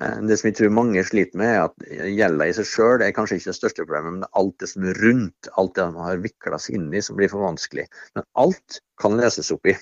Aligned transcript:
Eh, 0.00 0.20
det 0.28 0.38
som 0.40 0.48
jeg 0.48 0.56
tror 0.58 0.72
mange 0.74 1.04
sliter 1.06 1.40
med, 1.40 1.52
er 1.52 1.66
at 1.68 2.10
gjelda 2.16 2.48
i 2.48 2.56
seg 2.56 2.68
sjøl 2.68 3.04
er 3.04 3.14
kanskje 3.16 3.40
ikke 3.40 3.50
det 3.50 3.58
største 3.58 3.86
problemet, 3.86 4.18
men 4.18 4.28
alt 4.40 4.56
det 4.62 4.70
som 4.72 4.86
er 4.88 5.00
rundt, 5.04 5.50
alt 5.60 5.74
det 5.76 5.88
man 5.92 6.06
har 6.08 6.22
vikla 6.24 6.60
seg 6.62 6.78
inn 6.78 6.90
i 6.94 7.02
som 7.04 7.18
blir 7.18 7.32
for 7.32 7.44
vanskelig. 7.44 7.86
Men 8.16 8.26
alt 8.40 8.80
kan 9.00 9.18
leses 9.20 9.52
opp 9.54 9.68
i. 9.68 9.76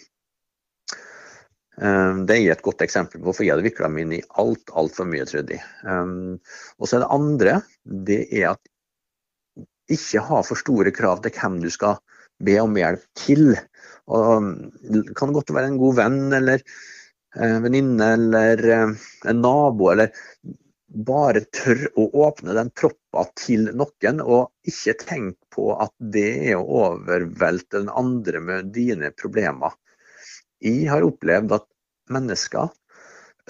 Eh, 1.78 2.14
det 2.26 2.40
er 2.40 2.56
et 2.56 2.66
godt 2.66 2.82
eksempel 2.86 3.20
på 3.20 3.30
hvorfor 3.30 3.46
jeg 3.46 3.54
hadde 3.54 3.68
vikla 3.68 3.92
meg 3.92 4.06
inn 4.06 4.18
i 4.18 4.24
alt 4.42 4.74
altfor 4.74 5.08
mye, 5.10 5.28
trodde 5.28 5.58
jeg. 5.58 5.64
Eh, 5.86 6.12
og 6.78 6.90
så 6.90 6.98
er 6.98 7.06
det 7.06 7.14
andre, 7.20 7.56
det 8.08 8.20
er 8.32 8.52
at 8.56 8.74
ikke 9.88 10.20
ha 10.20 10.42
for 10.44 10.60
store 10.60 10.92
krav 10.92 11.22
til 11.24 11.32
hvem 11.32 11.62
du 11.62 11.70
skal 11.72 11.96
be 12.44 12.58
om 12.60 12.76
hjelp 12.76 13.04
til. 13.18 13.54
Og 14.10 14.48
det 14.84 15.16
kan 15.18 15.32
godt 15.36 15.52
være 15.54 15.72
en 15.72 15.80
god 15.80 15.96
venn 15.98 16.20
eller 16.36 16.62
Eh, 17.38 17.60
venninne 17.60 18.04
eller 18.04 18.68
eh, 18.68 18.88
en 19.30 19.40
nabo, 19.40 19.92
eller 19.92 20.10
bare 21.06 21.44
tør 21.54 21.84
å 21.94 22.06
åpne 22.26 22.56
den 22.56 22.70
proppa 22.74 23.28
til 23.38 23.68
noen, 23.78 24.18
og 24.24 24.48
ikke 24.66 24.96
tenk 25.04 25.36
på 25.54 25.68
at 25.78 25.92
det 26.00 26.32
er 26.50 26.56
å 26.58 26.64
overvelte 26.80 27.76
den 27.76 27.92
andre 27.94 28.42
med 28.42 28.72
dine 28.74 29.12
problemer. 29.14 29.76
Jeg 30.58 30.88
har 30.90 31.06
opplevd 31.06 31.54
at 31.60 31.68
mennesker 32.10 32.72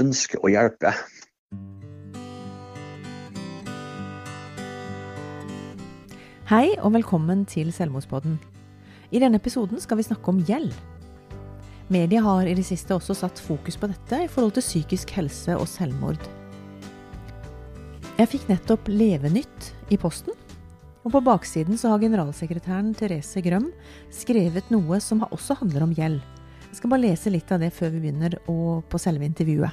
ønsker 0.05 0.45
å 0.45 0.52
hjelpe. 0.52 0.92
Hei 6.52 6.77
og 6.77 6.92
velkommen 6.92 7.48
til 7.48 7.73
Selvmordspodden. 7.73 8.36
I 9.16 9.25
denne 9.25 9.41
episoden 9.41 9.80
skal 9.80 10.02
vi 10.02 10.09
snakke 10.11 10.36
om 10.36 10.45
gjeld. 10.45 10.77
Media 11.88 12.20
har 12.20 12.47
i 12.47 12.52
det 12.52 12.66
siste 12.69 12.92
også 12.92 13.15
satt 13.16 13.38
fokus 13.41 13.78
på 13.80 13.88
dette 13.88 14.19
i 14.27 14.28
forhold 14.28 14.59
til 14.59 14.65
psykisk 14.66 15.15
helse 15.16 15.55
og 15.56 15.65
selvmord. 15.70 16.20
Jeg 18.19 18.28
fikk 18.28 18.45
nettopp 18.51 18.91
Levenytt 18.92 19.70
i 19.88 19.97
posten. 19.97 20.37
Og 21.06 21.14
på 21.14 21.22
baksiden 21.25 21.78
så 21.81 21.94
har 21.94 22.03
generalsekretæren 22.03 22.91
Therese 22.98 23.41
Grøm 23.41 23.70
skrevet 24.12 24.69
noe 24.75 25.00
som 25.00 25.25
også 25.31 25.56
handler 25.62 25.86
om 25.86 25.97
gjeld. 25.97 26.20
Jeg 26.69 26.77
skal 26.83 26.92
bare 26.92 27.06
lese 27.06 27.33
litt 27.33 27.48
av 27.55 27.64
det 27.64 27.72
før 27.72 27.94
vi 27.94 28.03
begynner 28.05 28.36
på 28.44 29.00
selve 29.00 29.25
intervjuet. 29.25 29.72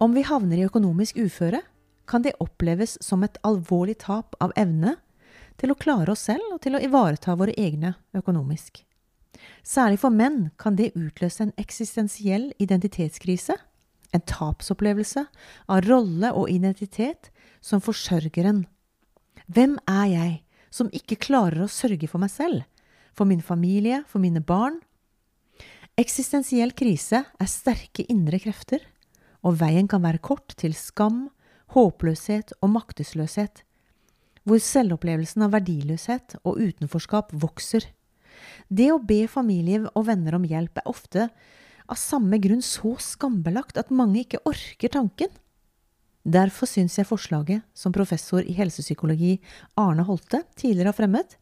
Om 0.00 0.16
vi 0.16 0.24
havner 0.24 0.56
i 0.56 0.68
økonomisk 0.70 1.20
uføre, 1.20 1.60
kan 2.08 2.24
det 2.24 2.38
oppleves 2.40 2.96
som 3.04 3.26
et 3.26 3.36
alvorlig 3.44 4.00
tap 4.06 4.38
av 4.40 4.56
evne 4.56 4.96
til 5.60 5.74
å 5.74 5.76
klare 5.76 6.14
oss 6.14 6.24
selv 6.30 6.54
og 6.54 6.62
til 6.64 6.78
å 6.78 6.80
ivareta 6.80 7.36
våre 7.36 7.52
egne 7.60 7.98
økonomisk. 8.16 8.86
Særlig 9.62 10.00
for 10.02 10.14
menn 10.14 10.50
kan 10.58 10.76
det 10.78 10.92
utløse 10.98 11.44
en 11.44 11.54
eksistensiell 11.60 12.50
identitetskrise, 12.58 13.56
en 14.10 14.24
tapsopplevelse 14.26 15.24
av 15.70 15.86
rolle 15.86 16.32
og 16.34 16.50
identitet 16.50 17.30
som 17.62 17.82
forsørgeren. 17.84 18.64
Hvem 19.46 19.78
er 19.88 20.06
jeg 20.10 20.36
som 20.70 20.90
ikke 20.94 21.20
klarer 21.20 21.64
å 21.64 21.70
sørge 21.70 22.08
for 22.10 22.22
meg 22.22 22.32
selv, 22.32 22.64
for 23.14 23.28
min 23.28 23.42
familie, 23.42 24.02
for 24.08 24.22
mine 24.22 24.42
barn? 24.42 24.80
Eksistensiell 25.98 26.72
krise 26.72 27.24
er 27.26 27.50
sterke 27.50 28.06
indre 28.08 28.40
krefter, 28.42 28.82
og 29.44 29.58
veien 29.60 29.88
kan 29.90 30.02
være 30.04 30.22
kort 30.22 30.54
til 30.60 30.74
skam, 30.76 31.28
håpløshet 31.74 32.54
og 32.60 32.72
maktesløshet, 32.74 33.62
hvor 34.44 34.62
selvopplevelsen 34.62 35.44
av 35.44 35.54
verdiløshet 35.54 36.38
og 36.42 36.58
utenforskap 36.58 37.34
vokser. 37.36 37.84
Det 38.68 38.90
å 38.92 39.00
be 39.02 39.24
familie 39.30 39.84
og 39.94 40.06
venner 40.08 40.36
om 40.38 40.46
hjelp 40.46 40.80
er 40.80 40.90
ofte 40.90 41.28
av 41.90 41.98
samme 41.98 42.38
grunn 42.42 42.62
så 42.62 42.94
skambelagt 43.02 43.78
at 43.80 43.90
mange 43.90 44.22
ikke 44.22 44.42
orker 44.48 44.92
tanken. 44.94 45.30
Derfor 46.20 46.68
syns 46.68 46.98
jeg 46.98 47.08
forslaget 47.08 47.64
som 47.74 47.94
professor 47.96 48.44
i 48.44 48.54
helsepsykologi 48.58 49.38
Arne 49.80 50.04
Holte 50.06 50.44
tidligere 50.54 50.92
har 50.92 50.98
fremmet, 50.98 51.36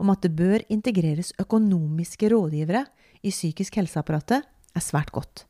om 0.00 0.12
at 0.12 0.22
det 0.24 0.34
bør 0.36 0.62
integreres 0.72 1.32
økonomiske 1.40 2.30
rådgivere 2.32 2.84
i 3.24 3.32
psykisk 3.32 3.80
helseapparatet, 3.80 4.44
er 4.44 4.84
svært 4.84 5.10
godt. 5.12 5.44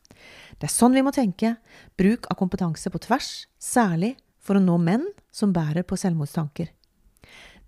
Det 0.59 0.69
er 0.69 0.73
sånn 0.73 0.95
vi 0.97 1.05
må 1.05 1.13
tenke, 1.15 1.55
bruk 1.99 2.29
av 2.31 2.39
kompetanse 2.41 2.91
på 2.93 3.01
tvers, 3.03 3.47
særlig 3.59 4.15
for 4.41 4.57
å 4.57 4.65
nå 4.65 4.77
menn 4.81 5.07
som 5.33 5.53
bærer 5.55 5.85
på 5.87 5.99
selvmordstanker. 6.01 6.71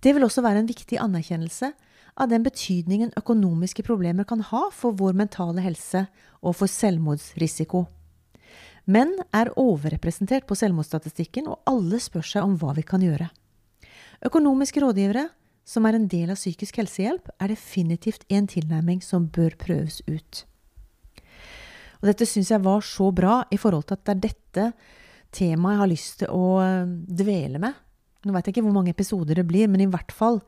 Det 0.03 0.15
vil 0.15 0.27
også 0.27 0.43
være 0.45 0.63
en 0.63 0.71
viktig 0.71 0.99
anerkjennelse 1.03 1.73
av 2.21 2.29
den 2.29 2.45
betydningen 2.45 3.15
økonomiske 3.17 3.85
problemer 3.87 4.27
kan 4.29 4.43
ha 4.51 4.67
for 4.75 4.97
vår 4.99 5.17
mentale 5.17 5.65
helse 5.65 6.07
og 6.43 6.57
for 6.59 6.71
selvmordsrisiko. 6.71 7.87
Menn 8.91 9.15
er 9.31 9.53
overrepresentert 9.61 10.49
på 10.49 10.57
selvmordsstatistikken, 10.59 11.47
og 11.47 11.63
alle 11.71 12.01
spør 12.03 12.27
seg 12.27 12.47
om 12.47 12.57
hva 12.59 12.75
vi 12.77 12.83
kan 12.87 13.03
gjøre. 13.05 13.29
Økonomiske 14.27 14.83
rådgivere, 14.83 15.29
som 15.65 15.87
er 15.87 15.97
en 15.97 16.09
del 16.11 16.33
av 16.35 16.41
psykisk 16.41 16.81
helsehjelp, 16.83 17.31
er 17.39 17.55
definitivt 17.55 18.27
en 18.29 18.49
tilnærming 18.51 18.99
som 19.03 19.29
bør 19.31 19.55
prøves 19.59 20.01
ut. 20.11 20.43
Og 22.03 22.11
dette 22.11 22.27
syns 22.27 22.51
jeg 22.51 22.65
var 22.65 22.83
så 22.83 23.13
bra 23.15 23.45
i 23.55 23.59
forhold 23.63 23.87
til 23.87 23.95
at 23.95 24.05
det 24.05 24.13
er 24.13 24.23
dette 24.27 24.67
temaet 25.33 25.77
jeg 25.77 25.83
har 25.83 25.91
lyst 25.93 26.19
til 26.21 26.35
å 26.35 26.47
eh, 26.65 26.93
dvele 27.23 27.63
med. 27.63 27.79
Nå 28.27 28.35
vet 28.35 28.49
jeg 28.49 28.57
ikke 28.57 28.67
hvor 28.67 28.75
mange 28.75 28.91
episoder 28.91 29.39
det 29.39 29.47
blir, 29.47 29.71
men 29.71 29.85
i 29.85 29.91
hvert 29.91 30.11
fall 30.15 30.43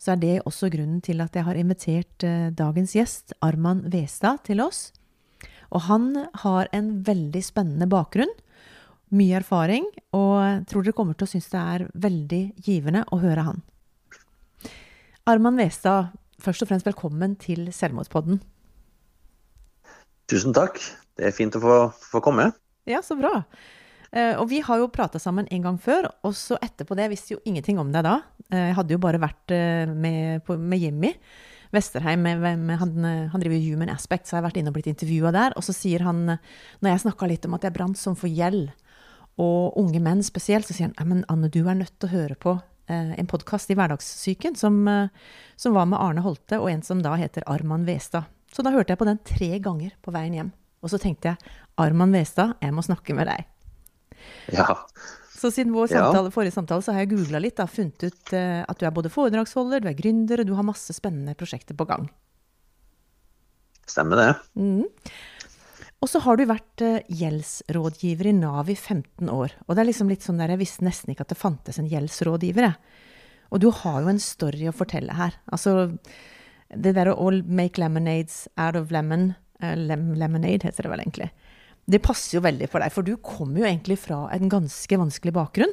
så 0.00 0.14
er 0.14 0.20
det 0.22 0.36
også 0.48 0.70
grunnen 0.72 1.02
til 1.04 1.20
at 1.20 1.34
jeg 1.36 1.44
har 1.44 1.58
invitert 1.60 2.24
eh, 2.24 2.48
dagens 2.56 2.94
gjest, 2.96 3.34
Arman 3.44 3.84
Westad, 3.92 4.40
til 4.48 4.62
oss. 4.64 4.90
Og 5.70 5.84
han 5.86 6.14
har 6.42 6.70
en 6.74 6.94
veldig 7.06 7.42
spennende 7.44 7.88
bakgrunn, 7.90 8.32
mye 9.12 9.36
erfaring, 9.40 9.84
og 10.16 10.64
tror 10.70 10.86
dere 10.86 10.96
kommer 10.96 11.18
til 11.18 11.28
å 11.28 11.32
synes 11.34 11.50
det 11.52 11.60
er 11.74 11.84
veldig 12.06 12.42
givende 12.64 13.04
å 13.12 13.18
høre 13.20 13.44
han. 13.50 13.60
Arman 15.28 15.60
Westad, 15.60 16.14
først 16.40 16.64
og 16.64 16.70
fremst 16.70 16.88
velkommen 16.88 17.36
til 17.38 17.68
Selvmordspodden. 17.74 18.40
Tusen 20.30 20.56
takk. 20.56 20.80
Det 21.18 21.28
er 21.28 21.36
fint 21.36 21.58
å 21.58 21.60
få, 21.60 21.76
få 22.14 22.22
komme. 22.24 22.48
Ja, 22.88 23.02
så 23.04 23.18
bra. 23.18 23.42
Eh, 24.10 24.34
og 24.34 24.48
vi 24.50 24.58
har 24.66 24.80
jo 24.80 24.90
prata 24.90 25.20
sammen 25.22 25.46
en 25.54 25.62
gang 25.62 25.78
før, 25.78 26.08
og 26.26 26.34
så 26.34 26.58
etterpå 26.58 26.96
det 26.98 27.10
visste 27.12 27.36
jo 27.36 27.42
ingenting 27.46 27.78
om 27.78 27.92
deg 27.94 28.04
da. 28.06 28.16
Eh, 28.50 28.70
jeg 28.70 28.76
hadde 28.80 28.96
jo 28.96 29.02
bare 29.02 29.22
vært 29.22 29.54
eh, 29.54 29.86
med, 29.86 30.50
med 30.50 30.82
Jimmy 30.82 31.12
Vesterheim, 31.70 32.24
han, 32.26 32.94
han, 33.30 33.42
driver 33.42 33.60
Human 33.62 33.92
Aspect, 33.92 34.26
så 34.26 34.34
jeg 34.34 34.40
har 34.40 34.48
vært 34.48 34.56
inne 34.58 34.72
og 34.72 34.74
blitt 34.74 34.88
intervjua 34.90 35.30
der. 35.36 35.54
Og 35.54 35.62
så 35.62 35.74
sier 35.76 36.02
han, 36.02 36.24
når 36.26 36.90
jeg 36.90 37.02
snakka 37.04 37.28
litt 37.30 37.46
om 37.46 37.54
at 37.54 37.62
jeg 37.62 37.76
brant 37.76 38.00
som 38.00 38.16
for 38.18 38.26
gjeld, 38.26 38.72
og 39.40 39.78
unge 39.78 40.00
menn 40.02 40.24
spesielt, 40.26 40.66
så 40.66 40.74
sier 40.74 40.90
han 40.90 41.12
men 41.12 41.22
Anne, 41.30 41.46
du 41.46 41.62
er 41.62 41.78
nødt 41.78 41.94
til 41.94 42.10
å 42.10 42.12
høre 42.16 42.34
på 42.34 42.56
en 42.90 43.30
podkast 43.30 43.70
i 43.70 43.76
Hverdagssyken 43.78 44.58
som, 44.58 44.82
som, 45.54 45.76
var 45.76 45.86
med 45.86 46.02
Arne 46.02 46.26
Holte, 46.26 46.58
og 46.58 46.72
en 46.72 46.82
som 46.82 46.98
da 47.06 47.14
heter 47.14 47.46
Arman 47.46 47.86
Westad. 47.86 48.26
Så 48.50 48.66
da 48.66 48.74
hørte 48.74 48.90
jeg 48.90 48.98
på 48.98 49.06
den 49.06 49.22
tre 49.22 49.52
ganger 49.62 49.94
på 50.02 50.10
veien 50.10 50.34
hjem. 50.40 50.50
Og 50.82 50.90
så 50.90 50.98
tenkte 50.98 51.30
jeg 51.30 51.54
Arman 51.78 52.18
Westad, 52.18 52.58
jeg 52.58 52.74
må 52.74 52.82
snakke 52.82 53.14
med 53.14 53.30
deg. 53.30 53.46
Ja. 54.60 54.74
Så 55.40 55.48
siden 55.54 55.72
vår 55.72 55.88
samtale, 55.88 56.28
ja. 56.28 56.34
forrige 56.34 56.52
samtale 56.52 56.84
så 56.84 56.92
har 56.92 57.04
jeg 57.04 57.14
googla 57.14 57.40
litt 57.40 57.60
og 57.62 57.70
funnet 57.72 58.02
ut 58.04 58.32
uh, 58.36 58.60
at 58.68 58.80
du 58.80 58.84
er 58.84 58.92
både 58.92 59.12
foredragsholder, 59.12 59.80
du 59.80 59.88
er 59.88 59.96
gründer, 59.96 60.42
og 60.42 60.50
du 60.50 60.52
har 60.58 60.66
masse 60.68 60.92
spennende 60.92 61.32
prosjekter 61.38 61.76
på 61.78 61.86
gang. 61.88 62.10
Stemmer 63.88 64.20
det. 64.20 64.32
Mm. 64.60 64.84
Og 66.00 66.08
så 66.08 66.20
har 66.24 66.36
du 66.36 66.44
vært 66.48 66.84
uh, 66.84 66.98
gjeldsrådgiver 67.08 68.28
i 68.28 68.34
Nav 68.36 68.68
i 68.68 68.76
15 68.76 69.32
år. 69.32 69.54
Og 69.66 69.74
det 69.74 69.82
er 69.82 69.88
liksom 69.88 70.12
litt 70.12 70.26
sånn 70.26 70.40
der, 70.40 70.52
jeg 70.52 70.62
visste 70.62 70.84
nesten 70.84 71.14
ikke 71.14 71.24
at 71.24 71.32
det 71.32 71.40
fantes 71.40 71.80
en 71.80 71.88
gjeldsrådgiver. 71.88 72.74
Og 73.50 73.64
du 73.64 73.70
har 73.80 74.00
jo 74.04 74.12
en 74.12 74.20
story 74.22 74.68
å 74.68 74.76
fortelle 74.76 75.16
her. 75.16 75.40
Altså, 75.52 75.90
det 76.68 76.94
der 76.96 77.14
å 77.14 77.30
make 77.48 77.80
lemonades 77.80 78.44
out 78.60 78.76
of 78.76 78.92
lemon, 78.92 79.32
uh, 79.64 79.72
lem 79.72 80.12
lemonade 80.20 80.68
heter 80.68 80.84
det 80.84 80.92
vel 80.92 81.04
egentlig. 81.06 81.32
Det 81.90 81.98
passer 82.04 82.36
jo 82.36 82.44
veldig 82.44 82.68
for 82.70 82.82
deg, 82.84 82.92
for 82.94 83.06
du 83.06 83.16
kommer 83.24 83.62
jo 83.62 83.66
egentlig 83.66 83.96
fra 83.98 84.22
en 84.34 84.50
ganske 84.52 84.98
vanskelig 85.00 85.34
bakgrunn. 85.34 85.72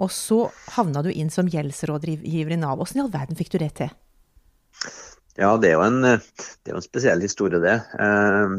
Og 0.00 0.08
så 0.14 0.46
havna 0.76 1.02
du 1.04 1.10
inn 1.12 1.28
som 1.32 1.48
gjeldsrådgiver 1.50 2.54
i 2.54 2.60
Nav. 2.60 2.80
Åssen 2.80 3.02
i 3.02 3.04
all 3.04 3.12
verden 3.12 3.36
fikk 3.36 3.52
du 3.52 3.58
det 3.60 3.74
til? 3.82 3.92
Ja, 5.36 5.52
det 5.60 5.70
er 5.70 5.76
jo 5.76 5.84
en, 5.84 6.00
det 6.00 6.72
er 6.72 6.78
en 6.78 6.84
spesiell 6.84 7.20
historie, 7.24 7.60
det. 7.60 7.76
Eh, 8.00 8.56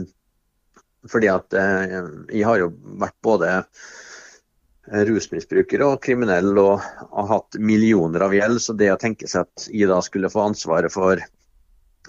fordi 1.09 1.31
at 1.33 1.57
eh, 1.57 1.97
jeg 2.29 2.45
har 2.45 2.61
jo 2.61 2.69
vært 3.01 3.17
både 3.25 3.49
rusmisbruker 4.91 5.81
og 5.85 5.99
kriminell 6.03 6.57
og 6.57 6.81
har 6.83 7.29
hatt 7.29 7.57
millioner 7.57 8.27
av 8.27 8.35
gjeld. 8.35 8.61
Så 8.61 8.77
det 8.77 8.91
å 8.93 9.01
tenke 9.01 9.29
seg 9.29 9.47
at 9.47 9.69
jeg 9.71 9.89
da 9.89 10.01
skulle 10.05 10.29
få 10.29 10.45
ansvaret 10.51 10.93
for 10.93 11.21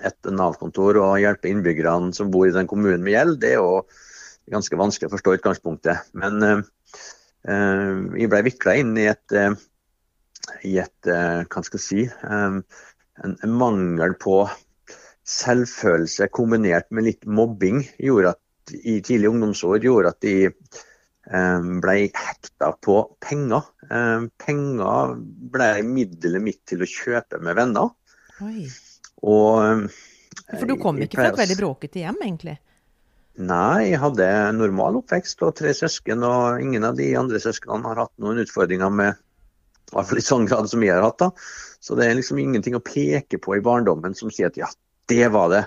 et 0.03 0.29
Nav-kontor 0.29 0.99
og 1.01 1.21
hjelpe 1.23 1.51
innbyggerne 1.51 2.13
som 2.17 2.33
bor 2.33 2.49
i 2.49 2.55
den 2.55 2.69
kommunen 2.69 3.05
med 3.05 3.15
gjeld, 3.17 3.39
det 3.43 3.55
er 3.55 3.61
jo 3.61 3.85
ganske 4.51 4.79
vanskelig 4.79 5.11
å 5.11 5.15
forstå 5.15 5.37
utgangspunktet. 5.39 6.13
Men 6.19 6.43
uh, 6.43 6.63
jeg 8.19 8.31
ble 8.33 8.43
vikla 8.49 8.77
inn 8.81 8.95
i 9.01 9.09
et, 9.11 9.35
uh, 9.37 9.55
i 10.67 10.77
et 10.83 11.09
hva 11.09 11.65
skal 11.65 11.79
jeg 11.79 11.85
si, 11.87 12.05
en, 12.27 12.63
en, 13.23 13.57
mangel 13.59 14.17
på 14.21 14.43
selvfølelse 15.29 16.27
kombinert 16.35 16.89
med 16.91 17.07
litt 17.07 17.27
mobbing 17.27 17.85
gjorde 18.03 18.35
at, 18.35 18.41
i 18.75 18.99
tidlig 19.05 19.31
ungdomsår 19.31 19.85
gjorde 19.85 20.11
at 20.15 20.25
de 20.25 20.35
ble 21.83 21.95
hekta 22.11 22.73
på 22.83 22.97
penger. 23.23 23.69
Penger 24.43 25.13
ble 25.55 25.69
middelet 25.87 26.43
mitt 26.43 26.61
til 26.67 26.83
å 26.83 26.89
kjøpe 26.91 27.39
med 27.39 27.55
venner. 27.61 27.93
Oi. 28.43 28.67
Og 29.23 29.87
For 30.51 30.67
du 30.67 30.75
kom 30.83 30.99
ikke 30.99 31.21
fra 31.21 31.31
et 31.31 31.41
veldig 31.45 31.59
bråkete 31.61 32.03
hjem, 32.03 32.19
egentlig? 32.27 32.57
Nei, 33.41 33.89
jeg 33.89 34.01
hadde 34.03 34.27
normal 34.59 34.99
oppvekst 34.99 35.41
og 35.47 35.55
tre 35.57 35.73
søsken, 35.73 36.21
og 36.27 36.61
ingen 36.61 36.85
av 36.85 36.99
de 36.99 37.07
andre 37.17 37.41
søsknene 37.41 37.89
har 37.89 38.03
hatt 38.05 38.13
noen 38.21 38.43
utfordringer 38.43 38.93
med 38.93 39.15
i 39.17 39.95
hvert 39.95 40.09
fall 40.09 40.21
i 40.21 40.25
sånn 40.25 40.49
grad 40.49 40.69
som 40.69 40.85
jeg 40.85 40.93
har 40.93 41.05
hatt. 41.05 41.19
da. 41.21 41.31
Så 41.81 41.97
det 41.97 42.07
er 42.07 42.19
liksom 42.19 42.41
ingenting 42.41 42.77
å 42.77 42.85
peke 42.85 43.41
på 43.41 43.57
i 43.57 43.65
barndommen 43.65 44.15
som 44.17 44.31
sier 44.33 44.53
at 44.53 44.61
ja, 44.61 44.69
det 45.09 45.29
var 45.33 45.49
det. 45.53 45.63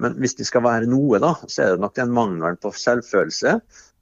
Men 0.00 0.16
hvis 0.20 0.36
det 0.36 0.46
skal 0.48 0.64
være 0.64 0.88
noe, 0.88 1.20
da, 1.22 1.32
så 1.48 1.62
er 1.62 1.74
det 1.74 1.84
nok 1.84 1.96
den 1.96 2.12
mangelen 2.16 2.60
på 2.60 2.72
selvfølelse. 2.76 3.56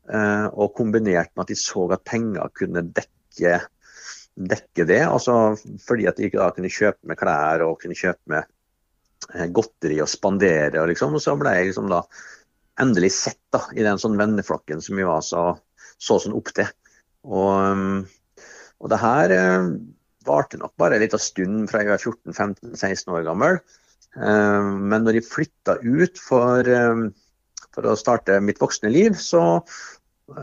Eh, 0.05 0.46
og 0.52 0.75
kombinert 0.76 1.32
med 1.32 1.46
at 1.46 1.55
de 1.55 1.58
så 1.58 1.87
at 1.94 2.05
penger 2.06 2.50
kunne 2.58 2.82
dekke, 2.99 3.56
dekke 4.34 4.87
det. 4.90 5.02
altså 5.06 5.55
Fordi 5.87 6.10
at 6.10 6.19
de 6.19 6.28
ikke 6.28 6.43
da 6.43 6.50
kunne 6.55 6.72
kjøpe 6.72 7.10
med 7.10 7.19
klær 7.19 7.64
og 7.67 7.78
kunne 7.82 7.99
kjøpe 7.99 8.34
med 8.34 8.43
eh, 9.32 9.49
godteri 9.55 10.02
og 10.05 10.10
spandere. 10.10 10.82
Og 10.82 10.90
liksom, 10.93 11.14
og 11.14 11.22
så 11.25 11.38
ble 11.40 11.55
jeg 11.56 11.70
liksom 11.70 11.90
da 11.94 12.02
endelig 12.81 13.12
sett 13.17 13.41
da, 13.55 13.62
i 13.76 13.85
den 13.87 14.00
sånn 14.00 14.19
venneflokken 14.19 14.82
som 14.82 14.99
vi 14.99 15.06
var 15.06 15.23
så, 15.26 15.53
så 15.99 16.19
sånn 16.23 16.37
opp 16.37 16.50
til. 16.56 16.69
Og, 17.25 18.05
og 18.82 18.93
det 18.93 19.00
her 19.00 19.35
eh, 19.35 19.69
varte 20.26 20.61
nok 20.61 20.75
bare 20.81 20.99
en 20.99 21.05
liten 21.05 21.23
stund 21.23 21.69
fra 21.71 21.82
jeg 21.82 21.93
var 21.93 22.03
14-15-16 22.03 23.12
år 23.15 23.26
gammel. 23.29 23.61
Eh, 24.19 24.71
men 24.93 25.06
når 25.06 25.21
jeg 25.21 25.31
flytta 25.31 25.79
ut 25.85 26.21
for, 26.21 26.71
for, 27.71 27.91
å 27.91 27.99
starte 27.99 28.41
mitt 28.44 28.62
voksne 28.62 28.93
liv, 28.93 29.17
så, 29.20 29.62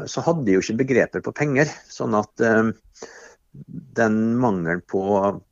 så 0.06 0.26
hadde 0.26 0.48
jeg 0.48 0.60
jo 0.60 0.66
ikke 0.66 0.82
begreper 0.86 1.26
på 1.26 1.36
penger. 1.44 1.70
Sånn 1.92 2.16
at 2.18 2.48
den 3.98 4.38
mangelen 4.40 4.82
på 4.88 5.02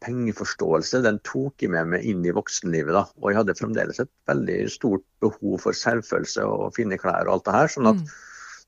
pengeforståelse 0.04 1.02
den 1.04 1.20
tok 1.28 1.66
jeg 1.66 1.74
med 1.74 1.90
meg 1.94 2.06
inn 2.08 2.24
i 2.24 2.34
voksenlivet. 2.36 2.94
da, 2.96 3.04
Og 3.20 3.32
jeg 3.32 3.40
hadde 3.42 3.58
fremdeles 3.60 4.00
et 4.00 4.12
veldig 4.30 4.60
stort 4.72 5.04
behov 5.20 5.60
for 5.66 5.76
selvfølelse 5.76 6.46
og 6.48 6.72
fine 6.78 7.00
klær 7.02 7.28
og 7.28 7.34
alt 7.34 7.50
det 7.50 7.58
her. 7.58 7.74
sånn 7.76 7.92
at 7.92 8.00
mm. 8.00 8.16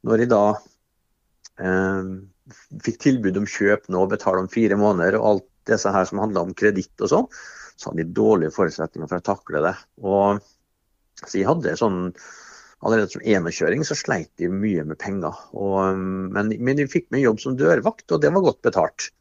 når 0.10 0.24
jeg 0.24 0.32
da 0.34 0.44
eh, 1.64 2.12
fikk 2.84 3.00
tilbud 3.08 3.40
om 3.40 3.48
kjøp 3.48 3.88
nå, 3.88 4.06
betale 4.12 4.44
om 4.44 4.52
fire 4.52 4.76
måneder 4.80 5.20
og 5.20 5.28
alt 5.30 5.50
det 5.70 5.80
her 5.80 6.06
som 6.10 6.20
handla 6.20 6.44
om 6.44 6.56
kreditt 6.58 7.06
og 7.06 7.14
sånn, 7.14 7.28
så 7.78 7.90
hadde 7.90 8.04
de 8.04 8.18
dårlige 8.18 8.56
forutsetninger 8.56 9.08
for 9.08 9.22
å 9.22 9.28
takle 9.32 9.64
det. 9.64 9.76
Og, 10.04 10.42
så 11.24 11.38
jeg 11.38 11.50
hadde 11.50 11.80
sånn 11.80 12.08
Allerede 12.82 13.12
som 13.14 13.22
enekjøring 13.22 13.84
så 13.86 13.94
sleit 13.94 14.32
de 14.42 14.48
mye 14.50 14.82
med 14.90 14.98
penger. 14.98 15.36
Og, 15.54 16.00
men, 16.34 16.48
men 16.66 16.80
de 16.80 16.88
fikk 16.90 17.12
meg 17.14 17.22
jobb 17.22 17.38
som 17.44 17.54
dørvakt, 17.54 18.08
og 18.10 18.24
det 18.24 18.32
var 18.34 18.42
godt 18.42 18.64
betalt. 18.66 19.12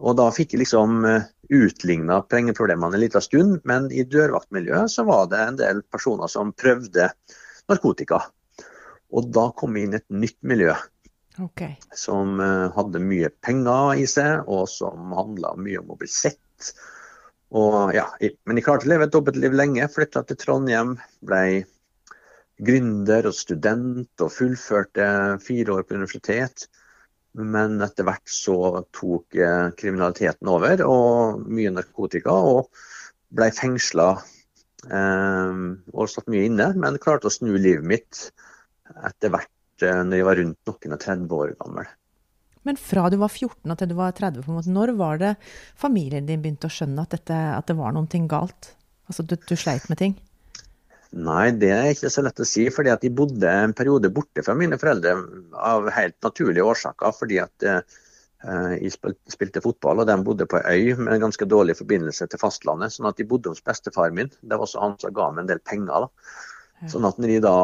Og 0.00 0.16
da 0.18 0.28
fikk 0.32 0.54
jeg 0.54 0.62
liksom 0.62 1.04
eh, 1.08 1.26
utligna 1.52 2.22
pengeproblemene 2.32 2.96
en 2.96 3.02
liten 3.02 3.24
stund, 3.24 3.58
men 3.68 3.90
i 3.92 4.06
dørvaktmiljøet 4.08 4.92
så 4.92 5.04
var 5.08 5.28
det 5.32 5.42
en 5.42 5.58
del 5.60 5.82
personer 5.92 6.30
som 6.32 6.54
prøvde 6.56 7.10
narkotika. 7.70 8.22
Og 9.12 9.28
da 9.34 9.50
kom 9.58 9.76
jeg 9.76 9.88
inn 9.88 9.98
et 9.98 10.08
nytt 10.08 10.38
miljø. 10.40 10.72
Okay. 11.40 11.76
Som 11.96 12.40
uh, 12.40 12.72
hadde 12.76 13.00
mye 13.00 13.30
penger 13.44 14.00
i 14.00 14.08
seg, 14.08 14.48
og 14.48 14.66
som 14.68 15.12
handla 15.16 15.54
mye 15.60 15.80
om 15.80 15.92
å 15.92 15.98
bli 16.00 16.08
sett. 16.08 16.72
Og, 17.52 17.92
ja, 17.92 18.06
men 18.48 18.58
jeg 18.58 18.64
klarte 18.64 18.88
å 18.88 18.92
leve 18.92 19.08
et 19.08 19.14
dobbeltliv 19.14 19.56
lenge. 19.56 19.88
Flytta 19.92 20.24
til 20.28 20.40
Trondheim, 20.40 20.96
ble 21.24 21.64
gründer 22.62 23.28
og 23.28 23.36
student 23.36 24.24
og 24.24 24.32
fullførte 24.32 25.06
fire 25.44 25.76
år 25.76 25.84
på 25.84 25.96
universitet. 25.98 26.68
Men 27.38 27.80
etter 27.84 28.04
hvert 28.04 28.28
så 28.28 28.56
tok 28.92 29.38
eh, 29.40 29.70
kriminaliteten 29.78 30.50
over, 30.52 30.82
og 30.84 31.46
mye 31.48 31.72
narkotika. 31.72 32.34
Og 32.34 32.68
ble 33.32 33.48
fengsla 33.56 34.10
eh, 34.90 35.62
og 35.94 36.12
satt 36.12 36.28
mye 36.32 36.46
inne, 36.50 36.72
men 36.76 37.00
klarte 37.02 37.30
å 37.30 37.32
snu 37.32 37.54
livet 37.56 37.88
mitt 37.88 38.26
etter 39.08 39.32
hvert 39.32 39.86
eh, 39.86 40.02
når 40.04 40.20
jeg 40.20 40.28
var 40.28 40.40
rundt 40.42 40.70
noen 40.70 40.96
og 40.98 41.04
30 41.06 41.36
år 41.38 41.56
gammel. 41.62 41.90
Men 42.68 42.78
fra 42.78 43.08
du 43.10 43.16
var 43.18 43.32
14 43.32 43.74
til 43.74 43.90
du 43.90 43.96
var 43.98 44.12
30, 44.14 44.44
på 44.44 44.52
en 44.52 44.58
måte, 44.60 44.70
når 44.74 44.92
var 44.98 45.18
det 45.22 45.32
familien 45.78 46.28
din 46.28 46.44
begynte 46.44 46.68
å 46.68 46.74
skjønne 46.74 47.02
at, 47.02 47.16
dette, 47.16 47.38
at 47.56 47.66
det 47.66 47.78
var 47.78 47.96
noe 47.96 48.22
galt? 48.30 48.74
Altså 49.10 49.24
du, 49.26 49.34
du 49.34 49.56
sleit 49.58 49.88
med 49.90 49.98
ting? 49.98 50.14
Nei, 51.12 51.50
det 51.60 51.68
er 51.74 51.90
ikke 51.92 52.08
så 52.12 52.22
lett 52.24 52.40
å 52.40 52.46
si. 52.48 52.68
fordi 52.72 52.92
at 52.92 53.02
De 53.04 53.10
bodde 53.12 53.48
en 53.48 53.74
periode 53.76 54.08
borte 54.14 54.44
fra 54.44 54.54
mine 54.56 54.78
foreldre 54.80 55.16
av 55.52 55.90
helt 55.92 56.16
naturlige 56.24 56.64
årsaker. 56.64 57.12
fordi 57.18 57.40
at 57.42 57.66
eh, 57.68 57.98
jeg 58.42 58.94
spilte 59.30 59.62
fotball, 59.62 60.00
og 60.02 60.08
de 60.08 60.16
bodde 60.24 60.48
på 60.50 60.58
ei 60.66 60.88
øy 60.88 60.96
med 60.98 61.14
en 61.14 61.26
ganske 61.28 61.46
dårlig 61.46 61.76
forbindelse 61.78 62.26
til 62.26 62.40
fastlandet. 62.40 62.94
sånn 62.94 63.10
at 63.10 63.20
de 63.20 63.28
bodde 63.28 63.52
hos 63.52 63.62
bestefaren 63.62 64.16
min. 64.16 64.32
Det 64.40 64.56
var 64.56 64.66
også 64.66 64.80
han 64.80 64.96
som 64.98 65.12
ga 65.14 65.28
meg 65.30 65.44
en 65.44 65.52
del 65.52 65.60
penger. 65.60 66.08
da. 66.08 66.88
Sånn 66.90 67.06
at 67.06 67.18
når 67.20 67.28
de 67.28 67.42
da, 67.44 67.56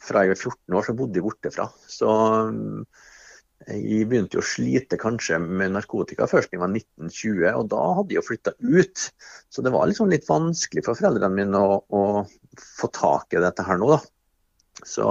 fra 0.00 0.22
jeg 0.24 0.32
var 0.32 0.40
14 0.40 0.78
år, 0.78 0.86
så 0.86 0.96
bodde 0.96 1.18
de 1.18 1.24
borte 1.26 1.50
fra. 1.52 1.66
Så 1.90 2.08
jeg 3.64 4.08
begynte 4.10 4.36
jo 4.36 4.42
å 4.42 4.46
slite 4.46 4.98
kanskje 5.00 5.38
med 5.40 5.72
narkotika 5.72 6.26
først 6.28 6.50
da 6.50 6.58
jeg 6.58 6.62
var 6.62 6.72
1920, 6.74 7.44
og 7.54 7.68
da 7.72 7.84
hadde 7.98 8.12
jeg 8.12 8.20
jo 8.20 8.26
flytta 8.26 8.52
ut. 8.60 9.04
Så 9.48 9.64
det 9.64 9.72
var 9.72 9.88
liksom 9.88 10.10
litt 10.12 10.26
vanskelig 10.28 10.84
for 10.84 10.98
foreldrene 10.98 11.38
mine 11.38 11.60
å, 11.60 11.78
å, 11.88 12.02
få 12.78 12.90
tak 12.92 13.32
i 13.34 13.42
dette 13.42 13.64
her 13.64 13.80
nå, 13.80 13.88
da. 13.94 14.00
Så 14.84 15.06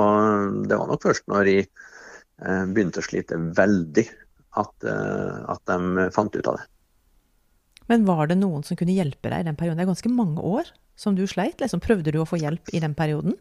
det 0.68 0.78
var 0.78 0.92
nok 0.92 1.02
først 1.02 1.26
når 1.32 1.50
jeg 1.50 1.66
eh, 1.66 2.66
begynte 2.70 3.02
å 3.02 3.08
slite 3.08 3.40
veldig 3.58 4.06
at, 4.62 4.86
eh, 4.86 5.40
at 5.50 5.64
de 5.72 6.08
fant 6.14 6.38
ut 6.38 6.52
av 6.52 6.60
det. 6.60 6.70
Men 7.90 8.06
var 8.08 8.30
det 8.30 8.38
noen 8.40 8.64
som 8.64 8.78
kunne 8.80 8.96
hjelpe 8.96 9.32
deg 9.32 9.44
i 9.44 9.48
den 9.50 9.58
perioden? 9.60 9.82
Det 9.82 9.88
er 9.88 9.92
ganske 9.92 10.14
mange 10.14 10.46
år 10.46 10.70
som 11.00 11.18
du 11.18 11.26
sleit. 11.28 11.58
Liksom, 11.60 11.82
prøvde 11.84 12.14
du 12.14 12.22
å 12.22 12.28
få 12.28 12.40
hjelp 12.40 12.70
i 12.72 12.84
den 12.84 12.94
perioden? 12.96 13.36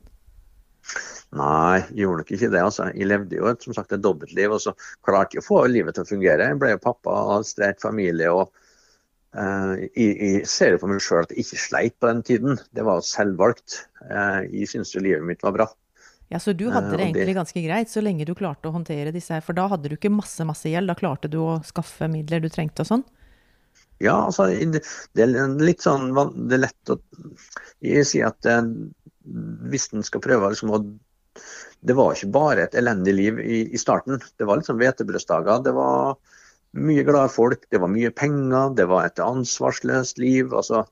Nei, 1.32 1.80
jeg 1.94 2.02
gjorde 2.02 2.20
nok 2.20 2.32
ikke 2.36 2.50
det. 2.52 2.60
altså. 2.60 2.88
Jeg 2.92 3.08
levde 3.08 3.38
jo 3.38 3.52
som 3.64 3.76
sagt, 3.76 3.92
et 3.94 4.04
dobbeltliv, 4.04 4.52
og 4.52 4.60
så 4.60 4.74
klarte 5.04 5.38
jeg 5.38 5.44
å 5.44 5.46
få 5.46 5.62
livet 5.70 5.96
til 5.96 6.04
å 6.04 6.10
fungere. 6.10 6.48
Jeg 6.50 6.58
ble 6.60 6.74
jo 6.74 6.82
pappa, 6.82 7.14
og 7.36 7.46
streit 7.48 7.80
familie. 7.80 8.28
og 8.28 8.50
uh, 9.38 9.72
jeg, 9.80 10.10
jeg, 10.12 10.42
ser 10.50 10.74
jo 10.74 10.82
på 10.82 10.90
meg 10.90 11.00
sjøl 11.00 11.24
at 11.24 11.32
jeg 11.32 11.46
ikke 11.46 11.60
sleit 11.62 11.96
på 11.96 12.10
den 12.10 12.20
tiden. 12.28 12.58
Det 12.76 12.84
var 12.84 13.00
selvvalgt. 13.06 13.78
Uh, 14.04 14.42
jeg 14.44 14.68
syns 14.74 14.92
jo 14.92 15.04
livet 15.04 15.24
mitt 15.28 15.44
var 15.44 15.56
bra. 15.56 15.68
Ja, 16.32 16.40
Så 16.40 16.52
du 16.56 16.66
hadde 16.72 16.92
det 16.92 17.00
uh, 17.00 17.06
egentlig 17.06 17.36
ganske 17.38 17.62
greit 17.64 17.92
så 17.92 18.02
lenge 18.04 18.26
du 18.28 18.34
klarte 18.36 18.68
å 18.68 18.74
håndtere 18.76 19.14
disse 19.14 19.32
her. 19.32 19.44
For 19.44 19.56
da 19.56 19.70
hadde 19.72 19.88
du 19.88 19.96
ikke 19.96 20.12
masse 20.12 20.44
masse 20.48 20.68
gjeld, 20.68 20.92
da 20.92 20.96
klarte 20.98 21.32
du 21.32 21.38
å 21.40 21.54
skaffe 21.64 22.10
midler 22.12 22.44
du 22.44 22.50
trengte 22.52 22.84
og 22.84 22.90
sånn? 22.90 23.06
Ja, 24.02 24.18
altså 24.26 24.48
det 24.50 25.22
er 25.22 25.52
litt 25.62 25.84
sånn 25.84 26.08
Det 26.10 26.56
er 26.56 26.62
lett 26.64 26.90
å 26.90 26.96
Jeg 27.86 28.02
sier 28.08 28.32
at 28.32 28.48
hvis 29.70 29.86
en 29.94 30.02
skal 30.02 30.24
prøve 30.24 30.48
liksom, 30.50 30.72
å 30.74 30.80
Det 31.82 31.96
var 31.98 32.14
ikke 32.14 32.34
bare 32.34 32.66
et 32.66 32.76
elendig 32.78 33.14
liv 33.18 33.40
i, 33.42 33.64
i 33.74 33.80
starten. 33.80 34.22
Det 34.38 34.46
var 34.46 34.60
liksom 34.60 34.78
hvetebrødsdager. 34.78 35.64
Det 35.66 35.74
var 35.74 36.14
mye 36.78 37.04
glade 37.04 37.32
folk, 37.34 37.66
det 37.74 37.82
var 37.82 37.90
mye 37.92 38.12
penger, 38.16 38.72
det 38.78 38.86
var 38.88 39.04
et 39.08 39.20
ansvarsløst 39.20 40.22
liv. 40.22 40.54
altså 40.54 40.86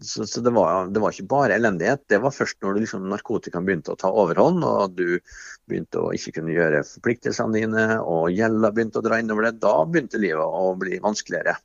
så, 0.00 0.26
så 0.26 0.40
det, 0.40 0.50
var, 0.50 0.90
det, 0.92 1.00
var, 1.00 1.12
ikke 1.12 1.30
bare 1.30 1.54
elendighet. 1.56 2.02
Det 2.12 2.18
var 2.20 2.34
først 2.34 2.58
når 2.60 2.82
liksom, 2.82 3.06
narkotikaen 3.08 3.64
begynte 3.64 3.94
å 3.94 4.00
ta 4.00 4.10
overhånd, 4.12 4.64
og 4.64 4.98
du 4.98 5.16
begynte 5.68 6.02
å 6.02 6.12
ikke 6.12 6.34
kunne 6.38 6.52
gjøre 6.52 6.84
forpliktelsene 6.84 7.56
dine, 7.56 7.86
og 8.02 8.28
gjelda 8.34 8.72
begynte 8.74 9.00
å 9.00 9.06
dra 9.06 9.20
innover 9.20 9.48
det. 9.48 9.54
Da 9.64 9.78
begynte 9.88 10.20
livet 10.20 10.44
å 10.44 10.74
bli 10.76 11.00
vanskeligere. 11.04 11.56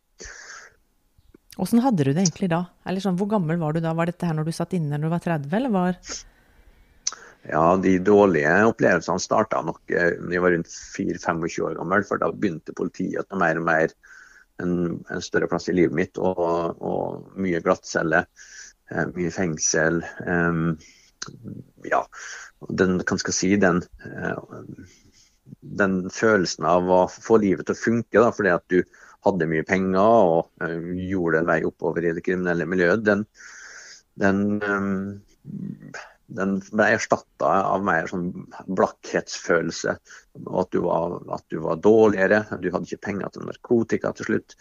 Åssen 1.62 1.84
hadde 1.84 2.08
du 2.08 2.14
det 2.14 2.24
egentlig 2.24 2.50
da? 2.50 2.64
Eller 2.88 3.04
sånn, 3.04 3.18
Hvor 3.20 3.30
gammel 3.30 3.60
var 3.62 3.76
du 3.76 3.84
da? 3.84 3.92
Var 3.94 4.10
dette 4.10 4.26
her 4.26 4.38
når 4.38 4.48
du 4.48 4.56
satt 4.56 4.74
inne 4.74 4.98
når 4.98 5.10
du 5.10 5.14
var 5.14 5.26
30, 5.28 5.52
eller 5.60 5.74
var 5.74 6.00
Ja, 7.44 7.76
de 7.76 7.98
dårlige 8.00 8.52
opplevelsene 8.70 9.20
starta 9.20 9.60
nok 9.68 9.92
eh, 9.92 10.14
da 10.16 10.32
jeg 10.32 10.44
var 10.44 10.54
rundt 10.56 10.72
4-25 10.72 11.64
år 11.68 11.78
gammel. 11.80 12.06
For 12.08 12.22
da 12.22 12.32
begynte 12.32 12.76
politiet 12.78 13.20
å 13.20 13.28
ta 13.28 13.40
mer 13.40 13.60
og 13.60 13.68
mer 13.68 13.94
en, 14.64 14.76
en, 15.12 15.24
større 15.24 15.50
plass 15.52 15.68
i 15.68 15.76
livet 15.76 15.98
mitt. 15.98 16.20
Og, 16.22 16.40
og 16.80 17.40
mye 17.44 17.60
glattcelle, 17.66 18.24
eh, 18.92 19.06
mye 19.18 19.32
fengsel. 19.36 20.00
Um, 20.24 20.78
ja, 21.88 22.00
den, 22.72 23.02
kan 23.08 23.20
skal 23.20 23.36
si, 23.36 23.52
den, 23.60 23.84
den 25.84 26.00
følelsen 26.16 26.68
av 26.68 26.88
å 26.92 27.02
få 27.12 27.42
livet 27.44 27.68
til 27.68 27.76
å 27.76 27.84
funke. 27.84 28.24
Da, 28.24 28.32
fordi 28.32 28.56
at 28.56 28.66
du 28.72 28.80
hadde 29.28 29.52
mye 29.52 29.68
penger 29.68 30.00
og 30.00 30.64
gjorde 31.12 31.44
en 31.44 31.52
vei 31.52 31.60
oppover 31.68 32.08
i 32.08 32.16
det 32.16 32.24
kriminelle 32.24 32.68
miljøet, 32.68 33.04
den, 33.08 33.28
den, 34.20 34.44
um, 34.64 35.94
den 36.32 36.58
ble 36.72 36.88
erstatta 36.96 37.50
av 37.68 37.84
mer 37.86 38.08
sånn 38.10 38.30
blakkhetsfølelse. 38.72 39.96
At 39.96 40.70
du, 40.74 40.80
var, 40.86 41.18
at 41.36 41.46
du 41.52 41.60
var 41.64 41.82
dårligere, 41.84 42.44
du 42.62 42.70
hadde 42.74 42.88
ikke 42.88 43.10
penger 43.10 43.34
til 43.34 43.48
narkotika 43.50 44.14
til 44.18 44.30
slutt. 44.32 44.56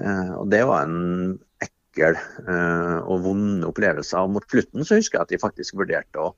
Uh, 0.00 0.40
og 0.40 0.50
det 0.52 0.62
var 0.66 0.86
en 0.86 1.34
ekkel 1.62 2.18
uh, 2.46 3.00
og 3.02 3.24
vond 3.26 3.66
opplevelse. 3.68 4.22
Og 4.22 4.36
mot 4.36 4.46
slutten 4.50 4.86
så 4.86 5.00
husker 5.00 5.20
jeg 5.20 5.26
at 5.26 5.34
jeg 5.34 5.42
faktisk 5.42 5.80
vurderte 5.80 6.22
å, 6.22 6.32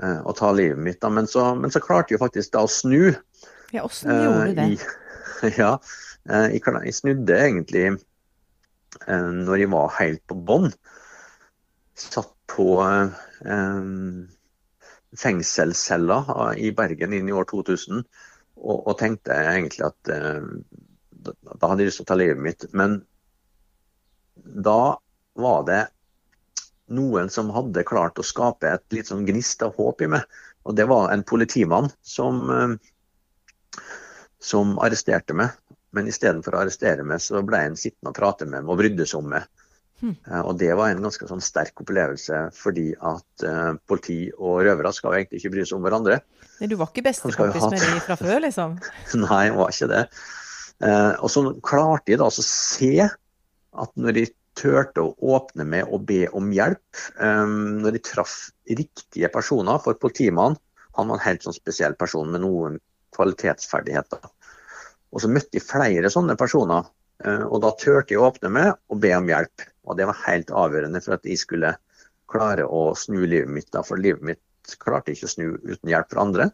å 0.00 0.34
ta 0.36 0.50
livet 0.56 0.80
mitt. 0.80 1.04
Men 1.04 1.28
så, 1.30 1.52
men, 1.58 1.72
så, 1.72 1.82
klarte 1.84 2.16
jeg 2.16 2.22
faktisk 2.24 2.56
da 2.56 2.64
å 2.66 2.70
snu. 2.70 3.12
Ja, 3.74 3.84
Åssen 3.84 4.10
gjorde 4.10 4.48
du 4.48 4.58
det? 4.58 4.66
I, 4.74 5.52
ja, 5.60 5.76
jeg, 6.24 6.64
jeg, 6.64 6.96
snudde 6.96 7.38
egentlig 7.38 7.94
når 9.04 9.58
jeg 9.58 9.70
var 9.72 9.94
helt 9.98 10.22
på 10.30 10.36
bånn. 10.48 10.68
Satt 11.98 12.30
på 12.50 12.66
eh, 13.42 13.88
fengselscella 15.18 16.20
i 16.58 16.70
Bergen 16.74 17.14
inn 17.16 17.28
i 17.30 17.34
år 17.34 17.46
2000 17.50 18.02
og, 18.64 18.78
og 18.78 18.94
tenkte 19.00 19.34
egentlig 19.34 19.86
at 19.86 20.12
eh, 20.12 20.46
da, 21.24 21.34
hadde 21.62 21.82
jeg 21.82 21.90
lyst 21.90 22.00
til 22.02 22.06
å 22.06 22.10
ta 22.12 22.18
livet 22.18 22.40
mitt. 22.40 22.66
Men 22.76 23.00
da 24.34 24.96
var 25.38 25.66
det 25.68 25.82
noen 26.94 27.30
som 27.32 27.52
hadde 27.54 27.86
klart 27.88 28.20
å 28.20 28.26
skape 28.26 28.68
et 28.68 28.84
litt 28.94 29.08
sånn 29.10 29.24
gnist 29.26 29.62
av 29.64 29.76
håp 29.78 30.04
i 30.04 30.10
meg. 30.16 30.26
Og 30.64 30.76
det 30.78 30.86
var 30.88 31.10
en 31.12 31.24
politimann 31.26 31.90
som, 32.02 32.42
eh, 32.50 33.80
som 34.40 34.78
arresterte 34.84 35.36
meg. 35.36 35.56
Men 35.94 36.08
istedenfor 36.10 36.56
å 36.56 36.64
arrestere 36.64 37.04
meg, 37.06 37.22
så 37.22 37.42
ble 37.46 37.60
han 37.68 37.76
sittende 37.78 38.10
og 38.10 38.18
prate 38.18 38.48
med 38.48 38.64
meg 38.64 38.72
og 38.72 38.80
brydde 38.80 39.06
seg 39.06 39.22
om 39.22 39.30
meg. 39.36 39.46
Hmm. 40.02 40.16
Og 40.42 40.56
det 40.60 40.72
var 40.76 40.90
en 40.90 41.04
ganske 41.04 41.26
sånn 41.28 41.42
sterk 41.44 41.80
opplevelse, 41.80 42.40
fordi 42.56 42.90
at 42.98 43.44
uh, 43.46 43.76
politi 43.88 44.26
og 44.34 44.64
røvere 44.66 44.92
skal 44.92 45.12
jo 45.12 45.20
egentlig 45.20 45.40
ikke 45.40 45.52
bry 45.54 45.64
seg 45.64 45.78
om 45.78 45.86
hverandre. 45.86 46.18
Men 46.58 46.72
du 46.72 46.76
var 46.80 46.90
ikke 46.90 47.06
bestekompis 47.06 47.68
med 47.70 47.84
de 47.84 48.00
fra 48.04 48.16
før, 48.20 48.38
liksom? 48.44 48.78
Nei, 49.24 49.42
jeg 49.48 49.58
var 49.58 49.74
ikke 49.74 49.90
det. 49.92 50.02
Uh, 50.82 51.12
og 51.22 51.30
så 51.30 51.44
klarte 51.64 52.12
jeg 52.12 52.20
da 52.20 52.28
å 52.28 52.44
se 52.44 52.94
at 53.04 53.94
når 53.98 54.18
de 54.18 54.24
turte 54.58 55.02
å 55.02 55.14
åpne 55.34 55.66
med 55.66 55.90
å 55.90 55.98
be 55.98 56.24
om 56.36 56.50
hjelp, 56.54 56.82
um, 57.18 57.80
når 57.82 57.96
de 57.96 58.02
traff 58.06 58.36
riktige 58.70 59.30
personer 59.34 59.80
For 59.82 59.98
politimannen 59.98 60.58
han 60.94 61.10
var 61.10 61.18
en 61.18 61.24
helt 61.24 61.42
sånn 61.42 61.56
spesiell 61.56 61.96
person 61.98 62.30
med 62.30 62.44
noen 62.44 62.76
kvalitetsferdigheter. 63.16 64.20
Og 65.14 65.22
så 65.22 65.30
møtte 65.30 65.56
de 65.56 65.62
flere 65.62 66.10
sånne 66.10 66.36
personer, 66.38 66.86
uh, 67.26 67.44
og 67.48 67.62
da 67.64 67.72
turte 67.78 68.14
jeg 68.14 68.22
å 68.22 68.28
åpne 68.28 68.52
med 68.54 68.74
å 68.90 68.98
be 68.98 69.10
om 69.16 69.30
hjelp. 69.30 69.66
Og 69.84 69.98
det 69.98 70.08
var 70.08 70.22
helt 70.24 70.52
avgjørende 70.54 71.02
for 71.04 71.16
at 71.16 71.26
jeg 71.28 71.40
skulle 71.40 71.74
klare 72.30 72.66
å 72.66 72.86
snu 72.98 73.20
livet 73.24 73.52
mitt. 73.52 73.70
Da, 73.74 73.84
for 73.86 74.00
livet 74.00 74.24
mitt 74.24 74.76
klarte 74.80 75.12
ikke 75.12 75.28
å 75.28 75.34
snu 75.34 75.46
uten 75.60 75.92
hjelp 75.92 76.10
fra 76.12 76.24
andre. 76.24 76.48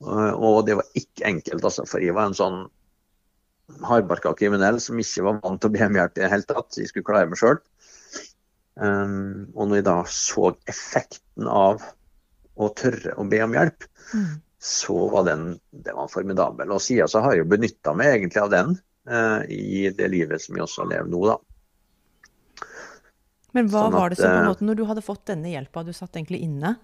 Og 0.00 0.64
det 0.66 0.76
var 0.76 0.98
ikke 0.98 1.28
enkelt, 1.28 1.64
altså, 1.64 1.86
for 1.88 2.04
jeg 2.04 2.16
var 2.16 2.30
en 2.30 2.36
sånn 2.36 2.64
hardbarka 3.86 4.32
kriminell 4.38 4.78
som 4.82 4.98
ikke 5.00 5.24
var 5.26 5.40
vant 5.42 5.60
til 5.62 5.70
å 5.70 5.74
be 5.74 5.86
om 5.88 5.98
hjelp 5.98 6.18
i 6.18 6.22
det 6.22 6.32
hele 6.32 6.48
tatt. 6.48 6.78
Jeg 6.78 6.90
skulle 6.90 7.08
klare 7.08 7.30
meg 7.30 7.40
sjøl. 7.40 7.60
Um, 8.76 9.46
og 9.56 9.70
når 9.70 9.80
jeg 9.80 9.86
da 9.86 9.96
så 10.12 10.50
effekten 10.68 11.48
av 11.48 11.84
å 12.60 12.68
tørre 12.76 13.14
å 13.16 13.24
be 13.28 13.40
om 13.44 13.56
hjelp, 13.56 13.86
mm. 14.12 14.34
så 14.60 14.96
var 15.12 15.24
den, 15.28 15.46
det 15.72 15.96
var 15.96 16.12
formidabel. 16.12 16.74
Og 16.76 16.82
siden 16.84 17.10
så 17.10 17.24
har 17.24 17.34
jeg 17.34 17.44
jo 17.44 17.52
benytta 17.54 17.96
meg 17.96 18.18
egentlig 18.18 18.42
av 18.44 18.52
den 18.52 18.76
uh, 19.08 19.40
i 19.48 19.88
det 19.96 20.10
livet 20.12 20.44
som 20.44 20.58
jeg 20.58 20.66
også 20.66 20.88
lever 20.92 21.08
nå, 21.12 21.22
da. 21.32 21.38
Men 23.56 23.70
hva 23.72 23.86
sånn 23.86 23.96
var 23.96 24.12
det 24.12 24.20
som 24.20 24.28
på 24.28 24.36
en 24.36 24.44
eh, 24.44 24.50
måte, 24.52 24.68
når 24.68 24.78
du 24.78 24.86
hadde 24.90 25.04
fått 25.04 25.26
denne 25.32 25.50
hjelpa, 25.52 25.84
du 25.86 25.92
satt 25.96 26.16
egentlig 26.18 26.42
inne, 26.44 26.76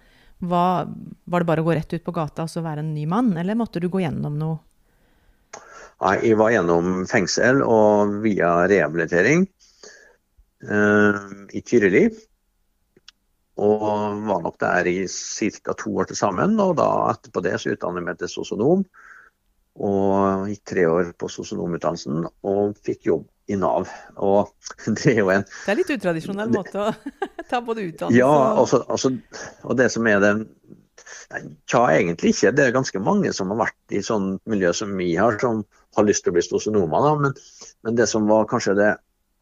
hva, 0.43 0.89
var 1.31 1.43
det 1.43 1.49
bare 1.49 1.63
å 1.63 1.67
gå 1.69 1.77
rett 1.77 1.93
ut 1.95 2.05
på 2.05 2.15
gata 2.17 2.47
og 2.47 2.51
så 2.51 2.65
være 2.65 2.83
en 2.83 2.95
ny 2.97 3.05
mann, 3.11 3.31
eller 3.39 3.59
måtte 3.59 3.83
du 3.83 3.91
gå 3.93 4.03
gjennom 4.03 4.39
noe? 4.41 4.59
Nei, 6.03 6.17
jeg 6.27 6.39
var 6.41 6.51
gjennom 6.51 7.05
fengsel 7.07 7.61
og 7.63 8.17
via 8.25 8.65
rehabilitering 8.67 9.45
uh, 10.67 11.21
i 11.55 11.63
Tyrili. 11.63 12.09
Og 13.63 13.85
var 14.27 14.41
nok 14.43 14.57
der 14.59 14.89
i 14.91 14.97
ca. 15.07 15.77
to 15.79 15.93
år 15.95 16.11
til 16.11 16.19
sammen. 16.19 16.57
Og 16.59 16.75
da 16.81 16.89
etterpå 17.13 17.45
det 17.45 17.55
så 17.61 17.77
utdannet 17.77 18.03
jeg 18.03 18.09
meg 18.09 18.19
til 18.19 18.33
sosionom. 18.33 18.83
Og 19.81 20.49
gikk 20.51 20.65
tre 20.69 20.83
år 20.89 21.13
på 21.17 21.31
sosionomutdannelsen 21.33 22.27
og 22.29 22.75
fikk 22.85 23.07
jobb 23.09 23.29
i 23.49 23.57
Nav. 23.59 23.89
Og 24.21 24.53
det 24.99 25.15
er 25.15 25.23
jo 25.23 25.31
en 25.33 25.47
Det 25.49 25.73
er 25.73 25.81
litt 25.81 25.95
utradisjonell 25.97 26.53
måte 26.53 26.83
å 26.83 26.91
ta 27.51 27.63
både 27.65 27.87
utdannelse 27.89 28.21
Ja, 28.21 28.33
altså, 28.61 28.83
altså, 28.93 29.15
og 29.65 29.79
det 29.81 29.89
som 29.95 30.09
er 30.11 30.21
det 30.23 30.35
Tja, 31.33 31.87
egentlig 31.89 32.35
ikke. 32.35 32.51
Det 32.53 32.67
er 32.67 32.75
ganske 32.75 33.01
mange 33.01 33.31
som 33.33 33.49
har 33.53 33.63
vært 33.63 33.95
i 33.97 34.03
sånn 34.05 34.35
miljø 34.49 34.73
som 34.77 34.93
vi 34.99 35.15
har, 35.17 35.39
som 35.41 35.63
har 35.97 36.05
lyst 36.05 36.27
til 36.27 36.33
å 36.33 36.37
bli 36.37 36.45
sosionomer. 36.45 37.09
Men, 37.23 37.37
men, 37.87 37.97
det 37.97 38.07
som 38.11 38.29
var 38.29 38.45
kanskje 38.51 38.75
det 38.77 38.91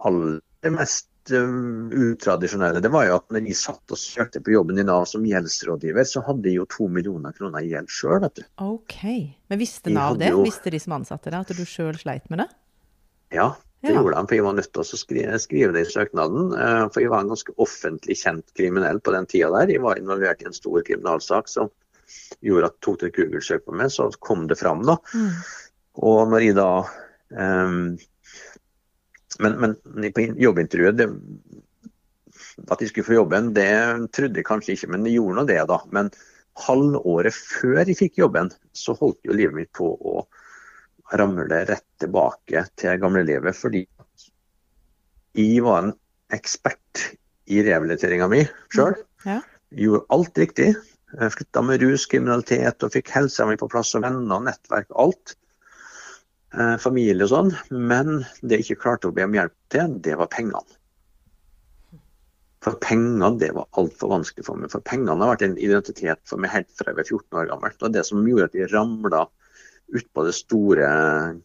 aller 0.06 0.38
mest 0.76 1.09
um, 1.36 1.88
utradisjonelle, 1.92 2.82
det 2.82 2.90
var 2.92 3.06
jo 3.08 3.16
at 3.20 3.26
når 3.34 3.44
de 3.46 3.56
satt 3.56 3.94
og 3.94 4.00
søkte 4.00 4.42
på 4.44 4.54
jobben 4.54 4.80
i 4.80 4.84
Nav 4.86 5.06
som 5.10 5.24
gjeldsrådgiver, 5.26 6.06
så 6.08 6.22
hadde 6.26 6.46
de 6.48 6.56
jo 6.58 6.66
to 6.70 6.88
millioner 6.92 7.34
kroner 7.36 7.64
i 7.64 7.72
gjeld 7.72 7.90
sjøl, 7.92 8.18
vet 8.24 8.40
du. 8.40 8.44
Ok. 8.66 9.00
Men 9.50 9.60
visste 9.60 9.94
Nav 9.94 10.18
det? 10.20 10.32
Jo... 10.34 10.44
Visste 10.46 10.72
de 10.72 10.80
som 10.82 10.98
ansatte 10.98 11.32
det, 11.32 11.42
at 11.42 11.56
du 11.56 11.64
sjøl 11.68 11.98
sleit 12.00 12.30
med 12.32 12.44
det? 12.44 12.48
Ja, 13.34 13.52
det 13.80 13.94
ja. 13.94 14.00
gjorde 14.00 14.18
han, 14.18 14.28
for 14.28 14.36
jeg 14.36 14.44
var 14.44 14.56
nødt 14.58 14.72
til 14.74 14.82
å 14.82 15.00
skrive, 15.02 15.38
skrive, 15.40 15.74
det 15.76 15.86
i 15.86 15.92
søknaden. 15.92 16.50
Eh, 16.52 16.86
for 16.92 17.04
jeg 17.04 17.12
var 17.12 17.24
en 17.24 17.32
ganske 17.32 17.54
offentlig 17.62 18.18
kjent 18.20 18.50
kriminell 18.58 19.00
på 19.00 19.14
den 19.14 19.28
tida 19.30 19.52
der. 19.54 19.72
Jeg 19.72 19.84
var 19.84 20.00
involvert 20.00 20.42
i 20.44 20.50
en 20.50 20.56
stor 20.56 20.82
kriminalsak 20.84 21.48
som 21.48 21.70
gjorde 22.44 22.70
at 22.70 22.78
tok 22.84 23.00
det 23.04 23.12
Google-søk 23.16 23.64
på 23.66 23.76
meg, 23.78 23.92
så 23.94 24.10
kom 24.20 24.46
det 24.50 24.58
fram, 24.60 24.82
da. 24.86 24.98
Mm. 25.14 25.30
Og 26.10 26.20
når 26.32 26.44
jeg 26.44 26.56
da 26.58 26.70
um, 27.30 27.96
men, 29.42 29.56
men, 29.60 30.10
på 30.14 30.26
jobbintervjuet 30.40 30.98
det, 31.00 31.08
At 32.70 32.82
jeg 32.82 32.90
skulle 32.90 33.06
få 33.06 33.16
jobben, 33.16 33.52
det 33.56 33.70
trodde 34.16 34.40
jeg 34.40 34.46
kanskje 34.48 34.74
ikke, 34.76 34.90
men 34.92 35.06
jeg 35.08 35.16
gjorde 35.18 35.38
nå 35.38 35.46
det, 35.48 35.60
da. 35.70 35.78
Men 35.96 36.10
halvåret 36.60 37.36
før 37.36 37.82
jeg 37.82 37.96
fikk 37.98 38.20
jobben, 38.20 38.50
så 38.76 38.94
holdt 38.98 39.24
jo 39.24 39.36
livet 39.36 39.56
mitt 39.56 39.72
på 39.76 39.88
å 39.96 40.24
ramle 41.16 41.64
rett 41.68 41.86
tilbake 42.02 42.66
til 42.78 43.00
gamlelivet. 43.00 43.56
Fordi 43.56 43.84
jeg 45.38 45.64
var 45.64 45.86
en 45.86 45.94
ekspert 46.34 47.06
i 47.50 47.62
rehabiliteringa 47.66 48.28
mi 48.30 48.44
sjøl. 48.74 48.94
Mm, 49.24 49.30
ja. 49.32 49.40
Gjorde 49.80 50.06
alt 50.16 50.40
riktig. 50.42 50.70
Slutta 51.10 51.62
med 51.66 51.82
rus, 51.82 52.06
kriminalitet 52.10 52.84
og 52.86 52.92
fikk 52.94 53.10
helsa 53.14 53.46
mi 53.48 53.56
på 53.58 53.68
plass 53.70 53.94
og 53.98 54.04
venner, 54.04 54.36
og 54.36 54.46
nettverk, 54.46 54.90
alt. 54.94 55.34
Eh, 56.50 56.76
familie 56.82 57.26
og 57.26 57.30
sånn. 57.30 57.50
Men 57.70 58.24
det 58.42 58.60
jeg 58.60 58.66
ikke 58.66 58.84
klarte 58.84 59.10
å 59.10 59.14
be 59.14 59.26
om 59.26 59.34
hjelp 59.36 59.54
til, 59.72 59.98
det 60.02 60.16
var 60.18 60.30
pengene. 60.32 60.78
For 62.60 62.76
penger 62.82 63.36
det 63.40 63.52
var 63.56 63.68
altfor 63.80 64.10
vanskelig 64.12 64.44
for 64.44 64.60
meg. 64.60 64.72
For 64.72 64.84
pengene 64.84 65.16
har 65.22 65.32
vært 65.32 65.46
en 65.46 65.60
identitet 65.62 66.20
for 66.28 66.42
meg 66.42 66.52
helt 66.52 66.72
fra 66.76 66.90
jeg 66.90 66.98
var 66.98 67.06
14 67.06 67.38
år 67.40 67.52
gammel. 67.52 67.76
Det 67.76 67.86
var 67.86 67.94
det 67.94 68.08
som 68.08 68.26
gjorde 68.26 68.50
at 68.50 68.58
jeg 68.58 68.72
ramla 68.74 69.22
utpå 69.96 70.24
det 70.26 70.34
store 70.36 70.90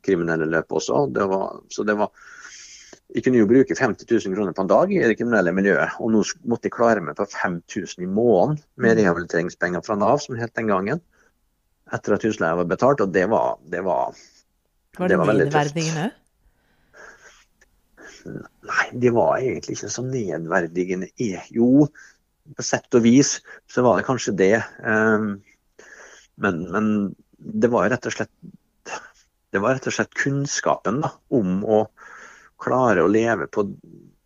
kriminelle 0.06 0.50
løpet 0.50 0.76
også. 0.82 1.06
Det 1.16 1.30
var, 1.32 1.62
så 1.72 1.86
det 1.88 1.98
var 2.02 2.12
Jeg 3.16 3.22
kunne 3.24 3.38
jo 3.38 3.48
bruke 3.48 3.76
50 3.78 4.08
000 4.10 4.34
kroner 4.34 4.54
på 4.58 4.64
en 4.64 4.70
dag 4.70 4.92
i 4.92 4.98
det 5.00 5.16
kriminelle 5.16 5.52
miljøet, 5.54 5.94
og 6.02 6.10
nå 6.12 6.24
måtte 6.50 6.66
jeg 6.66 6.74
klare 6.74 7.04
meg 7.06 7.16
på 7.16 7.28
5000 7.30 8.02
i 8.02 8.08
måneden 8.10 8.58
med 8.82 8.96
mm. 8.96 8.98
rehabiliteringspenger 8.98 9.84
fra 9.86 9.96
Nav, 9.96 10.18
som 10.24 10.36
het 10.36 10.56
den 10.58 10.72
gangen. 10.74 11.00
Etter 11.94 12.18
at 12.18 12.26
husleia 12.26 12.58
var 12.58 12.66
betalt, 12.68 13.04
og 13.06 13.14
det 13.14 13.28
var 13.30 13.62
det 13.72 13.86
var, 13.86 14.18
var 15.00 15.10
det, 15.10 15.16
det 15.16 15.22
var 15.22 15.40
nedverdigende? 15.40 16.06
Nei, 18.26 18.86
det 19.06 19.12
var 19.14 19.38
egentlig 19.38 19.78
ikke 19.78 19.92
så 19.94 20.04
nedverdigende. 20.06 21.10
Jo, 21.54 21.88
på 22.56 22.66
sett 22.66 22.98
og 22.98 23.06
vis 23.06 23.38
så 23.72 23.84
var 23.86 24.00
det 24.00 24.08
kanskje 24.08 24.36
det. 24.38 24.56
Um, 24.82 25.36
men, 26.42 26.64
men 26.74 26.88
det 27.38 27.70
var 27.74 27.90
rett 27.94 28.08
og 28.10 28.16
slett 28.16 28.34
det 29.56 29.62
var 29.64 29.78
rett 29.78 29.86
og 29.88 29.94
slett 29.96 30.18
kunnskapen 30.20 30.98
da, 31.00 31.14
om 31.32 31.62
å 31.64 31.86
klare 32.60 33.06
å 33.06 33.12
leve 33.12 33.46
på, 33.48 33.64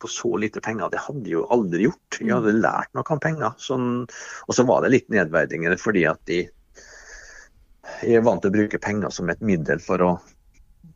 på, 0.02 0.10
så 0.10 0.32
lite 0.42 0.64
penger. 0.66 0.90
Det 0.90 1.04
hadde 1.04 1.30
jeg 1.30 1.36
jo 1.36 1.44
aldri 1.54 1.84
gjort. 1.86 2.18
Jeg 2.18 2.34
hadde 2.34 2.56
mm. 2.56 2.62
lært 2.64 2.96
noe 2.98 3.14
om 3.14 3.22
penger. 3.22 3.54
Sånn, 3.62 3.92
og 4.10 4.58
så 4.58 4.66
var 4.66 4.82
det 4.82 4.94
litt 4.96 5.12
nedverdigende 5.14 5.78
fordi 5.78 6.08
at 6.10 6.22
de, 6.30 6.40
jeg 8.02 8.18
er 8.18 8.26
vant 8.26 8.42
til 8.42 8.50
å 8.50 8.58
bruke 8.58 8.82
penger 8.82 9.14
som 9.14 9.30
et 9.30 9.46
middel 9.46 9.84
for 9.86 10.02
å 10.08 10.10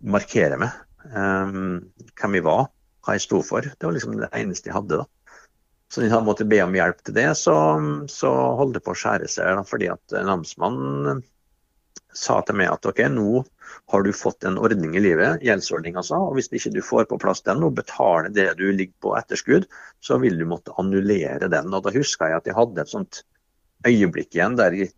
markere 0.04 0.60
meg. 0.62 0.80
Um, 1.13 1.92
hvem 2.20 2.40
jeg 2.40 2.46
var, 2.46 2.70
hva 3.04 3.18
jeg 3.18 3.25
sto 3.25 3.42
for. 3.46 3.66
Det 3.66 3.88
var 3.88 3.96
liksom 3.96 4.18
det 4.22 4.32
eneste 4.38 4.72
jeg 4.72 4.78
hadde. 4.78 5.04
da. 5.04 5.40
Så 5.92 6.02
når 6.02 6.10
jeg 6.10 6.25
måtte 6.25 6.50
be 6.50 6.58
om 6.63 6.74
hjelp 6.74 7.04
til 7.06 7.18
det, 7.20 7.28
så, 7.38 7.56
så 8.10 8.32
holdt 8.58 8.80
det 8.80 8.84
på 8.86 8.96
å 8.96 8.98
skjære 8.98 9.30
seg. 9.30 9.52
Da, 9.60 9.66
fordi 9.68 9.92
at 9.94 10.16
namsmannen 10.25 11.22
sa 12.18 12.40
til 12.46 12.58
meg 12.58 12.72
at 12.72 12.86
ok, 12.86 13.04
nå 13.13 13.44
har 13.92 14.06
du 14.06 14.10
fått 14.16 14.46
en 14.48 14.58
ordning 14.62 14.96
i 14.98 15.02
livet, 15.02 15.42
gjeldsordning 15.46 15.98
altså, 16.00 16.20
og 16.30 16.38
hvis 16.38 16.52
ikke 16.54 16.72
du 16.75 16.82
får 16.86 17.08
på 17.10 17.20
plass 17.22 17.42
den 17.46 17.63
og 17.66 17.75
betaler 17.78 18.34
det 18.34 18.48
du 18.60 18.68
ligger 18.72 18.94
på 19.06 19.13
etterskudd, 19.18 19.66
så 20.04 20.20
vil 20.22 20.38
du 20.40 20.46
måtte 20.50 20.75
annullere 20.82 21.50
den. 21.52 21.74
Og 21.74 21.86
Da 21.86 21.94
huska 21.94 22.30
jeg 22.30 22.42
at 22.42 22.50
jeg 22.50 22.58
hadde 22.58 22.84
et 22.84 22.94
sånt 22.94 23.24
øyeblikk 23.88 24.38
igjen 24.38 24.58
der 24.60 24.78
jeg 24.78 24.94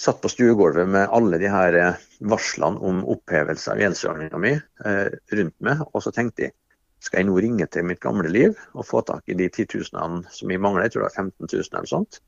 satt 0.00 0.20
på 0.22 0.30
stuegulvet 0.32 0.88
med 0.88 1.12
alle 1.12 1.38
de 1.40 1.50
her 1.52 1.76
eh, 1.76 2.00
varslene 2.32 2.80
om 2.86 3.02
opphevelse 3.12 3.72
av 3.74 3.82
gjeldsordninga 3.82 4.40
mi 4.40 4.54
eh, 4.56 5.08
rundt 5.36 5.56
meg, 5.64 5.82
og 5.92 6.04
så 6.04 6.12
tenkte 6.14 6.48
jeg 6.48 6.56
skal 7.00 7.22
jeg 7.22 7.30
nå 7.30 7.36
ringe 7.40 7.66
til 7.72 7.86
mitt 7.88 8.00
gamle 8.02 8.28
liv 8.28 8.56
og 8.74 8.84
få 8.84 9.00
tak 9.08 9.28
i 9.32 9.36
de 9.36 9.48
titusenene 9.52 10.28
som 10.32 10.52
jeg 10.52 10.60
mangler, 10.60 10.86
jeg 10.86 10.96
tror 10.96 11.06
det 11.06 11.10
er 11.10 11.22
15 11.22 11.48
000 11.48 11.68
eller 11.72 11.88
sånt, 11.88 12.20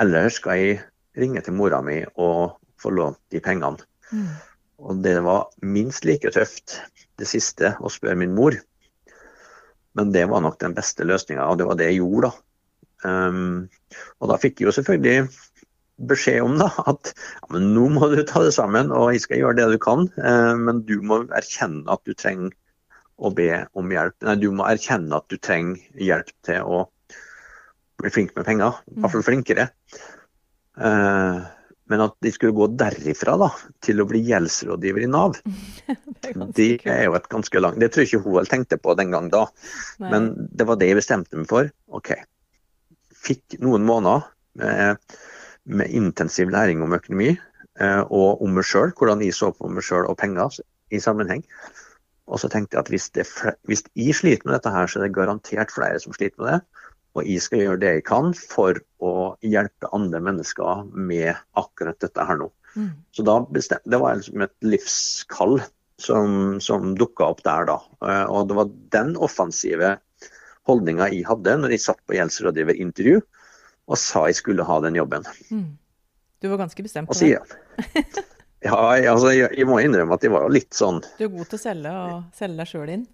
eller 0.00 0.32
skal 0.32 0.60
jeg 0.60 0.80
ringe 1.18 1.42
til 1.44 1.56
mora 1.56 1.80
mi 1.84 2.02
og 2.20 2.58
få 2.78 2.92
lånt 2.94 3.20
de 3.32 3.40
pengene. 3.42 3.80
Mm. 4.12 4.28
Og 4.78 5.00
det 5.02 5.16
var 5.24 5.48
minst 5.64 6.04
like 6.06 6.30
tøft, 6.30 6.78
det 7.18 7.26
siste, 7.26 7.72
å 7.82 7.90
spørre 7.90 8.18
min 8.20 8.36
mor. 8.36 8.54
Men 9.98 10.12
det 10.14 10.28
var 10.30 10.44
nok 10.44 10.60
den 10.60 10.76
beste 10.76 11.06
løsninga, 11.08 11.48
og 11.48 11.58
det 11.58 11.66
var 11.66 11.80
det 11.80 11.88
jeg 11.90 11.98
gjorde, 11.98 12.28
da. 12.28 12.44
Um, 13.08 13.66
og 14.18 14.30
da 14.30 14.38
fikk 14.42 14.60
jeg 14.60 14.68
jo 14.68 14.74
selvfølgelig 14.74 15.26
beskjed 15.98 16.44
om 16.44 16.56
da, 16.60 16.68
at 16.86 17.12
ja, 17.14 17.48
men 17.54 17.72
nå 17.74 17.88
må 17.96 18.10
du 18.12 18.20
ta 18.26 18.44
det 18.44 18.54
sammen, 18.56 18.92
og 18.94 19.12
jeg 19.12 19.24
skal 19.24 19.42
gjøre 19.42 19.58
det 19.58 19.68
du 19.74 19.78
kan. 19.82 20.06
Uh, 20.20 20.54
men 20.60 20.84
du 20.88 20.98
må 21.02 21.24
erkjenne 21.36 21.88
at 21.90 22.04
du 22.06 22.14
trenger 22.14 22.54
å 23.18 23.32
be 23.34 23.50
om 23.78 23.90
hjelp. 23.90 24.14
Nei, 24.26 24.38
du 24.38 24.50
må 24.54 24.66
erkjenne 24.68 25.18
at 25.18 25.26
du 25.30 25.38
trenger 25.42 25.82
hjelp 25.98 26.30
til 26.46 26.62
å 26.62 26.84
bli 27.98 28.12
flink 28.14 28.34
med 28.38 28.46
penger. 28.46 28.78
I 28.94 29.02
hvert 29.02 29.16
fall 29.16 29.26
flinkere. 29.26 29.70
Uh, 30.78 31.42
men 31.88 32.04
at 32.04 32.14
de 32.22 32.30
skulle 32.32 32.54
gå 32.56 32.68
derifra 32.78 33.34
da, 33.40 33.48
til 33.84 34.02
å 34.02 34.06
bli 34.08 34.20
gjeldsrådgiver 34.28 35.06
i 35.06 35.10
Nav, 35.10 35.38
det, 35.88 36.34
er 36.34 36.42
det 36.54 36.68
er 36.92 37.06
jo 37.06 37.16
et 37.16 37.30
ganske 37.32 37.62
langt 37.62 37.80
Det 37.80 37.88
tror 37.92 38.04
jeg 38.04 38.12
ikke 38.12 38.24
hun 38.26 38.36
vel 38.36 38.50
tenkte 38.50 38.78
på 38.82 38.94
den 38.98 39.14
gang 39.14 39.30
da. 39.32 39.46
Nei. 40.02 40.10
Men 40.12 40.28
det 40.52 40.68
var 40.68 40.78
det 40.78 40.90
jeg 40.90 41.00
bestemte 41.00 41.40
meg 41.40 41.48
for. 41.50 41.72
OK. 41.96 42.12
Fikk 43.18 43.58
noen 43.64 43.88
måneder 43.88 44.28
med, 44.60 45.18
med 45.68 45.92
intensiv 45.94 46.50
læring 46.52 46.82
om 46.84 46.94
økonomi 46.96 47.30
eh, 47.34 48.02
og 48.08 48.42
om 48.44 48.56
meg 48.56 48.66
sjøl, 48.66 48.92
hvordan 48.96 49.22
jeg 49.24 49.36
så 49.36 49.52
på 49.54 49.70
meg 49.72 49.84
sjøl 49.86 50.08
og 50.08 50.18
penger 50.20 50.60
i 50.94 51.00
sammenheng. 51.02 51.44
Og 52.28 52.40
så 52.42 52.50
tenkte 52.52 52.76
jeg 52.76 52.84
at 52.84 52.92
hvis, 52.92 53.08
det, 53.16 53.24
hvis 53.68 53.84
jeg 53.96 54.16
sliter 54.16 54.48
med 54.48 54.58
dette 54.58 54.72
her, 54.72 54.88
så 54.88 55.00
er 55.00 55.06
det 55.06 55.16
garantert 55.16 55.72
flere 55.72 56.00
som 56.02 56.16
sliter 56.16 56.40
med 56.42 56.50
det. 56.52 56.84
Og 57.16 57.24
jeg 57.24 57.42
skal 57.42 57.62
gjøre 57.64 57.80
det 57.82 57.92
jeg 57.96 58.04
kan 58.06 58.34
for 58.36 58.78
å 59.04 59.12
hjelpe 59.44 59.90
andre 59.96 60.20
mennesker 60.22 60.84
med 60.92 61.32
akkurat 61.58 61.98
dette 62.04 62.26
her 62.28 62.40
nå. 62.40 62.50
Mm. 62.76 62.90
Så 63.16 63.24
da 63.24 63.40
bestem, 63.48 63.80
Det 63.84 64.00
var 64.00 64.18
liksom 64.18 64.44
et 64.44 64.54
livskall 64.62 65.58
som, 65.98 66.60
som 66.62 66.92
dukka 66.98 67.32
opp 67.32 67.40
der 67.46 67.66
da. 67.70 67.78
Eh, 68.04 68.26
og 68.28 68.50
det 68.50 68.58
var 68.60 68.76
den 68.94 69.16
offensive 69.16 69.96
holdninga 70.68 71.08
jeg 71.08 71.24
hadde 71.28 71.56
når 71.62 71.74
jeg 71.74 71.86
satt 71.86 72.00
på 72.06 72.18
gjeldsrådgiverintervju 72.18 73.22
og 73.88 74.00
sa 74.00 74.26
jeg 74.28 74.38
skulle 74.40 74.66
ha 74.68 74.80
den 74.84 74.98
jobben. 74.98 75.26
Mm. 75.50 75.70
Du 76.38 76.50
var 76.52 76.60
ganske 76.60 76.84
bestemt 76.84 77.10
på 77.10 77.16
det? 77.18 77.38
ja, 78.68 78.76
altså, 78.76 79.32
jeg, 79.34 79.50
jeg, 79.56 79.66
må 79.68 79.80
innrømme 79.82 80.18
at 80.18 80.26
jeg 80.26 80.34
var 80.34 80.46
litt 80.52 80.74
sånn 80.76 81.00
Du 81.18 81.24
er 81.26 81.32
god 81.32 81.48
til 81.50 81.58
å 81.58 81.62
selge 81.62 81.94
og 81.94 82.36
selge 82.36 82.60
deg 82.60 82.70
sjøl 82.70 82.92
inn? 82.94 83.06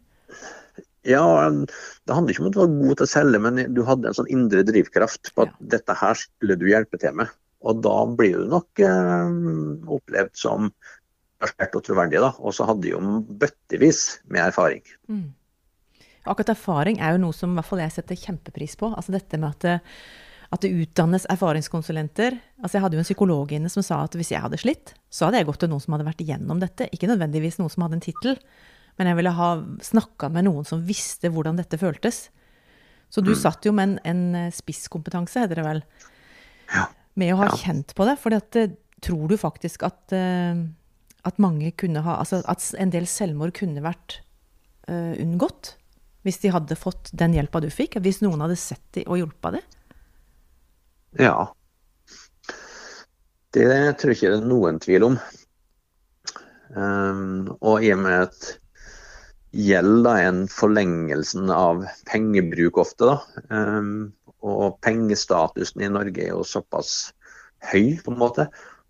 Ja, 1.04 1.24
Det 1.52 2.16
handler 2.16 2.32
ikke 2.32 2.42
om 2.44 2.50
at 2.50 2.56
du 2.56 2.60
var 2.62 2.74
god 2.74 2.98
til 2.98 3.06
å 3.06 3.12
selge, 3.12 3.40
men 3.46 3.62
du 3.76 3.80
hadde 3.84 4.10
en 4.10 4.18
sånn 4.18 4.30
indre 4.32 4.64
drivkraft 4.66 5.34
på 5.36 5.46
at 5.46 5.52
ja. 5.52 5.70
dette 5.76 5.96
her 6.00 6.20
skulle 6.20 6.56
du 6.60 6.68
hjelpe 6.70 7.00
til 7.00 7.16
med. 7.20 7.32
Og 7.64 7.80
da 7.84 7.96
blir 8.08 8.40
du 8.40 8.48
nok 8.48 8.80
eh, 8.84 9.34
opplevd 9.96 10.34
som 10.36 10.68
engasjert 11.44 11.76
og 11.76 11.84
troverdig, 11.86 12.20
da. 12.24 12.32
Og 12.40 12.56
så 12.56 12.66
hadde 12.68 12.90
jo 12.90 13.00
bøttevis 13.28 14.02
med 14.32 14.46
erfaring. 14.46 14.84
Mm. 15.08 15.32
Akkurat 16.24 16.54
erfaring 16.54 17.00
er 17.04 17.14
jo 17.14 17.24
noe 17.26 17.36
som 17.36 17.52
i 17.52 17.58
hvert 17.58 17.68
fall 17.68 17.82
jeg 17.84 17.96
setter 17.98 18.20
kjempepris 18.20 18.78
på. 18.80 18.92
Altså 18.96 19.12
dette 19.12 19.40
med 19.40 19.50
at 19.52 19.64
det, 19.66 19.74
at 20.54 20.62
det 20.62 20.70
utdannes 20.70 21.26
erfaringskonsulenter. 21.32 22.36
Altså 22.62 22.78
jeg 22.78 22.84
hadde 22.84 22.96
jo 22.98 23.02
en 23.02 23.08
psykolog 23.08 23.52
inne 23.56 23.70
som 23.72 23.82
sa 23.82 24.04
at 24.04 24.14
hvis 24.14 24.30
jeg 24.34 24.42
hadde 24.44 24.60
slitt, 24.60 24.94
så 25.10 25.26
hadde 25.26 25.40
jeg 25.40 25.48
gått 25.48 25.64
til 25.64 25.72
noen 25.72 25.82
som 25.82 25.96
hadde 25.96 26.06
vært 26.06 26.22
igjennom 26.22 26.62
dette. 26.62 26.86
Ikke 26.94 27.10
nødvendigvis 27.10 27.58
noen 27.58 27.72
som 27.72 27.86
hadde 27.86 27.98
en 27.98 28.04
tittel. 28.04 28.38
Men 29.00 29.10
jeg 29.10 29.18
ville 29.18 29.34
ha 29.34 29.50
snakka 29.82 30.30
med 30.30 30.46
noen 30.46 30.66
som 30.68 30.84
visste 30.86 31.30
hvordan 31.34 31.58
dette 31.58 31.80
føltes. 31.80 32.28
Så 33.10 33.22
du 33.22 33.32
mm. 33.32 33.40
satt 33.40 33.66
jo 33.66 33.74
med 33.74 33.88
en, 33.88 33.98
en 34.10 34.22
eh, 34.44 34.54
spisskompetanse, 34.54 35.44
heter 35.44 35.60
det 35.60 35.66
vel, 35.66 35.82
ja. 36.72 36.86
med 37.20 37.34
å 37.34 37.40
ha 37.42 37.50
ja. 37.50 37.58
kjent 37.60 37.94
på 37.98 38.06
det. 38.08 38.16
For 38.22 38.34
eh, 38.34 38.72
tror 39.04 39.30
du 39.30 39.36
faktisk 39.38 39.84
at, 39.86 40.02
uh, 40.14 40.64
at, 41.28 41.40
mange 41.42 41.74
kunne 41.76 42.00
ha 42.06 42.16
Altså 42.22 42.38
at 42.48 42.64
en 42.80 42.92
del 42.94 43.04
selvmord 43.10 43.52
kunne 43.58 43.84
vært 43.84 44.20
uh, 44.88 45.12
unngått? 45.18 45.74
Hvis 46.24 46.40
de 46.40 46.54
hadde 46.54 46.78
fått 46.78 47.10
den 47.12 47.36
hjelpa 47.36 47.60
du 47.60 47.68
fikk? 47.68 47.98
Hvis 48.00 48.22
noen 48.24 48.40
hadde 48.46 48.56
sett 48.56 48.86
dem 48.96 49.10
og 49.10 49.20
hjulpet 49.20 49.58
dem? 49.58 49.72
Ja. 51.20 51.54
Det 53.54 53.70
tror 54.00 54.10
jeg 54.10 54.18
ikke 54.18 54.32
det 54.32 54.40
er 54.40 54.50
noen 54.50 54.80
tvil 54.82 55.08
om. 55.12 55.16
Um, 56.74 57.54
og 57.62 57.84
i 57.86 57.92
og 57.94 58.00
med 58.02 58.24
at 58.26 58.48
gjeld 59.54 60.08
er 60.10 60.24
en 60.26 60.40
forlengelsen 60.50 61.52
av 61.54 61.84
pengebruk 62.10 62.80
ofte. 62.82 63.12
da. 63.12 63.18
Um, 63.54 64.10
og 64.44 64.80
pengestatusen 64.84 65.84
i 65.86 65.92
Norge 65.92 66.24
er 66.24 66.34
jo 66.34 66.42
såpass 66.44 67.14
høy, 67.70 67.94
på 68.02 68.12
en 68.12 68.20
måte, 68.20 68.48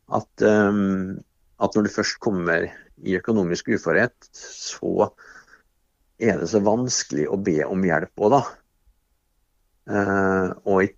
at, 0.09 0.33
um, 0.43 1.21
at 1.63 1.77
når 1.77 1.87
du 1.87 1.95
først 1.95 2.19
kommer 2.25 2.67
i 3.05 3.17
økonomisk 3.19 3.69
uførhet, 3.77 4.17
så 4.33 5.11
er 6.19 6.41
det 6.41 6.49
så 6.51 6.63
vanskelig 6.65 7.29
å 7.29 7.39
be 7.39 7.61
om 7.69 7.85
hjelp 7.85 8.25
òg, 8.25 8.39
da. 8.39 8.43
Uh, 9.85 10.49
og 10.65 10.95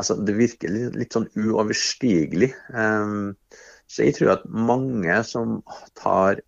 altså, 0.00 0.16
det 0.20 0.36
virker 0.38 0.72
litt, 0.72 0.98
litt 0.98 1.16
sånn 1.16 1.28
uoverstigelig. 1.36 2.52
Um, 2.74 3.34
så 3.90 4.06
jeg 4.06 4.16
tror 4.18 4.36
at 4.38 4.48
mange 4.48 5.20
som 5.28 5.60
tar 5.98 6.40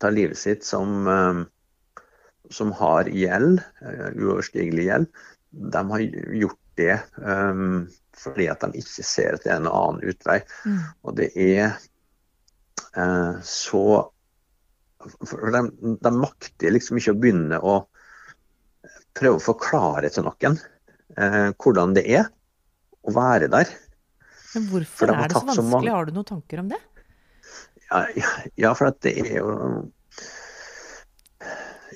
tar 0.00 0.14
livet 0.16 0.38
sitt 0.38 0.64
som, 0.64 1.06
um, 1.06 1.44
som 2.50 2.72
har 2.72 3.08
gjeld, 3.12 3.60
uh, 3.84 4.08
uoverstigelig 4.16 4.86
gjeld, 4.88 5.10
de 5.50 5.82
har 5.92 6.04
gjort 6.40 6.58
det 6.80 6.96
um, 7.20 7.84
fordi 8.16 8.46
at 8.52 8.62
de 8.64 8.80
ikke 8.80 9.04
ser 9.04 9.36
at 9.36 9.44
det 9.44 9.52
er 9.52 9.60
en 9.60 9.70
annen 9.70 10.02
utvei. 10.12 10.38
Mm. 10.64 10.80
Og 11.04 11.16
det 11.18 11.30
er 11.36 11.76
uh, 12.96 13.36
så 13.44 13.84
For 15.00 15.48
de, 15.48 15.62
de, 16.04 16.10
makter 16.12 16.74
liksom 16.74 16.98
ikke 17.00 17.14
å 17.14 17.20
begynne 17.20 17.58
å 17.64 17.78
prøve 19.16 19.38
å 19.38 19.44
forklare 19.44 20.10
til 20.12 20.26
noen 20.26 20.58
uh, 21.16 21.48
hvordan 21.56 21.96
det 21.96 22.04
er 22.04 22.28
å 23.06 23.14
være 23.14 23.48
der. 23.52 23.70
Men 24.54 24.66
hvorfor 24.70 25.10
de 25.10 25.16
er 25.16 25.30
det 25.30 25.38
så 25.38 25.46
vanskelig? 25.62 25.92
Har 25.94 26.08
du 26.08 26.16
noen 26.16 26.28
tanker 26.28 26.62
om 26.62 26.70
det? 26.72 26.80
Ja, 27.90 28.04
ja, 28.58 28.70
for 28.78 28.90
at 28.90 29.00
det 29.02 29.16
er 29.18 29.32
jo 29.40 29.54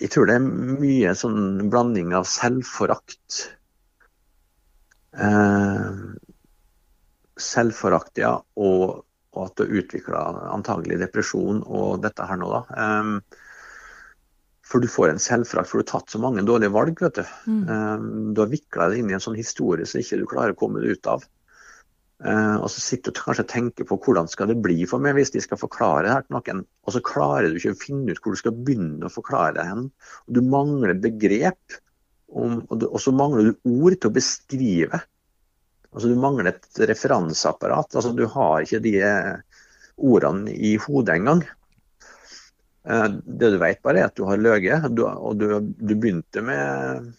Jeg 0.00 0.10
tror 0.10 0.26
det 0.26 0.34
er 0.40 0.46
mye 0.82 1.12
sånn 1.14 1.68
blanding 1.70 2.10
av 2.18 2.26
selvforakt 2.26 3.44
eh, 5.14 5.90
Selvforakt, 7.38 8.18
ja, 8.22 8.34
og, 8.58 9.04
og 9.34 9.46
at 9.46 9.56
du 9.58 9.64
har 9.64 9.78
utvikla 9.82 10.24
antagelig 10.54 10.98
depresjon 11.02 11.62
og 11.66 12.02
dette 12.02 12.26
her 12.26 12.38
nå, 12.38 12.50
da. 12.50 12.62
Um, 12.78 13.16
for 14.64 14.80
du 14.80 14.88
får 14.88 15.12
en 15.12 15.20
selvforakt, 15.20 15.68
for 15.68 15.80
du 15.80 15.84
har 15.84 15.92
tatt 15.92 16.12
så 16.14 16.20
mange 16.22 16.44
dårlige 16.46 16.72
valg. 16.72 17.00
vet 17.00 17.20
Du 17.20 17.24
mm. 17.52 17.62
um, 17.68 18.34
Du 18.34 18.40
har 18.40 18.52
vikla 18.52 18.88
deg 18.90 19.02
inn 19.02 19.10
i 19.12 19.16
en 19.16 19.24
sånn 19.24 19.36
historie 19.36 19.86
som 19.88 20.00
ikke 20.00 20.20
du 20.22 20.28
klarer 20.30 20.54
å 20.54 20.58
komme 20.58 20.80
deg 20.82 20.96
ut 20.96 21.10
av. 21.12 21.24
Uh, 22.24 22.56
og 22.62 22.68
så 22.72 22.80
sitter 22.80 23.12
du 23.12 23.20
kanskje 23.20 23.44
og 23.44 23.50
tenker 23.50 23.86
på 23.88 23.98
hvordan 24.00 24.30
skal 24.30 24.48
det 24.48 24.56
bli 24.64 24.86
for 24.88 25.02
meg 25.02 25.16
hvis 25.18 25.34
de 25.34 25.42
skal 25.44 25.58
forklare 25.60 26.06
det 26.06 26.12
her 26.14 26.22
til 26.24 26.36
noen, 26.36 26.60
og 26.86 26.94
så 26.94 27.02
klarer 27.04 27.50
du 27.50 27.58
ikke 27.58 27.74
å 27.74 27.80
finne 27.80 28.14
ut 28.14 28.20
hvor 28.22 28.36
du 28.36 28.40
skal 28.40 28.54
begynne 28.54 29.08
å 29.08 29.12
forklare 29.12 29.56
det 29.58 29.66
hen. 29.68 29.88
Du 30.30 30.40
mangler 30.40 30.94
begrep, 31.02 31.80
om, 32.34 32.62
og, 32.68 32.78
du, 32.80 32.86
og, 32.88 33.00
så 33.02 33.12
mangler 33.14 33.50
du 33.50 33.74
ord 33.74 33.98
til 33.98 34.10
å 34.10 34.14
beskrive. 34.14 35.02
Altså 35.92 36.10
Du 36.10 36.16
mangler 36.18 36.50
et 36.50 36.80
referanseapparat. 36.90 37.92
altså 37.94 38.14
Du 38.16 38.24
har 38.30 38.64
ikke 38.64 38.80
de 38.82 38.94
eh, 39.04 39.60
ordene 39.96 40.54
i 40.54 40.74
hodet 40.80 41.20
engang. 41.20 41.44
Uh, 42.84 43.08
det 43.24 43.54
du 43.54 43.58
vet 43.62 43.82
bare 43.84 44.02
er 44.02 44.10
at 44.10 44.16
du 44.18 44.26
har 44.28 44.40
løyet, 44.40 44.88
og 44.88 45.38
du, 45.40 45.46
du 45.60 45.94
begynte 45.94 46.44
med 46.44 47.12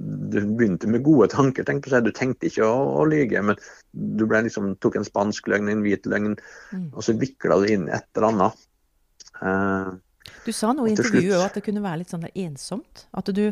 du 0.00 0.40
begynte 0.56 0.88
med 0.88 1.02
gode 1.04 1.28
tanker. 1.32 1.64
Tenk 1.66 1.84
på 1.84 1.92
seg. 1.92 2.06
Du 2.06 2.14
tenkte 2.16 2.48
ikke 2.48 2.64
å, 2.64 2.76
å 3.00 3.04
lyge, 3.08 3.42
men 3.44 3.58
du 3.92 4.24
liksom, 4.24 4.72
tok 4.80 4.96
en 4.96 5.04
spansk 5.04 5.50
løgn, 5.52 5.68
en 5.68 5.82
hvit 5.84 6.06
løgn, 6.08 6.38
mm. 6.72 6.86
og 6.94 7.04
så 7.04 7.16
vikla 7.20 7.58
du 7.60 7.66
inn 7.68 7.88
et 7.92 8.06
eller 8.16 8.30
annet. 8.30 8.62
Uh, 9.40 9.98
du 10.44 10.52
sa 10.52 10.72
noe 10.76 10.88
i 10.88 10.94
intervjuet 10.94 11.42
at 11.42 11.58
det 11.58 11.64
kunne 11.66 11.82
være 11.84 12.02
litt 12.02 12.12
sånn 12.12 12.26
ensomt. 12.30 13.06
At 13.16 13.30
du, 13.34 13.44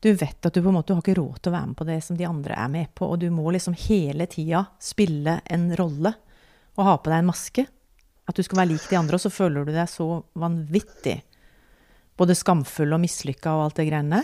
du, 0.00 0.10
vet 0.12 0.46
at 0.46 0.54
du 0.54 0.60
på 0.60 0.70
en 0.70 0.78
måte 0.78 0.94
har 0.94 1.02
ikke 1.02 1.18
råd 1.18 1.40
til 1.40 1.52
å 1.52 1.56
være 1.56 1.70
med 1.72 1.78
på 1.80 1.88
det 1.88 1.98
som 2.06 2.18
de 2.18 2.28
andre 2.28 2.58
er 2.58 2.72
med 2.72 2.94
på, 2.94 3.08
og 3.10 3.20
du 3.22 3.28
må 3.34 3.50
liksom 3.54 3.76
hele 3.88 4.28
tida 4.30 4.64
spille 4.82 5.40
en 5.50 5.70
rolle 5.78 6.14
og 6.78 6.86
ha 6.86 6.96
på 6.98 7.12
deg 7.12 7.22
en 7.22 7.30
maske. 7.30 7.66
At 8.30 8.38
du 8.38 8.46
skal 8.46 8.62
være 8.62 8.72
lik 8.72 8.86
de 8.86 8.98
andre, 9.00 9.18
og 9.18 9.24
så 9.24 9.32
føler 9.34 9.66
du 9.66 9.74
deg 9.74 9.90
så 9.90 10.06
vanvittig 10.38 11.18
både 12.20 12.36
skamfull 12.36 12.94
og 12.94 13.02
mislykka 13.02 13.56
og 13.56 13.64
alt 13.66 13.80
det 13.80 13.88
greiene. 13.88 14.20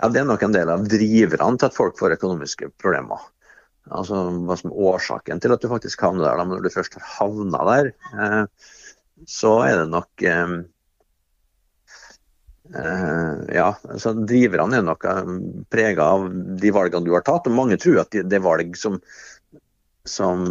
Ja, 0.00 0.08
Det 0.08 0.22
er 0.22 0.28
nok 0.28 0.42
en 0.46 0.54
del 0.54 0.70
av 0.72 0.86
driverne 0.88 1.58
til 1.60 1.68
at 1.68 1.76
folk 1.76 1.98
får 2.00 2.16
økonomiske 2.16 2.70
problemer. 2.80 3.20
Altså 3.90 4.22
Hva 4.46 4.56
som 4.56 4.70
er 4.70 4.82
årsaken 4.92 5.40
til 5.42 5.52
at 5.52 5.62
du 5.62 5.68
faktisk 5.68 6.04
havner 6.06 6.24
der. 6.24 6.38
Da. 6.38 6.44
Men 6.44 6.56
når 6.56 6.68
du 6.68 6.74
først 6.74 6.96
har 6.96 7.08
havna 7.18 7.64
der, 7.68 7.90
eh, 8.14 8.44
så 9.28 9.54
er 9.66 9.80
det 9.82 9.88
nok 9.92 10.24
eh, 10.24 10.54
eh, 12.80 13.34
Ja, 13.56 13.70
så 13.98 14.14
driverne 14.14 14.78
er 14.78 14.86
nok 14.86 15.04
eh, 15.04 15.32
prega 15.72 16.08
av 16.16 16.28
de 16.32 16.72
valgene 16.76 17.08
du 17.08 17.12
har 17.16 17.26
tatt. 17.26 17.50
og 17.50 17.56
Mange 17.56 17.80
tror 17.80 18.04
at 18.04 18.14
det 18.14 18.38
er 18.38 18.46
valg 18.46 18.76
som, 18.78 19.00
som 20.08 20.46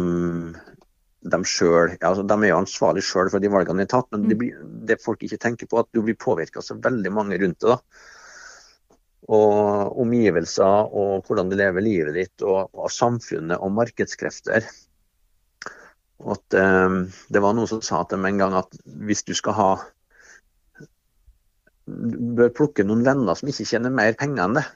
de 1.20 1.38
sjøl 1.44 1.96
altså, 2.00 2.22
De 2.24 2.36
er 2.38 2.48
jo 2.52 2.60
ansvarlige 2.62 3.04
sjøl 3.04 3.28
for 3.32 3.42
de 3.42 3.50
valgene 3.52 3.82
de 3.82 3.86
har 3.88 3.92
tatt, 4.00 4.08
men 4.12 4.28
det, 4.28 4.36
Mm. 4.36 4.38
blir, 4.38 4.62
det 4.88 5.02
folk 5.04 5.22
ikke 5.22 5.38
tenker 5.38 5.66
på, 5.68 5.78
at 5.78 5.88
du 5.92 6.00
blir 6.02 6.16
påvirka 6.16 6.62
så 6.64 6.74
veldig 6.80 7.12
mange 7.12 7.38
rundt 7.42 7.60
det. 7.60 7.68
da. 7.68 7.78
Og 9.28 9.98
omgivelser 10.00 10.88
og 10.96 11.26
hvordan 11.26 11.50
du 11.50 11.56
lever 11.56 11.84
livet 11.84 12.14
ditt, 12.16 12.42
og, 12.42 12.70
og 12.72 12.90
samfunnet 12.90 13.60
og 13.60 13.72
markedskrefter. 13.76 14.64
Og 16.20 16.32
at 16.36 16.54
eh, 16.56 16.96
Det 17.32 17.42
var 17.42 17.54
noen 17.54 17.68
som 17.68 17.82
sa 17.82 18.02
til 18.04 18.16
dem 18.18 18.26
en 18.26 18.38
gang 18.38 18.54
at 18.54 18.74
hvis 18.84 19.22
du 19.24 19.34
skal 19.34 19.52
ha 19.56 19.70
Du 21.86 22.18
bør 22.38 22.52
plukke 22.54 22.84
noen 22.86 23.04
venner 23.06 23.34
som 23.34 23.48
ikke 23.50 23.66
tjener 23.66 23.90
mer 23.90 24.12
penger 24.18 24.44
enn 24.44 24.58
det. 24.60 24.66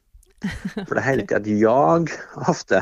For 0.86 0.94
det 0.94 1.02
er 1.02 1.08
hele 1.08 1.26
tida 1.26 1.40
et 1.40 1.46
jag 1.60 2.10
ofte. 2.48 2.80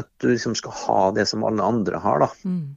At 0.00 0.08
du 0.22 0.30
liksom 0.30 0.54
skal 0.56 0.72
ha 0.86 1.00
det 1.16 1.26
som 1.28 1.44
alle 1.44 1.64
andre 1.64 2.00
har. 2.00 2.24
da. 2.24 2.28
Mm. 2.48 2.76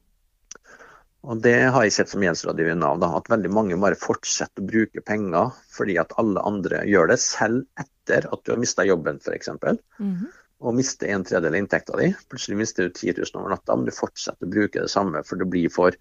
Og 1.25 1.41
det 1.41 1.57
har 1.73 1.85
jeg 1.85 1.93
sett 1.95 2.11
som 2.11 2.21
gjeldsrådgiver 2.21 2.75
i 2.75 2.77
Nav. 2.77 2.99
da, 3.01 3.09
At 3.17 3.29
veldig 3.31 3.51
mange 3.53 3.77
bare 3.81 3.97
fortsetter 3.97 4.61
å 4.61 4.67
bruke 4.69 5.01
penger 5.05 5.53
fordi 5.73 5.97
at 6.01 6.13
alle 6.21 6.43
andre 6.45 6.83
gjør 6.85 7.09
det, 7.13 7.19
selv 7.23 7.63
etter 7.81 8.27
at 8.29 8.43
du 8.43 8.53
har 8.53 8.61
mista 8.61 8.85
jobben 8.85 9.17
f.eks. 9.23 9.49
Mhm. 9.97 10.27
Og 10.65 10.75
mister 10.77 11.09
en 11.11 11.25
tredjedel 11.25 11.57
av 11.57 11.59
inntekta 11.59 11.97
di. 11.99 12.11
Plutselig 12.31 12.59
mister 12.61 12.87
du 12.87 12.93
10 12.93 13.17
000 13.17 13.41
over 13.41 13.51
natta, 13.55 13.75
men 13.75 13.89
du 13.89 13.91
fortsetter 13.95 14.47
å 14.47 14.53
bruke 14.53 14.85
det 14.85 14.91
samme, 14.91 15.21
for 15.27 15.41
det 15.41 15.49
blir 15.51 15.71
for 15.73 15.97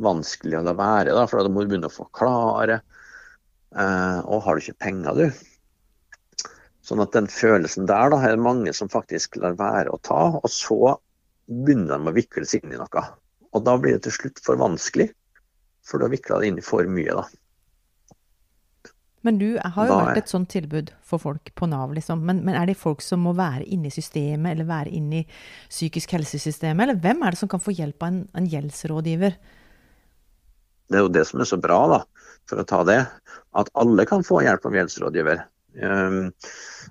vanskelig 0.00 0.56
å 0.56 0.64
la 0.64 0.72
være. 0.78 1.12
da, 1.14 1.26
For 1.28 1.42
da 1.44 1.52
må 1.52 1.64
du 1.64 1.72
begynne 1.72 1.90
å 1.90 1.92
forklare. 1.92 2.80
Eh, 3.76 4.20
og 4.24 4.42
har 4.46 4.56
du 4.56 4.64
ikke 4.64 4.80
penger, 4.86 5.18
du. 5.18 5.49
Sånn 6.86 7.02
at 7.04 7.12
den 7.12 7.28
følelsen 7.28 7.88
der 7.88 8.12
da, 8.12 8.20
er 8.24 8.36
det 8.36 8.44
mange 8.44 8.72
som 8.76 8.88
faktisk 8.92 9.36
lar 9.40 9.58
være 9.58 9.92
å 9.92 10.00
ta, 10.02 10.22
og 10.40 10.48
så 10.52 10.96
begynner 11.50 11.98
de 11.98 12.12
å 12.12 12.16
vikle 12.16 12.46
seg 12.48 12.64
inn 12.64 12.76
i 12.76 12.80
noe. 12.80 13.04
Og 13.50 13.66
da 13.66 13.76
blir 13.80 13.98
det 13.98 14.06
til 14.06 14.16
slutt 14.16 14.40
for 14.44 14.60
vanskelig, 14.60 15.10
for 15.84 15.98
du 15.98 16.06
har 16.06 16.14
vikla 16.14 16.40
det 16.40 16.50
inn 16.50 16.60
i 16.60 16.64
for 16.64 16.88
mye. 16.88 17.18
da. 17.18 17.26
Men 19.26 19.36
du 19.36 19.58
har 19.60 19.86
jo 19.86 19.92
Da 19.92 20.04
vært 20.06 20.22
et 20.22 20.32
sånt 20.32 20.48
tilbud 20.48 20.92
for 21.04 21.20
folk 21.20 21.50
på 21.54 21.68
Nav, 21.68 21.92
liksom. 21.92 22.22
Men, 22.24 22.40
men 22.46 22.56
er 22.56 22.70
det 22.70 22.78
folk 22.80 23.02
som 23.04 23.20
må 23.26 23.34
være 23.36 23.66
inne 23.68 23.90
i 23.90 23.94
systemet, 23.94 24.54
eller 24.54 24.68
være 24.68 24.94
inne 24.96 25.20
i 25.20 25.26
psykisk 25.68 26.14
helsesystemet, 26.16 26.86
eller 26.86 27.00
hvem 27.02 27.20
er 27.22 27.34
det 27.34 27.42
som 27.42 27.50
kan 27.52 27.60
få 27.60 27.74
hjelp 27.76 28.00
av 28.00 28.14
en, 28.14 28.22
en 28.40 28.48
gjeldsrådgiver? 28.48 29.36
Det 30.90 30.98
er 30.98 31.04
jo 31.04 31.12
det 31.12 31.26
som 31.28 31.42
er 31.42 31.50
så 31.50 31.60
bra, 31.60 31.80
da, 31.90 32.00
for 32.48 32.62
å 32.62 32.66
ta 32.66 32.80
det, 32.88 33.00
at 33.60 33.72
alle 33.78 34.08
kan 34.08 34.24
få 34.26 34.40
hjelp 34.46 34.64
av 34.66 34.78
gjeldsrådgiver. 34.78 35.44
Um, 35.78 36.32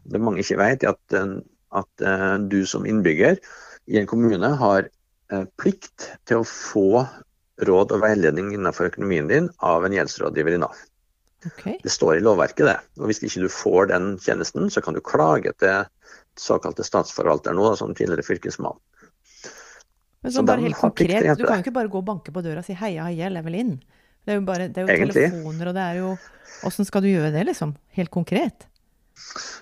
Det 0.10 0.22
mange 0.22 0.44
ikke 0.44 0.60
vet, 0.62 0.84
er 0.84 0.96
at, 0.96 1.18
at 1.82 2.06
eh, 2.06 2.36
du 2.50 2.62
som 2.66 2.86
innbygger 2.88 3.38
i 3.90 4.00
en 4.00 4.08
kommune 4.10 4.52
har 4.62 4.88
eh, 4.88 5.46
plikt 5.60 6.08
til 6.30 6.42
å 6.42 6.48
få 6.48 7.04
råd 7.68 7.92
og 7.94 8.02
veiledning 8.02 8.54
innenfor 8.56 8.90
økonomien 8.90 9.28
din 9.30 9.50
av 9.66 9.86
en 9.86 9.94
gjeldsrådgiver 9.94 10.56
i 10.56 10.62
Nav. 10.62 10.78
Okay. 11.46 11.78
Det 11.84 11.92
står 11.92 12.18
i 12.18 12.24
lovverket, 12.24 12.66
det. 12.68 12.78
Og 13.00 13.10
Hvis 13.10 13.22
ikke 13.24 13.46
du 13.46 13.52
får 13.52 13.92
den 13.92 14.10
tjenesten, 14.24 14.68
så 14.72 14.84
kan 14.84 14.96
du 14.96 15.04
klage 15.04 15.54
til 15.60 15.86
såkalte 16.40 16.86
statsforvalter 16.88 17.56
nå, 17.56 17.72
som 17.80 17.94
tidligere 17.96 18.26
fylkesmann. 18.28 18.80
Men 20.20 20.34
Så 20.34 20.40
sånn 20.40 20.50
bare 20.50 20.66
helt 20.66 20.80
konkret, 20.80 21.30
du 21.40 21.46
kan 21.46 21.62
jo 21.62 21.68
ikke 21.68 21.76
bare 21.78 21.92
gå 21.92 22.02
og 22.02 22.08
banke 22.08 22.34
på 22.36 22.44
døra 22.44 22.60
og 22.60 22.68
si 22.68 22.76
'hei, 22.76 22.96
jeg 22.98 23.20
gjeld, 23.22 23.40
jeg 23.40 23.46
vil 23.46 23.60
inn'. 23.62 23.78
Det 24.30 24.36
er 24.36 24.38
jo 24.38 24.46
bare 24.46 24.68
det 24.70 24.78
er 24.78 24.86
jo 24.86 24.94
Egentlig. 24.94 25.24
telefoner, 25.26 25.70
og 25.72 25.74
det 25.74 25.84
er 25.84 25.96
jo 26.04 26.10
Åssen 26.68 26.86
skal 26.86 27.02
du 27.02 27.08
gjøre 27.10 27.32
det, 27.34 27.48
liksom? 27.48 27.72
Helt 27.98 28.12
konkret? 28.14 28.68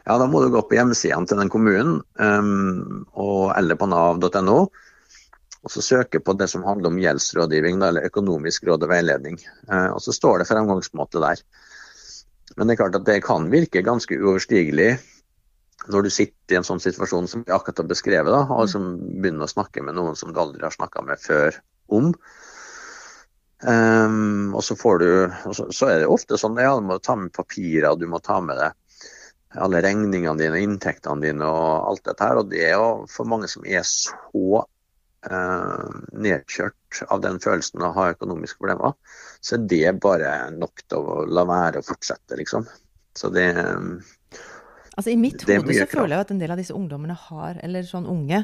Ja, 0.04 0.18
da 0.18 0.26
må 0.28 0.42
du 0.42 0.50
gå 0.52 0.60
på 0.66 0.76
hjemsidene 0.76 1.30
til 1.30 1.40
den 1.40 1.52
kommunen, 1.54 2.02
um, 2.20 3.06
og, 3.14 3.54
eller 3.54 3.78
på 3.80 3.88
nav.no, 3.88 4.58
og 5.62 5.72
så 5.72 5.84
søke 5.86 6.20
på 6.24 6.34
det 6.40 6.50
som 6.52 6.66
handler 6.66 6.90
om 6.90 6.98
gjeldsrådgivning, 7.00 7.80
eller 7.86 8.08
økonomisk 8.10 8.66
råd 8.68 8.88
og 8.88 8.92
veiledning. 8.92 9.38
Uh, 9.70 9.94
og 9.94 10.02
så 10.04 10.16
står 10.16 10.42
det 10.42 10.50
fremgangsmåte 10.50 11.22
der. 11.22 11.44
Men 12.58 12.68
det 12.68 12.76
er 12.76 12.82
klart 12.82 13.00
at 13.00 13.06
det 13.08 13.22
kan 13.28 13.48
virke 13.54 13.86
ganske 13.86 14.18
uoverstigelig 14.18 14.96
når 15.88 16.08
du 16.08 16.12
sitter 16.12 16.56
i 16.56 16.60
en 16.60 16.66
sånn 16.68 16.82
situasjon 16.84 17.30
som 17.30 17.46
vi 17.46 17.54
akkurat 17.54 17.84
har 17.84 17.88
beskrevet, 17.88 18.34
da, 18.34 18.44
og 18.52 18.68
som 18.72 18.96
begynner 19.22 19.46
å 19.46 19.54
snakke 19.54 19.86
med 19.86 19.96
noen 19.96 20.18
som 20.18 20.34
du 20.34 20.40
aldri 20.42 20.66
har 20.66 20.74
snakka 20.74 21.06
med 21.06 21.22
før 21.22 21.62
om. 21.94 22.10
Um, 23.58 24.54
og 24.54 24.62
så 24.62 24.76
får 24.78 25.00
du 25.02 25.08
og 25.26 25.54
så, 25.58 25.64
så 25.74 25.88
er 25.90 26.04
det 26.04 26.10
ofte 26.14 26.38
sånn 26.38 26.60
ja, 26.62 26.76
du 26.78 26.86
må 26.86 27.00
ta 27.02 27.16
med 27.18 27.32
papirer, 27.34 27.96
du 27.98 28.06
må 28.06 28.20
ta 28.22 28.38
med 28.46 28.60
deg 28.62 28.76
alle 29.58 29.82
regningene 29.82 30.38
dine, 30.38 30.60
inntektene 30.62 31.24
dine 31.24 31.48
og 31.48 31.88
alt 31.90 32.04
dette 32.06 32.26
her. 32.26 32.42
Og 32.42 32.52
det 32.52 32.64
er 32.68 32.76
jo 32.76 32.90
for 33.12 33.30
mange 33.30 33.50
som 33.50 33.66
er 33.66 33.86
så 33.88 34.62
uh, 34.62 35.96
nedkjørt 36.14 37.02
av 37.10 37.24
den 37.24 37.40
følelsen 37.44 37.84
av 37.84 37.92
å 37.92 37.98
ha 37.98 38.14
økonomiske 38.16 38.62
problemer, 38.62 38.96
så 39.42 39.58
er 39.58 39.68
det 39.72 39.96
bare 40.04 40.34
nok 40.56 40.84
til 40.86 41.10
å 41.10 41.26
la 41.30 41.46
være 41.48 41.82
å 41.82 41.88
fortsette, 41.88 42.38
liksom. 42.40 42.68
Så 43.18 43.34
det 43.34 43.50
Altså 44.98 45.12
I 45.12 45.18
mitt 45.20 45.44
hode 45.46 45.74
så 45.78 45.86
føler 45.92 46.16
jeg 46.16 46.26
at 46.26 46.32
en 46.34 46.40
del 46.42 46.52
av 46.54 46.58
disse 46.58 46.74
ungdommene 46.74 47.14
har, 47.28 47.60
eller 47.62 47.86
sånn 47.86 48.08
unge, 48.10 48.40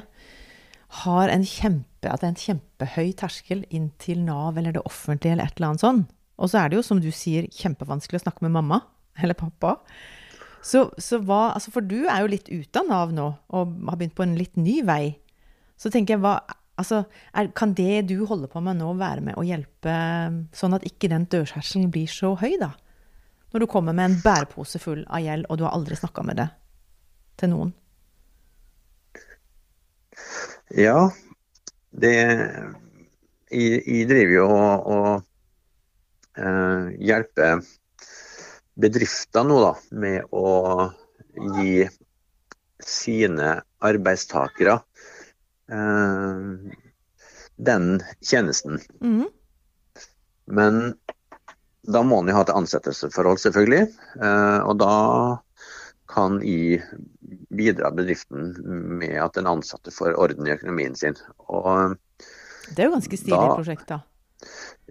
har 1.01 1.31
en 1.33 1.45
kjempe, 1.49 1.92
at 2.11 2.23
det 2.23 2.27
er 2.27 2.33
en 2.33 2.41
kjempehøy 2.41 3.13
terskel 3.19 3.63
inn 3.73 3.91
til 4.01 4.23
Nav 4.25 4.57
eller 4.59 4.75
det 4.75 4.83
offentlige 4.87 5.35
eller 5.35 5.47
et 5.47 5.59
eller 5.59 5.71
annet 5.71 5.85
sånn. 5.85 6.01
Og 6.41 6.49
så 6.49 6.59
er 6.59 6.71
det 6.71 6.79
jo, 6.79 6.85
som 6.85 6.99
du 7.03 7.11
sier, 7.13 7.47
kjempevanskelig 7.53 8.21
å 8.21 8.25
snakke 8.25 8.45
med 8.45 8.55
mamma 8.55 8.81
eller 9.21 9.37
pappa. 9.37 9.77
Så, 10.63 10.87
så 11.01 11.19
hva, 11.19 11.53
altså 11.53 11.73
For 11.75 11.85
du 11.85 12.05
er 12.07 12.23
jo 12.23 12.31
litt 12.31 12.47
ute 12.47 12.81
av 12.81 12.87
Nav 12.89 13.13
nå 13.15 13.27
og 13.53 13.73
har 13.89 13.99
begynt 13.99 14.15
på 14.17 14.25
en 14.25 14.37
litt 14.39 14.55
ny 14.59 14.79
vei. 14.87 15.15
Så 15.79 15.91
tenker 15.93 16.15
jeg, 16.15 16.23
hva, 16.23 16.37
altså, 16.79 17.03
er, 17.35 17.51
kan 17.57 17.75
det 17.77 18.05
du 18.09 18.23
holder 18.29 18.51
på 18.51 18.61
med 18.63 18.79
nå 18.79 18.93
være 18.99 19.25
med 19.25 19.37
å 19.39 19.45
hjelpe 19.45 19.93
sånn 20.55 20.77
at 20.77 20.87
ikke 20.87 21.11
den 21.11 21.27
dørterskelen 21.31 21.91
blir 21.93 22.09
så 22.11 22.33
høy, 22.39 22.55
da? 22.61 22.73
Når 23.53 23.65
du 23.65 23.69
kommer 23.69 23.93
med 23.93 24.07
en 24.07 24.21
bærepose 24.23 24.79
full 24.81 25.03
av 25.13 25.21
gjeld, 25.21 25.45
og 25.51 25.59
du 25.59 25.67
har 25.67 25.75
aldri 25.75 25.97
snakka 25.99 26.23
med 26.25 26.39
det 26.41 26.47
til 27.37 27.51
noen. 27.51 27.73
Ja, 30.73 31.11
det 31.93 32.17
Jeg, 33.53 33.83
jeg 33.85 34.07
driver 34.09 34.33
jo 34.33 34.45
og, 34.49 34.85
og 34.89 36.39
eh, 36.41 36.87
hjelper 37.05 37.61
bedrifter 38.81 39.45
nå, 39.45 39.59
da, 39.61 39.73
med 40.01 40.33
å 40.33 40.89
gi 41.53 41.83
sine 42.81 43.59
arbeidstakere 43.85 44.79
eh, 45.69 46.41
den 47.69 47.87
tjenesten. 48.25 48.81
Mm. 49.03 49.27
Men 50.45 50.81
da 51.83 52.01
må 52.01 52.21
en 52.23 52.31
jo 52.31 52.39
ha 52.39 52.45
et 52.47 52.55
ansettelsesforhold, 52.55 53.41
selvfølgelig. 53.43 53.85
Eh, 54.17 54.59
og 54.65 54.79
da 54.81 54.95
kan 56.09 56.39
jeg 56.41 56.81
bidra 57.55 57.91
bedriften 57.95 58.53
med 58.99 59.15
at 59.21 59.33
den 59.37 59.47
ansatte 59.49 59.91
får 59.93 60.15
orden 60.19 60.47
i 60.47 60.53
økonomien 60.55 60.95
sin. 60.95 61.15
Og 61.47 61.95
Det 62.69 62.79
er 62.85 62.89
jo 62.89 62.95
ganske 62.97 63.17
stilig 63.19 63.39
Da- 63.39 63.55
prosjekt, 63.57 63.87
da. 63.87 63.99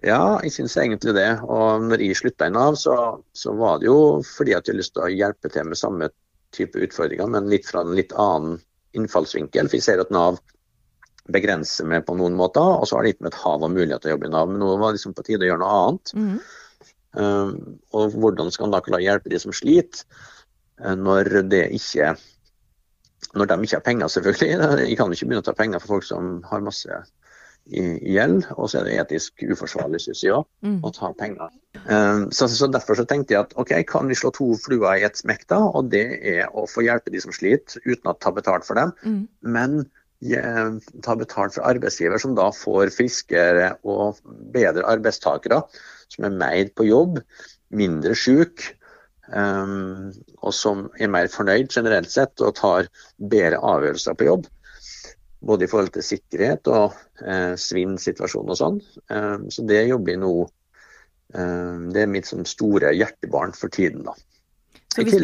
ja, 0.03 0.39
jeg 0.43 0.51
syns 0.51 0.75
egentlig 0.77 1.13
det. 1.15 1.29
Og 1.43 1.81
når 1.81 1.99
jeg 2.05 2.15
slutta 2.19 2.47
i 2.47 2.53
Nav, 2.53 2.75
så, 2.75 3.21
så 3.33 3.53
var 3.57 3.79
det 3.79 3.87
jo 3.87 4.21
fordi 4.23 4.53
at 4.53 4.65
jeg 4.67 4.73
hadde 4.73 4.81
lyst 4.81 4.93
til 4.93 5.03
å 5.03 5.11
hjelpe 5.13 5.51
til 5.51 5.65
med 5.65 5.77
samme 5.77 6.09
type 6.53 6.77
utfordringer, 6.77 7.27
men 7.29 7.49
litt 7.49 7.65
fra 7.65 7.81
en 7.81 7.95
litt 7.97 8.13
annen 8.13 8.59
innfallsvinkel. 8.93 9.69
For 9.69 9.77
jeg 9.79 9.83
ser 9.87 10.01
at 10.03 10.11
Nav 10.13 10.39
begrenser 11.33 11.87
meg 11.87 12.03
på 12.05 12.15
noen 12.19 12.35
måter, 12.35 12.61
og 12.61 12.83
så 12.87 12.97
har 12.97 13.05
det 13.05 13.13
gitt 13.15 13.21
meg 13.23 13.31
et 13.33 13.39
hav 13.45 13.63
av 13.63 13.71
muligheter 13.71 14.03
til 14.05 14.11
å 14.11 14.15
jobbe 14.17 14.27
i 14.27 14.33
Nav. 14.33 14.49
Men 14.51 14.59
nå 14.61 14.73
var 14.77 14.91
det 14.91 14.99
liksom 14.99 15.15
på 15.17 15.23
tide 15.25 15.45
å 15.45 15.49
gjøre 15.53 15.63
noe 15.63 15.79
annet. 15.87 16.13
Mhm. 16.19 16.43
Um, 17.13 17.79
og 17.93 18.15
hvordan 18.17 18.49
skal 18.51 18.65
man 18.65 18.71
da 18.73 18.81
klare 18.81 19.01
å 19.03 19.05
hjelpe 19.05 19.29
de 19.29 19.37
som 19.37 19.53
sliter, 19.53 20.01
eh, 20.83 20.95
når 20.97 21.43
det 21.47 21.67
ikke 21.77 22.15
Når 23.33 23.49
de 23.49 23.59
ikke 23.65 23.79
har 23.79 23.85
penger, 23.85 24.07
selvfølgelig. 24.13 24.49
Jeg 24.89 24.97
kan 24.99 25.13
ikke 25.13 25.27
begynne 25.29 25.43
å 25.43 25.49
ta 25.49 25.57
penger 25.57 25.83
for 25.83 25.95
folk 25.95 26.07
som 26.07 26.39
har 26.49 26.65
masse 26.65 27.03
gjeld. 27.71 28.45
Og 28.57 28.69
så 28.69 28.79
er 28.79 28.87
det 28.87 28.95
etisk 29.01 29.43
uforsvarlig, 29.53 30.01
syns 30.03 30.23
jeg 30.23 30.35
òg, 30.35 30.45
mm. 30.65 30.79
å 30.83 30.91
ta 30.95 31.11
penger. 31.17 31.53
Um, 31.87 32.29
så, 32.35 32.47
så 32.51 32.67
Derfor 32.71 32.99
så 32.99 33.05
tenkte 33.07 33.35
jeg 33.35 33.45
at 33.45 33.55
OK, 33.59 33.73
kan 33.87 34.09
vi 34.11 34.17
slå 34.19 34.33
to 34.35 34.51
fluer 34.59 34.99
i 34.99 35.05
ett 35.07 35.19
smekk, 35.19 35.47
da? 35.51 35.61
Og 35.71 35.89
det 35.93 36.05
er 36.19 36.51
å 36.51 36.67
få 36.69 36.85
hjelpe 36.85 37.13
de 37.13 37.21
som 37.23 37.33
sliter, 37.35 37.79
uten 37.85 38.11
å 38.11 38.17
ta 38.19 38.33
betalt 38.35 38.67
for 38.67 38.79
dem 38.79 38.91
Mm. 39.03 39.27
men 39.41 39.73
eh, 40.23 40.75
ta 41.03 41.15
betalt 41.15 41.55
fra 41.55 41.65
arbeidsgiver, 41.71 42.19
som 42.19 42.35
da 42.35 42.49
får 42.55 42.91
friskere 42.95 43.73
og 43.83 44.19
bedre 44.53 44.85
arbeidstakere, 44.87 45.61
som 46.11 46.27
er 46.27 46.37
mer 46.37 46.71
på 46.75 46.87
jobb, 46.87 47.19
mindre 47.73 48.15
syk, 48.15 48.73
eh, 49.35 49.77
og 50.41 50.55
som 50.55 50.87
er 50.99 51.11
mer 51.11 51.29
fornøyd 51.31 51.71
generelt 51.73 52.11
sett 52.11 52.43
og 52.43 52.55
tar 52.59 52.89
bedre 53.17 53.61
avgjørelser 53.61 54.19
på 54.19 54.29
jobb. 54.29 54.49
Både 55.43 55.65
i 55.65 55.71
forhold 55.71 55.91
til 55.95 56.05
sikkerhet 56.07 56.69
og 56.71 56.93
eh, 57.25 57.53
svinnsituasjon 57.59 58.51
og 58.53 58.59
sånn. 58.59 58.77
Um, 59.11 59.49
så 59.51 59.65
det 59.67 59.81
jobber 59.89 60.13
jeg 60.13 60.21
nå 60.21 60.35
um, 60.45 61.89
Det 61.91 62.05
er 62.05 62.13
mitt 62.13 62.29
som 62.29 62.45
store 62.47 62.93
hjertebarn 62.95 63.51
for 63.57 63.73
tiden, 63.73 64.05
da. 64.07 64.15
Så 64.93 65.03
hvis 65.03 65.17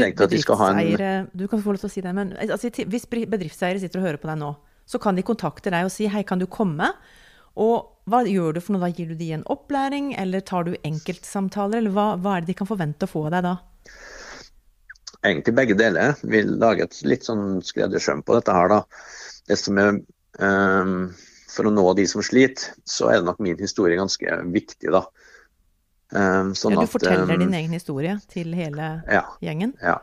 ha 0.59 0.71
en 0.73 1.29
Du 1.37 1.45
kan 1.47 1.61
få 1.61 1.71
lov 1.71 1.79
til 1.83 1.87
å 1.87 1.93
si 1.93 2.03
det, 2.03 2.11
men 2.17 2.33
altså, 2.41 2.71
hvis 2.89 3.07
bedriftseiere 3.07 3.79
sitter 3.79 4.01
og 4.01 4.07
hører 4.07 4.19
på 4.21 4.29
deg 4.31 4.41
nå, 4.41 4.51
så 4.89 4.99
kan 5.01 5.15
de 5.15 5.23
kontakte 5.23 5.71
deg 5.71 5.85
og 5.85 5.93
si 5.93 6.09
hei, 6.09 6.23
kan 6.25 6.41
du 6.41 6.47
komme 6.49 6.89
Og 7.53 7.85
hva 8.09 8.23
gjør 8.25 8.57
du 8.57 8.61
for 8.63 8.73
noe 8.73 8.87
da? 8.87 8.91
Gir 8.95 9.11
du 9.11 9.17
de 9.19 9.31
en 9.35 9.45
opplæring, 9.53 10.13
eller 10.17 10.41
tar 10.41 10.65
du 10.65 10.73
enkeltsamtaler, 10.83 11.83
eller 11.83 11.93
hva, 11.93 12.07
hva 12.17 12.37
er 12.37 12.43
det 12.43 12.53
de 12.53 12.59
kan 12.61 12.69
forvente 12.69 13.05
å 13.05 13.11
få 13.11 13.27
av 13.27 13.35
deg 13.35 13.45
da? 13.45 13.55
Egentlig 15.25 15.55
begge 15.55 15.75
deler. 15.75 16.15
Vi 16.23 16.43
lager 16.47 16.87
et 16.87 16.99
litt 17.03 17.25
sånn 17.27 17.59
skreddersøm 17.65 18.21
på 18.23 18.37
dette 18.37 18.55
her, 18.55 18.71
da. 18.71 18.83
Det 19.49 19.57
som 19.59 19.79
er 19.81 19.97
um, 20.39 21.09
For 21.49 21.67
å 21.67 21.73
nå 21.73 21.83
de 21.97 22.05
som 22.07 22.23
sliter, 22.23 22.77
så 22.87 23.09
er 23.11 23.19
det 23.19 23.27
nok 23.27 23.41
min 23.43 23.59
historie 23.59 23.99
ganske 23.99 24.37
viktig, 24.53 24.93
da. 24.95 25.03
Um, 26.09 26.53
sånn 26.57 26.73
ja, 26.73 26.85
du 26.85 26.89
forteller 26.89 27.27
at, 27.27 27.35
um, 27.35 27.43
din 27.43 27.57
egen 27.57 27.75
historie 27.75 28.15
til 28.31 28.55
hele 28.57 28.93
ja, 29.05 29.25
gjengen? 29.45 29.75
Ja, 29.83 29.99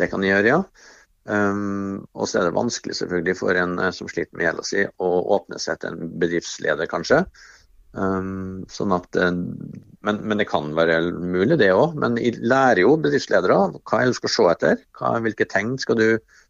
det 0.00 0.08
kan 0.12 0.22
jeg 0.24 0.36
gjøre, 0.36 0.54
ja. 0.54 0.94
Um, 1.28 2.06
og 2.16 2.30
så 2.30 2.40
er 2.40 2.48
det 2.48 2.56
vanskelig 2.56 2.94
selvfølgelig 2.96 3.34
for 3.36 3.58
en 3.58 3.74
uh, 3.76 3.90
som 3.92 4.08
sliter 4.08 4.38
med 4.38 4.46
gjelda 4.46 4.64
si, 4.64 4.86
å 4.88 5.10
åpne 5.36 5.58
seg 5.60 5.82
til 5.82 5.92
en 5.92 6.14
bedriftsleder, 6.22 6.88
kanskje. 6.88 7.24
Um, 7.96 8.66
sånn 8.68 8.92
at, 8.92 9.08
uh, 9.16 9.32
men, 9.32 10.18
men, 10.20 10.36
det 10.36 10.46
kan 10.50 10.68
være 10.76 10.98
mulig, 11.16 11.56
det 11.60 11.70
òg. 11.72 11.96
Men 11.98 12.18
jeg 12.20 12.36
lærer 12.44 12.82
jo 12.84 12.96
bedriftsledere 13.00 13.56
hva 13.78 14.02
du 14.04 14.16
skal 14.16 14.34
se 14.34 14.48
etter. 14.52 14.82
Hva, 14.98 15.14
hvilke 15.24 15.48
tegn 15.48 15.76
skal 15.80 15.98
du 16.00 16.08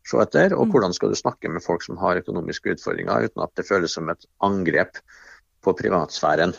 se 0.08 0.18
etter, 0.22 0.56
og 0.56 0.66
mm. 0.66 0.74
hvordan 0.74 0.96
skal 0.96 1.12
du 1.12 1.18
snakke 1.18 1.50
med 1.52 1.64
folk 1.64 1.84
som 1.86 2.00
har 2.00 2.20
økonomiske 2.20 2.74
utfordringer, 2.74 3.28
uten 3.28 3.44
at 3.44 3.54
det 3.58 3.68
føles 3.68 3.94
som 3.94 4.10
et 4.10 4.26
angrep 4.44 4.98
på 5.64 5.74
privatsfæren. 5.78 6.56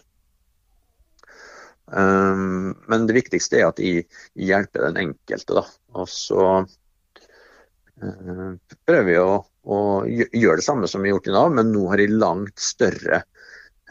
Um, 1.89 2.75
men 2.87 3.07
det 3.09 3.17
viktigste 3.17 3.59
er 3.59 3.71
at 3.71 3.79
de 3.81 4.03
hjelper 4.37 4.85
den 4.87 4.99
enkelte. 5.07 5.57
Da. 5.57 5.65
Og 5.97 6.09
så 6.11 6.47
uh, 6.61 8.51
prøver 8.85 9.07
vi 9.07 9.19
å, 9.19 9.41
å, 9.43 9.79
gjøre 10.07 10.61
det 10.61 10.67
samme 10.67 10.89
som 10.89 11.03
vi 11.03 11.09
har 11.09 11.17
gjort 11.17 11.31
i 11.31 11.35
Nav, 11.35 11.51
men 11.57 11.73
nå 11.73 11.87
har 11.91 12.03
jeg 12.03 12.15
langt 12.15 12.61
større 12.61 13.23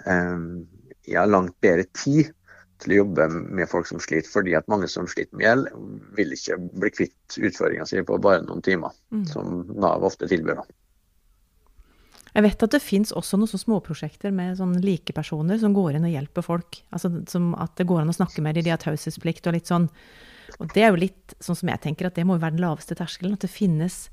eh, 0.06 0.38
Jeg 1.08 1.20
har 1.20 1.30
langt 1.30 1.56
bedre 1.64 1.86
tid 1.96 2.32
til 2.82 2.94
å 2.94 2.98
jobbe 3.00 3.26
med 3.34 3.66
folk 3.70 3.88
som 3.90 3.98
sliter, 4.02 4.30
fordi 4.30 4.54
at 4.54 4.68
mange 4.70 4.86
som 4.90 5.08
sliter 5.10 5.34
med 5.34 5.48
gjeld, 5.48 5.70
vil 6.14 6.34
ikke 6.36 6.58
bli 6.78 6.92
kvitt 6.94 7.38
utfordringa 7.40 7.88
si 7.90 8.04
på 8.06 8.20
bare 8.22 8.44
noen 8.46 8.62
timer, 8.62 8.94
mm. 9.10 9.24
som 9.32 9.64
Nav 9.74 10.06
ofte 10.06 10.28
tilbyr. 10.30 10.62
Jeg 12.36 12.44
vet 12.44 12.62
at 12.62 12.74
det 12.76 12.84
fins 12.84 13.10
også 13.16 13.40
noen 13.40 13.60
småprosjekter 13.60 14.30
med 14.36 14.60
sånn 14.60 14.76
likepersoner 14.84 15.58
som 15.58 15.74
går 15.74 15.98
inn 15.98 16.06
og 16.06 16.14
hjelper 16.14 16.44
folk. 16.46 16.82
Altså 16.94 17.10
At 17.58 17.80
det 17.80 17.88
går 17.88 18.04
an 18.04 18.12
å 18.12 18.18
snakke 18.20 18.44
med 18.44 18.54
dem, 18.54 18.68
de 18.68 18.74
har 18.76 18.82
taushetsplikt 18.82 19.48
og 19.48 19.56
litt 19.56 19.72
sånn 19.72 19.88
og 20.56 20.70
det 20.72 20.84
er 20.84 20.92
jo 20.92 21.02
litt 21.02 21.34
sånn 21.44 21.58
som 21.58 21.70
jeg 21.70 21.82
tenker 21.84 22.08
at 22.08 22.16
det 22.16 22.24
må 22.26 22.38
jo 22.38 22.42
være 22.42 22.56
den 22.56 22.64
laveste 22.64 22.96
terskelen. 22.96 23.36
At 23.36 23.44
det 23.44 23.52
finnes, 23.52 24.06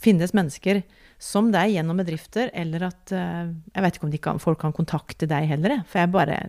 finnes 0.00 0.32
mennesker 0.36 0.82
som 1.20 1.50
deg 1.52 1.74
gjennom 1.74 1.98
bedrifter, 2.00 2.48
eller 2.56 2.86
at 2.88 3.12
uh, 3.12 3.50
Jeg 3.74 3.84
vet 3.84 3.98
ikke 3.98 4.06
om 4.08 4.14
kan, 4.24 4.40
folk 4.40 4.60
kan 4.62 4.72
kontakte 4.76 5.28
deg 5.28 5.50
heller, 5.50 5.82
for 5.88 6.02
jeg 6.02 6.12
bare 6.14 6.40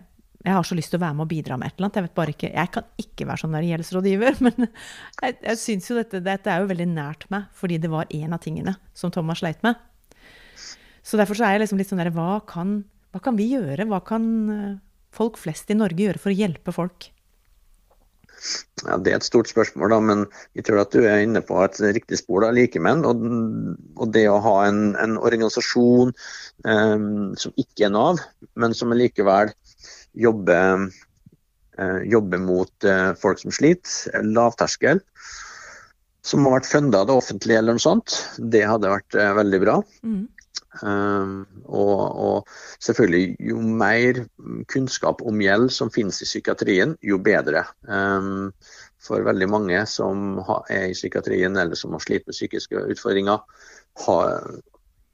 jeg 0.42 0.56
har 0.56 0.64
så 0.66 0.74
lyst 0.74 0.90
til 0.90 0.98
å 0.98 1.04
være 1.04 1.14
med 1.14 1.22
og 1.22 1.30
bidra 1.30 1.54
med 1.54 1.68
et 1.68 1.76
eller 1.76 1.86
annet. 1.86 1.96
Jeg 2.00 2.06
vet 2.08 2.14
bare 2.18 2.32
ikke, 2.32 2.48
jeg 2.50 2.70
kan 2.74 2.86
ikke 2.98 3.26
være 3.28 3.42
sånn 3.44 3.52
der 3.54 3.66
gjeldsrådgiver, 3.68 4.38
men 4.48 4.64
jeg, 4.66 5.36
jeg 5.36 5.60
syns 5.60 5.90
jo 5.90 5.98
dette, 6.00 6.22
dette 6.24 6.50
er 6.50 6.64
jo 6.64 6.70
veldig 6.72 6.88
nært 6.90 7.28
meg, 7.30 7.46
fordi 7.54 7.78
det 7.78 7.90
var 7.92 8.10
en 8.10 8.34
av 8.34 8.42
tingene 8.42 8.74
som 8.98 9.12
Thomas 9.14 9.38
sleit 9.38 9.62
med. 9.62 9.78
Så 11.06 11.20
derfor 11.20 11.38
så 11.38 11.46
er 11.46 11.56
jeg 11.56 11.62
liksom 11.62 11.78
litt 11.78 11.92
sånn 11.92 12.02
der, 12.02 12.10
hva 12.14 12.40
hva 13.12 13.20
kan 13.20 13.36
vi 13.36 13.50
gjøre? 13.52 13.86
Hva 13.90 14.00
kan 14.08 14.26
eh, 14.50 14.76
folk 15.12 15.36
flest 15.40 15.70
i 15.70 15.76
Norge 15.76 16.00
gjøre 16.00 16.20
for 16.22 16.32
å 16.32 16.36
hjelpe 16.36 16.72
folk? 16.74 17.11
Ja, 18.82 18.96
Det 18.98 19.12
er 19.12 19.20
et 19.20 19.26
stort 19.26 19.50
spørsmål, 19.50 19.92
da, 19.94 20.00
men 20.02 20.24
jeg 20.58 20.66
tror 20.66 20.82
at 20.82 20.94
du 20.94 21.04
er 21.06 21.22
inne 21.22 21.42
på 21.46 21.60
et 21.62 21.78
riktig 21.94 22.18
spor. 22.18 22.42
da, 22.44 22.50
Likemenn. 22.54 23.04
Og, 23.06 23.22
og 23.96 24.12
det 24.14 24.26
å 24.30 24.40
ha 24.42 24.56
en, 24.66 24.96
en 25.02 25.18
organisasjon 25.20 26.12
eh, 26.66 27.06
som 27.38 27.56
ikke 27.60 27.86
er 27.88 27.94
Nav, 27.94 28.22
men 28.58 28.74
som 28.74 28.94
likevel 28.96 29.52
jobber, 30.18 30.88
eh, 31.78 32.02
jobber 32.10 32.42
mot 32.42 32.88
eh, 32.88 33.12
folk 33.22 33.40
som 33.42 33.54
sliter, 33.54 34.22
lavterskel, 34.26 35.00
som 36.22 36.46
har 36.46 36.60
vært 36.60 36.70
funda 36.70 37.02
av 37.02 37.08
det 37.10 37.18
offentlige 37.18 37.58
eller 37.58 37.78
noe 37.78 37.82
sånt, 37.82 38.14
det 38.38 38.62
hadde 38.66 38.92
vært 38.92 39.18
eh, 39.18 39.32
veldig 39.38 39.62
bra. 39.64 39.80
Mm. 40.06 40.26
Um, 40.80 41.44
og, 41.68 42.00
og, 42.16 42.52
selvfølgelig, 42.80 43.36
jo 43.50 43.60
mer 43.60 44.22
kunnskap 44.72 45.20
om 45.28 45.42
gjeld 45.44 45.68
som 45.74 45.92
finnes 45.92 46.22
i 46.24 46.28
psykiatrien, 46.28 46.96
jo 47.04 47.18
bedre. 47.20 47.66
Um, 47.84 48.52
for 49.02 49.24
veldig 49.26 49.48
mange 49.50 49.82
som 49.90 50.40
er 50.70 50.88
i 50.88 50.96
psykiatrien 50.96 51.58
eller 51.58 51.78
som 51.78 51.92
har 51.96 52.04
slitt 52.04 52.24
med 52.26 52.36
psykiske 52.36 52.86
utfordringer, 52.94 53.42
har, 54.06 54.38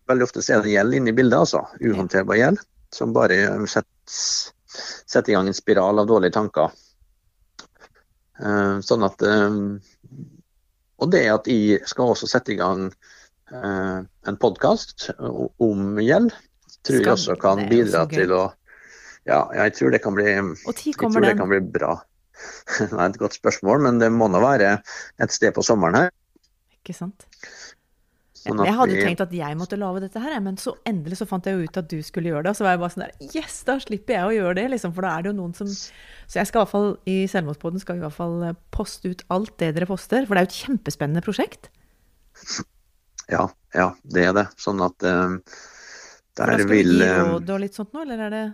veldig 0.09 0.29
ofte 0.29 0.45
er 0.47 0.63
det 0.63 0.77
gjeld 0.77 1.01
inne 1.01 1.13
i 1.13 1.17
bildet, 1.17 1.41
altså. 1.41 1.65
Uhåndterbar 1.83 2.39
gjeld. 2.39 2.63
Som 2.95 3.13
bare 3.17 3.41
setter, 3.69 3.89
setter, 4.79 5.33
i 5.33 5.37
gang 5.37 5.51
en 5.51 5.57
spiral 5.57 6.01
av 6.01 6.09
dårlige 6.09 6.37
tanker. 6.39 6.71
Uh, 8.39 8.79
sånn 8.87 9.03
at 9.03 9.23
um, 9.27 9.81
Og 11.03 11.11
det 11.11 11.25
at 11.27 11.49
jeg 11.51 11.81
skal 11.91 12.13
også 12.13 12.29
sette 12.31 12.53
i 12.55 12.59
gang 12.61 12.85
en 13.53 14.39
podkast 14.41 15.09
om 15.19 16.01
gjeld. 16.03 16.35
Tror 16.87 17.01
jeg 17.03 17.13
også 17.15 17.37
kan 17.41 17.65
bidra 17.71 18.05
til 18.11 18.35
å 18.37 18.45
Ja, 19.29 19.43
jeg 19.53 19.75
tror 19.77 19.93
det 19.93 20.01
kan 20.01 20.15
bli, 20.17 20.25
jeg 20.25 20.95
tror 20.97 21.25
det 21.25 21.37
kan 21.37 21.51
bli 21.51 21.61
bra. 21.61 21.99
Det 22.79 22.95
er 22.95 23.03
et 23.03 23.19
godt 23.19 23.35
spørsmål, 23.35 23.81
men 23.83 23.97
det 23.99 24.13
må 24.15 24.29
nå 24.31 24.39
være 24.39 24.77
et 25.19 25.33
sted 25.35 25.51
på 25.57 25.65
sommeren 25.67 25.97
her. 25.99 26.13
Ikke 26.79 26.95
sant. 26.95 27.27
Sånn 28.39 28.63
jeg 28.63 28.77
hadde 28.79 28.95
vi... 28.95 29.01
tenkt 29.03 29.23
at 29.25 29.33
jeg 29.35 29.57
måtte 29.59 29.79
lage 29.81 30.05
dette 30.05 30.23
her, 30.23 30.37
men 30.45 30.57
så 30.61 30.77
endelig 30.87 31.19
så 31.19 31.27
fant 31.29 31.45
jeg 31.49 31.59
jo 31.59 31.67
ut 31.67 31.81
at 31.81 31.91
du 31.91 31.99
skulle 32.07 32.31
gjøre 32.31 32.47
det. 32.47 32.53
Og 32.55 32.61
så 32.61 32.65
var 32.65 32.77
jeg 32.77 32.83
bare 32.85 32.95
sånn 32.95 33.05
der 33.05 33.35
Yes, 33.35 33.59
da 33.67 33.77
slipper 33.83 34.15
jeg 34.15 34.29
å 34.29 34.37
gjøre 34.37 34.55
det, 34.61 34.67
liksom. 34.77 34.95
For 34.95 35.05
da 35.05 35.17
er 35.17 35.27
det 35.27 35.33
jo 35.33 35.39
noen 35.41 35.57
som 35.59 35.69
Så 35.75 36.39
jeg 36.39 36.49
skal 36.49 36.61
i 36.61 36.63
hvert 36.63 36.75
fall 36.77 36.89
i 37.11 37.19
Selvmordspodden 37.35 37.83
skal 37.83 37.99
i 37.99 38.05
hvert 38.07 38.17
fall 38.17 38.39
poste 38.75 39.11
ut 39.11 39.27
alt 39.35 39.57
det 39.61 39.75
dere 39.77 39.91
poster. 39.91 40.25
For 40.25 40.39
det 40.39 40.45
er 40.45 40.47
jo 40.47 40.53
et 40.53 40.61
kjempespennende 40.63 41.25
prosjekt. 41.27 41.73
Ja, 43.29 43.45
ja, 43.77 43.89
det 44.03 44.25
er 44.31 44.37
det. 44.37 44.47
Sånn 44.61 44.81
at 44.85 45.05
um, 45.05 45.41
der 46.39 46.55
vil 46.55 46.65
Skal 46.65 46.71
du 46.71 47.03
gi 47.03 47.09
eh, 47.09 47.25
råd 47.29 47.51
og 47.55 47.61
litt 47.65 47.77
sånt 47.77 47.93
nå, 47.97 48.05
eller 48.07 48.23
er 48.29 48.35
det 48.35 48.45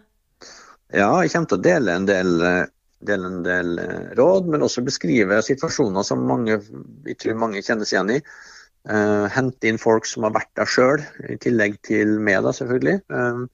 Ja, 0.98 1.10
jeg 1.22 1.30
kommer 1.34 1.52
til 1.52 1.60
å 1.60 1.66
dele 1.66 1.94
en 1.94 2.08
del, 2.08 2.32
eh, 2.48 2.64
dele 3.06 3.30
en 3.30 3.44
del 3.46 3.78
råd, 4.18 4.50
men 4.50 4.66
også 4.66 4.84
beskrive 4.86 5.38
situasjoner 5.46 6.06
som 6.06 6.26
mange, 6.26 6.58
jeg 7.06 7.20
tror 7.22 7.40
mange 7.40 7.62
kjennes 7.62 7.94
igjen 7.94 8.16
i. 8.16 8.20
Uh, 8.84 9.24
hente 9.32 9.70
inn 9.70 9.78
folk 9.80 10.04
som 10.04 10.26
har 10.26 10.34
vært 10.34 10.50
der 10.58 10.68
sjøl, 10.68 11.00
i 11.32 11.38
tillegg 11.40 11.78
til 11.88 12.18
meg, 12.20 12.42
da, 12.44 12.50
selvfølgelig. 12.52 12.98
Uh, 13.08 13.46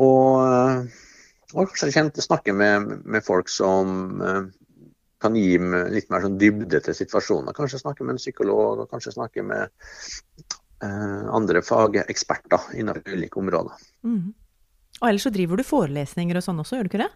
og, 0.00 0.86
og, 1.52 1.66
kanskje 1.68 1.90
kjente 1.98 2.24
snakke 2.24 2.54
med, 2.56 2.94
med 3.04 3.26
folk 3.26 3.52
som 3.52 4.22
uh, 4.24 4.46
kan 5.20 5.36
gi 5.36 5.58
litt 5.92 6.10
mer 6.12 6.24
sånn 6.24 6.38
dybde 6.40 6.80
til 6.84 6.96
situasjoner. 6.96 7.56
Kanskje 7.56 7.82
snakke 7.82 8.06
med 8.06 8.16
en 8.16 8.22
psykolog, 8.22 8.84
og 8.84 8.92
kanskje 8.92 9.14
snakke 9.14 9.44
med 9.46 9.68
eh, 10.82 11.24
andre 11.28 11.62
fageksperter 11.64 12.72
innenfor 12.80 13.16
ulike 13.16 13.40
områder. 13.40 13.88
Mm. 14.06 14.30
Og 15.00 15.08
ellers 15.08 15.26
så 15.28 15.32
driver 15.32 15.60
du 15.60 15.64
forelesninger 15.66 16.40
og 16.40 16.44
sånn 16.44 16.60
også, 16.62 16.78
gjør 16.78 16.88
du 16.88 16.92
ikke 16.92 17.04
det? 17.04 17.12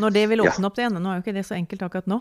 Når 0.00 0.14
det 0.14 0.26
vil 0.30 0.44
åpne 0.44 0.62
ja. 0.62 0.68
opp 0.68 0.76
det 0.78 0.86
ene, 0.86 1.02
nå 1.02 1.10
er 1.10 1.18
jo 1.18 1.24
ikke 1.24 1.36
det 1.36 1.46
så 1.48 1.56
enkelt 1.56 1.82
akkurat 1.86 2.10
nå? 2.10 2.20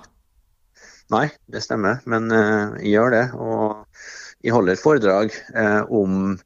Nei, 1.13 1.25
det 1.49 1.63
stemmer, 1.65 1.99
men 2.09 2.29
eh, 2.33 2.77
jeg 2.83 2.95
gjør 2.97 3.15
det. 3.15 3.25
Og 3.39 4.45
jeg 4.45 4.55
holder 4.55 4.79
foredrag 4.79 5.33
eh, 5.53 5.81
om 5.89 6.37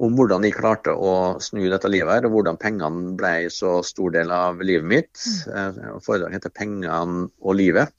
om 0.00 0.14
hvordan 0.16 0.46
jeg 0.46 0.56
klarte 0.56 0.94
å 0.94 1.40
snu 1.42 1.66
dette 1.70 1.90
livet 1.90 2.14
her, 2.14 2.28
og 2.28 2.36
hvordan 2.36 2.60
pengene 2.60 3.16
ble 3.18 3.34
så 3.52 3.80
stor 3.86 4.14
del 4.14 4.32
av 4.34 4.62
livet 4.64 4.88
mitt. 4.88 5.12
Mm. 5.46 5.58
Eh, 5.58 5.98
foredraget 6.04 6.38
heter 6.38 6.54
'Pengene 6.56 7.28
og 7.40 7.58
livet'. 7.58 7.92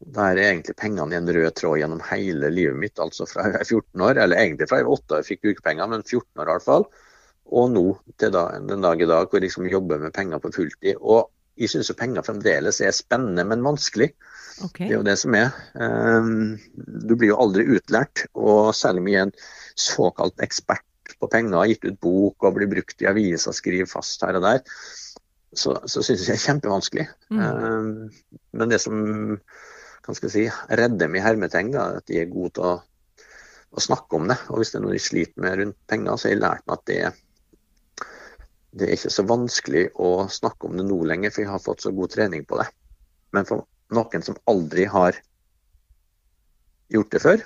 Der 0.00 0.32
er 0.32 0.54
egentlig 0.54 0.76
pengene 0.80 1.12
i 1.12 1.18
en 1.18 1.28
rød 1.28 1.54
tråd 1.54 1.78
gjennom 1.78 2.00
hele 2.08 2.48
livet 2.50 2.76
mitt, 2.76 2.98
altså 2.98 3.26
fra 3.28 3.44
jeg 3.44 3.52
var 3.58 3.64
14 3.68 4.00
år, 4.00 4.22
eller 4.22 4.36
egentlig 4.40 4.68
fra 4.68 4.78
jeg 4.80 4.86
var 4.88 4.96
8 4.96 5.18
år 5.18 5.26
fikk 5.26 5.44
ukepenger, 5.44 5.90
men 5.92 6.02
14 6.02 6.40
år 6.40 6.48
i 6.48 6.54
hvert 6.54 6.64
fall. 6.64 6.86
Og 7.50 7.70
nå 7.74 7.84
til 8.16 8.32
da, 8.32 8.46
den 8.58 8.80
dag 8.80 9.02
i 9.02 9.08
dag 9.10 9.28
hvor 9.28 9.38
jeg 9.38 9.48
liksom 9.48 9.68
jobber 9.68 9.98
med 9.98 10.14
penger 10.16 10.40
på 10.40 10.52
fulltid. 10.54 10.96
Og 11.00 11.28
jeg 11.60 11.68
syns 11.72 11.92
penger 11.98 12.24
fremdeles 12.24 12.80
er 12.80 12.94
spennende, 12.96 13.44
men 13.44 13.64
vanskelig. 13.66 14.12
Okay. 14.64 14.86
Det 14.86 14.94
er 14.94 14.98
jo 14.98 15.06
det 15.06 15.16
som 15.20 15.36
er. 15.36 15.50
Um, 15.74 16.56
du 16.76 17.16
blir 17.16 17.32
jo 17.32 17.40
aldri 17.42 17.66
utlært. 17.76 18.24
Og 18.38 18.72
særlig 18.76 19.04
mye 19.08 19.26
en 19.26 19.34
såkalt 19.80 20.42
ekspert 20.44 20.86
på 21.20 21.28
penger, 21.30 21.58
har 21.58 21.70
gitt 21.70 21.86
ut 21.88 22.00
bok 22.02 22.46
og 22.46 22.56
blir 22.56 22.70
brukt 22.70 23.02
i 23.02 23.08
aviser, 23.10 23.54
skriver 23.56 23.88
fast 23.90 24.22
her 24.24 24.38
og 24.38 24.44
der, 24.46 24.60
så, 25.52 25.74
så 25.90 26.02
syns 26.02 26.22
jeg 26.22 26.28
det 26.28 26.36
er 26.36 26.44
kjempevanskelig. 26.44 27.06
Mm. 27.34 27.40
Um, 27.40 28.36
men 28.54 28.70
det 28.70 28.78
som 28.82 29.00
kan 30.06 30.16
skal 30.16 30.32
si, 30.32 30.44
redder 30.80 31.10
meg 31.10 31.20
i 31.20 31.24
hermetegn, 31.24 31.74
er 31.74 31.98
at 32.00 32.06
de 32.10 32.20
er 32.20 32.30
gode 32.30 32.54
til 32.56 32.68
å, 32.68 32.76
å, 33.74 33.82
snakke 33.82 34.18
om 34.18 34.30
det. 34.30 34.38
Og 34.50 34.60
hvis 34.60 34.72
det 34.72 34.80
er 34.80 34.84
noe 34.86 34.96
de 34.96 35.02
sliter 35.02 35.44
med 35.44 35.58
rundt 35.60 35.80
penger, 35.90 36.16
så 36.16 36.28
har 36.28 36.34
jeg 36.34 36.42
lært 36.44 36.66
meg 36.66 36.76
at 36.78 36.86
det, 36.90 38.06
det 38.70 38.86
er 38.86 38.94
ikke 38.96 39.14
så 39.16 39.26
vanskelig 39.28 39.84
å 39.98 40.12
snakke 40.30 40.70
om 40.70 40.78
det 40.78 40.86
nå 40.86 41.00
lenger, 41.10 41.34
for 41.34 41.44
jeg 41.44 41.52
har 41.52 41.64
fått 41.66 41.84
så 41.86 41.94
god 41.94 42.14
trening 42.14 42.46
på 42.48 42.60
det. 42.62 42.68
Men 43.36 43.48
for 43.48 43.66
noen 43.94 44.24
som 44.26 44.38
aldri 44.50 44.86
har 44.90 45.18
gjort 46.90 47.12
det 47.14 47.22
før, 47.22 47.42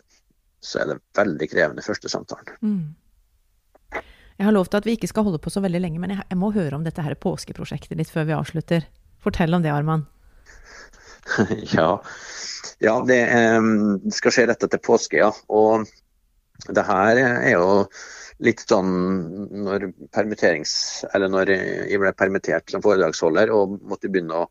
så 0.64 0.80
er 0.82 0.92
det 0.92 1.00
veldig 1.16 1.48
krevende 1.52 1.84
første 1.84 2.10
samtalen. 2.12 2.56
Mm. 2.64 4.02
Jeg 4.34 4.48
har 4.48 4.54
lovt 4.56 4.74
at 4.74 4.86
vi 4.88 4.96
ikke 4.96 5.10
skal 5.10 5.28
holde 5.28 5.38
på 5.42 5.52
så 5.52 5.62
veldig 5.62 5.80
lenge, 5.82 6.00
men 6.02 6.16
jeg, 6.16 6.24
jeg 6.30 6.40
må 6.40 6.50
høre 6.54 6.74
om 6.78 6.86
dette 6.86 7.04
her 7.04 7.14
påskeprosjektet 7.20 8.00
ditt 8.00 8.10
før 8.10 8.26
vi 8.30 8.36
avslutter. 8.36 8.88
Fortell 9.22 9.54
om 9.54 9.62
det, 9.62 9.70
Arman. 9.70 10.06
ja. 11.76 11.90
ja, 12.84 12.96
det 13.06 13.20
um, 13.58 14.00
skal 14.12 14.34
skje 14.34 14.48
rett 14.50 14.66
etter 14.66 14.82
påske, 14.82 15.20
ja. 15.22 15.30
Og 15.54 15.86
det 16.74 16.84
her 16.88 17.20
er 17.22 17.54
jo 17.54 17.68
litt 18.44 18.64
sånn 18.66 18.90
når 19.64 19.88
permitterings... 20.14 20.74
Eller 21.14 21.30
når 21.30 21.54
jeg 21.54 22.00
ble 22.02 22.12
permittert 22.18 22.74
som 22.74 22.82
foredragsholder 22.84 23.52
og 23.54 23.78
måtte 23.86 24.10
begynne 24.10 24.42
å 24.42 24.48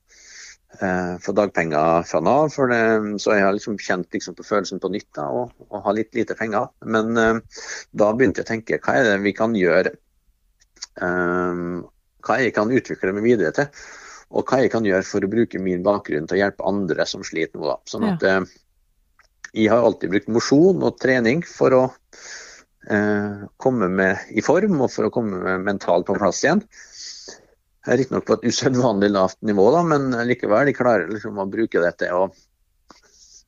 eh, 0.79 1.15
få 1.23 1.33
dagpenger 1.37 2.05
fra 2.07 2.21
Nav. 2.23 2.49
For 2.53 2.71
det, 2.71 2.81
så 3.23 3.35
jeg 3.37 3.45
har 3.45 3.55
liksom 3.55 3.79
kjent 3.81 4.09
liksom 4.15 4.37
på 4.37 4.45
følelsen 4.47 4.81
på 4.83 4.91
nytt 4.93 5.09
da, 5.17 5.27
å, 5.29 5.47
å, 5.69 5.81
ha 5.85 5.95
litt 5.95 6.13
lite 6.17 6.37
penger. 6.39 6.69
Men 6.85 7.17
eh, 7.19 7.41
da 7.91 8.11
begynte 8.13 8.41
jeg 8.41 8.47
å 8.47 8.51
tenke 8.53 8.81
hva 8.83 8.97
er 8.99 9.09
det 9.11 9.17
vi 9.25 9.35
kan 9.37 9.57
gjøre 9.57 9.93
eh, 9.93 11.65
Hva 12.23 12.39
jeg 12.39 12.53
kan 12.55 12.71
utvikle 12.71 13.11
meg 13.15 13.25
videre 13.27 13.51
til. 13.55 13.87
Og 14.33 14.49
hva 14.49 14.63
jeg 14.63 14.71
kan 14.73 14.85
gjøre 14.87 15.05
for 15.05 15.25
å 15.25 15.29
bruke 15.29 15.59
min 15.61 15.83
bakgrunn 15.85 16.25
til 16.29 16.39
å 16.39 16.43
hjelpe 16.45 16.69
andre 16.69 17.05
som 17.09 17.25
sliter 17.25 17.59
nå. 17.59 17.67
Da. 17.69 17.79
Sånn 17.89 18.07
at 18.09 18.23
ja. 18.25 18.37
Eh, 18.39 18.59
jeg 19.53 19.69
har 19.69 19.85
alltid 19.85 20.09
brukt 20.09 20.31
mosjon 20.33 20.81
og 20.81 20.95
trening 20.97 21.43
for 21.45 21.75
å 21.77 21.81
eh, 22.89 23.43
komme 23.61 23.89
med 23.91 24.33
i 24.33 24.41
form 24.41 24.79
og 24.81 24.89
for 24.89 25.05
å 25.05 25.13
komme 25.13 25.59
mentalt 25.61 26.07
på 26.07 26.15
plass 26.17 26.41
igjen. 26.41 26.63
Riktignok 27.83 28.25
på 28.27 28.37
et 28.37 28.45
usedvanlig 28.47 29.09
lavt 29.11 29.41
nivå, 29.43 29.65
da, 29.75 29.81
men 29.83 30.13
likevel. 30.29 30.69
De 30.69 30.75
klarer 30.77 31.09
liksom 31.11 31.41
å 31.41 31.49
bruke 31.51 31.81
det 31.83 31.91
til 31.99 32.15
å 32.15 32.27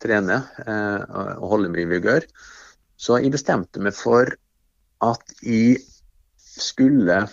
trene 0.04 0.42
eh, 0.66 1.02
og 1.40 1.50
holde 1.54 1.72
mye 1.72 1.88
vigør. 1.88 2.28
Så 3.00 3.20
jeg 3.22 3.32
bestemte 3.32 3.80
meg 3.84 3.96
for 3.96 4.34
at 5.06 5.36
jeg 5.44 5.80
skulle 6.36 7.26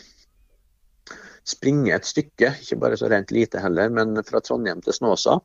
springe 1.42 1.90
et 1.94 2.06
stykke, 2.06 2.52
ikke 2.62 2.78
bare 2.84 2.98
så 2.98 3.10
rent 3.10 3.34
lite 3.34 3.60
heller, 3.62 3.90
men 3.90 4.14
fra 4.26 4.42
Trondheim 4.44 4.82
til 4.84 4.94
Snåsa. 4.94 5.40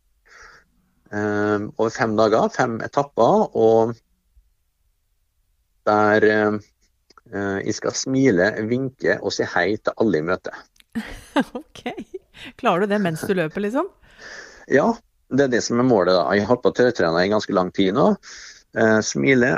Eh, 1.09 1.67
over 1.77 1.93
fem 1.93 2.13
dager, 2.19 2.49
fem 2.53 2.77
etapper. 2.85 3.47
Og 3.57 3.97
der 5.89 6.29
eh, 6.29 6.61
jeg 7.65 7.77
skal 7.81 7.97
smile, 7.97 8.53
vinke 8.69 9.17
og 9.21 9.33
si 9.33 9.47
hei 9.57 9.71
til 9.81 9.97
alle 9.97 10.21
i 10.21 10.27
møte. 10.29 10.53
ok. 11.62 11.83
Klarer 12.60 12.86
du 12.86 12.93
det 12.93 13.01
mens 13.03 13.23
du 13.25 13.33
løper, 13.38 13.63
liksom? 13.65 13.89
Ja, 14.71 14.91
det 15.33 15.47
er 15.47 15.55
det 15.57 15.63
som 15.65 15.81
er 15.81 15.88
målet. 15.88 16.15
da. 16.15 16.27
Jeg 16.36 16.45
har 16.45 16.53
holdt 16.53 16.65
på 16.65 16.73
å 16.73 16.77
tørrtrene 16.77 17.23
i 17.25 17.31
ganske 17.31 17.55
lang 17.55 17.71
tid 17.75 17.95
nå. 17.97 18.12
Eh, 18.77 18.99
smile. 19.05 19.57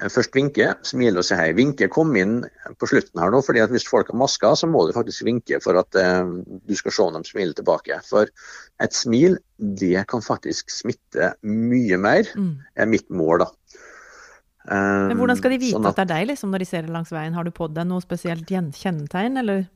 Eh, 0.00 0.10
først 0.10 0.34
vinke, 0.36 0.72
smile 0.86 1.20
og 1.20 1.26
si 1.28 1.38
hei. 1.38 1.50
Vinke 1.56 1.88
kom 1.92 2.14
inn 2.18 2.40
på 2.80 2.88
slutten 2.90 3.20
her 3.22 3.34
nå, 3.34 3.42
fordi 3.46 3.62
at 3.64 3.74
hvis 3.74 3.86
folk 3.88 4.12
har 4.12 4.20
masker, 4.20 4.56
så 4.58 4.68
må 4.70 4.86
du 4.86 4.94
faktisk 4.96 5.26
vinke 5.28 5.60
for 5.64 5.80
at 5.80 5.98
eh, 6.00 6.22
du 6.64 6.76
skal 6.78 6.96
se 6.96 7.08
om 7.08 7.18
de 7.18 7.24
smiler 7.28 7.56
tilbake. 7.58 8.00
For 8.08 8.30
et 8.84 8.96
smil, 8.96 9.38
det 9.58 10.06
kan 10.10 10.24
faktisk 10.24 10.72
smitte 10.72 11.34
mye 11.46 12.00
mer, 12.00 12.30
mm. 12.34 12.54
er 12.80 12.90
mitt 12.90 13.10
mål, 13.12 13.46
da. 13.46 13.52
Men 14.64 15.18
Hvordan 15.20 15.36
skal 15.36 15.52
de 15.52 15.58
vite 15.60 15.76
sånn 15.76 15.84
at, 15.84 15.92
at, 15.92 15.98
det 15.98 16.04
er 16.06 16.22
deg 16.22 16.28
liksom, 16.30 16.48
når 16.54 16.62
de 16.62 16.66
ser 16.70 16.86
det 16.86 16.92
langs 16.94 17.10
veien? 17.12 17.34
Har 17.36 17.44
du 17.44 17.50
på 17.52 17.66
deg 17.68 17.84
noe 17.84 18.00
spesielt 18.00 18.48
kjennetegn, 18.48 19.36
eller? 19.42 19.66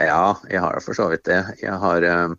Ja, 0.00 0.36
jeg 0.48 0.62
har 0.64 0.80
for 0.84 0.96
så 0.96 1.10
vidt 1.12 1.26
det. 1.28 1.40
Jeg 1.60 1.76
har, 1.82 2.04
eh, 2.08 2.32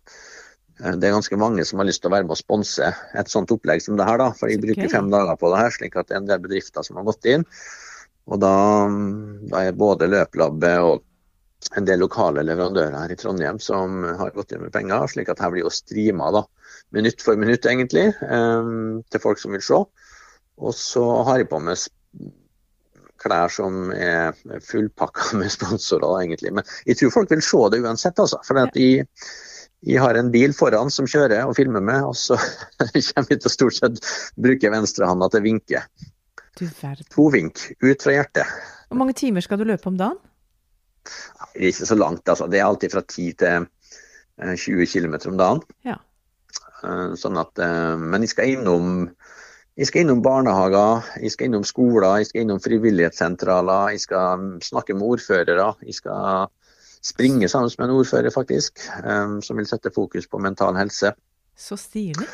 det 0.82 1.06
er 1.06 1.14
ganske 1.14 1.38
mange 1.38 1.64
som 1.64 1.78
har 1.78 1.86
lyst 1.86 2.02
til 2.02 2.10
å 2.10 2.14
være 2.16 2.26
med 2.26 2.34
og 2.34 2.40
sponse 2.40 2.88
et 2.90 3.30
sånt 3.30 3.52
opplegg 3.54 3.84
som 3.84 3.96
det 3.96 4.08
her. 4.08 4.18
da, 4.18 4.32
For 4.32 4.50
jeg 4.50 4.62
bruker 4.64 4.90
fem 4.90 5.10
dager 5.10 5.38
på 5.38 5.52
det 5.52 5.62
her, 5.62 5.70
slik 5.70 5.96
at 5.96 6.08
det 6.08 6.16
er 6.16 6.22
en 6.24 6.30
del 6.32 6.42
bedrifter 6.42 6.82
som 6.82 6.98
har 6.98 7.06
gått 7.06 7.30
inn. 7.30 7.46
Og 8.26 8.42
da, 8.42 8.56
da 9.50 9.62
er 9.62 9.78
både 9.78 10.10
Løplabbet 10.10 10.78
og 10.82 11.02
en 11.78 11.86
del 11.86 12.02
lokale 12.02 12.42
leverandører 12.42 12.98
her 12.98 13.14
i 13.14 13.16
Trondheim 13.18 13.58
som 13.62 14.02
har 14.18 14.34
gått 14.34 14.52
inn 14.52 14.64
med 14.64 14.74
penger. 14.74 15.06
slik 15.06 15.30
at 15.30 15.38
her 15.38 15.50
blir 15.54 15.62
jo 15.62 15.70
streama 15.70 16.32
da, 16.34 16.42
minutt 16.90 17.22
for 17.22 17.38
minutt, 17.38 17.66
egentlig, 17.66 18.08
eh, 18.10 18.70
til 19.10 19.22
folk 19.22 19.38
som 19.38 19.54
vil 19.54 19.62
se. 19.62 19.84
Og 20.58 20.74
så 20.74 21.04
har 21.26 21.38
jeg 21.38 21.50
på 21.50 21.62
meg 21.62 21.78
klær 23.22 23.52
som 23.52 23.92
er 23.94 24.36
fullpakka 24.66 25.32
med 25.40 25.52
sponsorer, 25.54 26.24
egentlig. 26.24 26.52
Men 26.58 26.68
jeg 26.88 27.00
tror 27.00 27.16
folk 27.20 27.32
vil 27.32 27.44
se 27.46 27.62
det 27.72 27.82
uansett, 27.84 28.18
altså. 28.22 28.40
For 28.46 28.60
at 28.62 28.78
jeg, 28.78 29.06
jeg 29.86 30.02
har 30.02 30.18
en 30.18 30.32
bil 30.34 30.54
foran 30.56 30.92
som 30.94 31.08
kjører 31.10 31.46
og 31.46 31.56
filmer 31.58 31.84
med, 31.84 32.02
og 32.10 32.18
så 32.18 32.38
kommer 33.12 33.30
vi 33.30 33.40
til 33.40 33.54
stort 33.54 33.78
sett 33.78 34.02
bruke 34.40 34.74
venstrehanda 34.74 35.30
til 35.32 35.46
vinke. 35.46 35.84
To 36.58 37.30
vink 37.32 37.64
ut 37.80 38.04
fra 38.04 38.18
hjertet. 38.18 38.60
Hvor 38.90 39.00
mange 39.00 39.16
timer 39.16 39.40
skal 39.40 39.58
du 39.58 39.64
løpe 39.64 39.88
om 39.88 39.96
dagen? 39.96 40.18
Det 41.02 41.60
er 41.62 41.70
ikke 41.72 41.88
så 41.88 41.96
langt, 41.98 42.28
altså. 42.28 42.46
Det 42.46 42.60
er 42.60 42.66
alltid 42.68 42.92
fra 42.92 43.02
10 43.02 43.32
til 43.40 43.68
20 44.42 44.82
eh, 44.82 44.88
km 44.88 45.16
om 45.32 45.38
dagen. 45.40 45.62
Ja. 45.86 45.96
Eh, 46.82 47.14
sånn 47.18 47.38
at, 47.40 47.58
eh, 47.62 47.96
men 47.98 48.24
jeg 48.24 48.32
skal 48.34 48.52
innom 48.52 49.10
jeg 49.76 49.88
skal 49.88 50.04
innom 50.04 50.20
barnehager, 50.24 51.06
jeg 51.22 51.32
skal 51.32 51.48
innom 51.48 51.64
skoler, 51.64 52.18
jeg 52.20 52.28
skal 52.28 52.44
innom 52.44 52.60
frivillighetssentraler, 52.60 53.94
jeg 53.94 54.02
skal 54.04 54.48
snakke 54.64 54.96
med 54.96 55.14
ordførere. 55.14 55.70
Jeg 55.86 55.96
skal 55.96 56.50
springe 57.02 57.48
sammen 57.48 57.72
med 57.78 57.88
en 57.88 57.96
ordfører, 57.96 58.30
faktisk, 58.34 58.84
um, 59.00 59.40
som 59.42 59.56
vil 59.56 59.68
sette 59.68 59.92
fokus 59.94 60.28
på 60.28 60.40
mental 60.44 60.76
helse. 60.76 61.14
Så 61.56 61.78
stilig. 61.80 62.28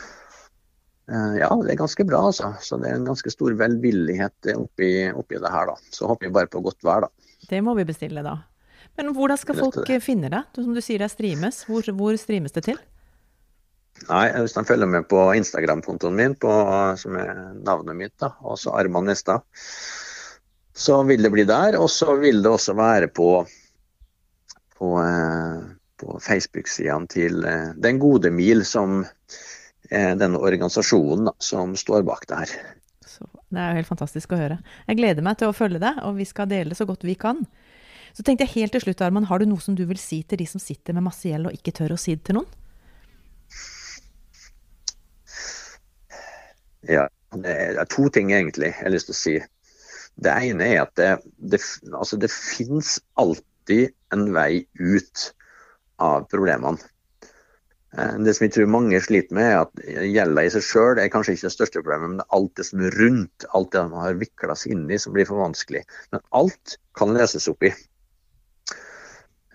Uh, 1.08 1.38
ja, 1.38 1.48
det 1.62 1.72
er 1.72 1.80
ganske 1.80 2.04
bra, 2.04 2.24
altså. 2.26 2.52
Så 2.60 2.76
det 2.82 2.90
er 2.90 2.98
en 2.98 3.06
ganske 3.08 3.30
stor 3.32 3.54
velvillighet 3.54 4.50
oppi, 4.56 4.90
oppi 5.14 5.38
det 5.38 5.54
her, 5.54 5.70
da. 5.70 5.78
Så 5.94 6.10
håper 6.10 6.26
vi 6.26 6.34
bare 6.40 6.50
på 6.50 6.64
godt 6.66 6.82
vær, 6.82 7.06
da. 7.06 7.34
Det 7.48 7.62
må 7.64 7.78
vi 7.78 7.86
bestille, 7.88 8.24
da. 8.26 8.34
Men 8.98 9.14
hvordan 9.14 9.38
skal 9.38 9.62
folk 9.62 9.90
finne 10.02 10.26
deg? 10.32 10.58
Som 10.58 10.74
du 10.74 10.82
sier 10.82 10.98
det 10.98 11.12
streames. 11.14 11.62
Hvor, 11.70 11.86
hvor 11.94 12.18
streames 12.18 12.52
det 12.56 12.66
til? 12.66 12.82
Nei, 14.06 14.26
hvis 14.38 14.54
de 14.56 14.64
følger 14.68 14.90
med 14.90 15.08
på 15.10 15.22
Instagram-kontoen 15.36 16.16
min, 16.16 16.36
på, 16.38 16.52
som 17.00 17.16
er 17.18 17.32
navnet 17.66 17.98
mitt, 17.98 18.14
da, 18.22 18.32
også 18.46 18.72
Arman 18.78 19.08
Nestad, 19.10 19.42
så 20.78 21.00
vil 21.08 21.24
det 21.26 21.32
bli 21.34 21.44
der. 21.48 21.78
Og 21.80 21.90
så 21.90 22.14
vil 22.20 22.42
det 22.44 22.52
også 22.52 22.76
være 22.78 23.10
på, 23.10 23.32
på, 24.78 24.92
eh, 25.02 25.66
på 25.98 26.18
Facebook-sidene 26.22 27.10
til 27.10 27.44
eh, 27.44 27.72
Den 27.76 27.98
gode 27.98 28.30
mil, 28.30 28.64
som 28.66 29.02
denne 29.88 30.36
organisasjonen 30.36 31.30
da, 31.30 31.32
som 31.40 31.70
står 31.80 32.02
bak 32.04 32.26
det 32.28 32.42
her. 32.42 32.50
Så, 33.08 33.24
det 33.48 33.62
er 33.62 33.70
jo 33.70 33.78
helt 33.78 33.88
fantastisk 33.88 34.34
å 34.36 34.40
høre. 34.40 34.58
Jeg 34.84 34.98
gleder 34.98 35.24
meg 35.24 35.38
til 35.40 35.48
å 35.48 35.56
følge 35.56 35.80
deg, 35.80 36.02
og 36.04 36.18
vi 36.18 36.26
skal 36.28 36.50
dele 36.50 36.76
så 36.76 36.84
godt 36.84 37.06
vi 37.08 37.14
kan. 37.16 37.40
Så 38.12 38.24
tenkte 38.26 38.44
jeg 38.44 38.54
helt 38.56 38.74
til 38.76 38.82
slutt, 38.84 39.02
Arman, 39.04 39.28
har 39.30 39.40
du 39.40 39.48
noe 39.48 39.62
som 39.62 39.76
du 39.78 39.84
vil 39.88 40.00
si 40.00 40.20
til 40.28 40.40
de 40.40 40.46
som 40.50 40.60
sitter 40.62 40.96
med 40.96 41.06
masse 41.06 41.28
gjeld 41.28 41.48
og 41.48 41.56
ikke 41.56 41.74
tør 41.80 41.94
å 41.96 42.00
si 42.00 42.16
det 42.16 42.26
til 42.28 42.40
noen? 42.40 42.48
Ja, 46.86 47.08
det 47.34 47.54
er 47.54 47.88
to 47.90 48.08
ting 48.14 48.30
egentlig 48.32 48.70
jeg 48.70 48.82
har 48.82 48.94
lyst 48.94 49.10
til 49.10 49.16
å 49.16 49.22
si. 49.22 49.38
Det 50.18 50.34
ene 50.50 50.66
er 50.66 50.84
at 50.84 50.94
det, 50.98 51.10
det, 51.38 51.60
altså 51.92 52.18
det 52.18 52.30
finnes 52.34 52.96
alltid 53.20 53.92
en 54.14 54.30
vei 54.34 54.64
ut 54.78 55.28
av 56.02 56.26
problemene. 56.30 56.78
Eh, 57.96 58.16
det 58.24 58.34
som 58.36 58.44
jeg 58.44 58.54
tror 58.54 58.70
mange 58.70 59.00
sliter 59.04 59.36
med, 59.36 59.46
er 59.48 59.60
at 59.62 60.08
gjelda 60.08 60.44
i 60.44 60.50
seg 60.52 60.64
sjøl 60.66 61.00
er 61.00 61.12
kanskje 61.12 61.36
ikke 61.36 61.46
det 61.48 61.54
største 61.54 61.82
problemet, 61.82 62.10
men 62.10 62.18
det 62.20 62.26
er 62.26 62.38
alt 62.38 62.56
det 62.58 62.66
som 62.68 62.82
er 62.84 62.98
rundt, 63.02 63.46
alt 63.56 63.70
det 63.74 63.84
man 63.92 64.04
har 64.04 64.18
vikla 64.20 64.58
seg 64.58 64.74
inn 64.74 64.88
i 64.90 64.98
som 65.00 65.14
blir 65.14 65.28
for 65.28 65.42
vanskelig. 65.42 65.84
Men 66.14 66.24
alt 66.40 66.76
kan 66.98 67.14
leses 67.16 67.48
opp 67.52 67.64
i. 67.68 67.72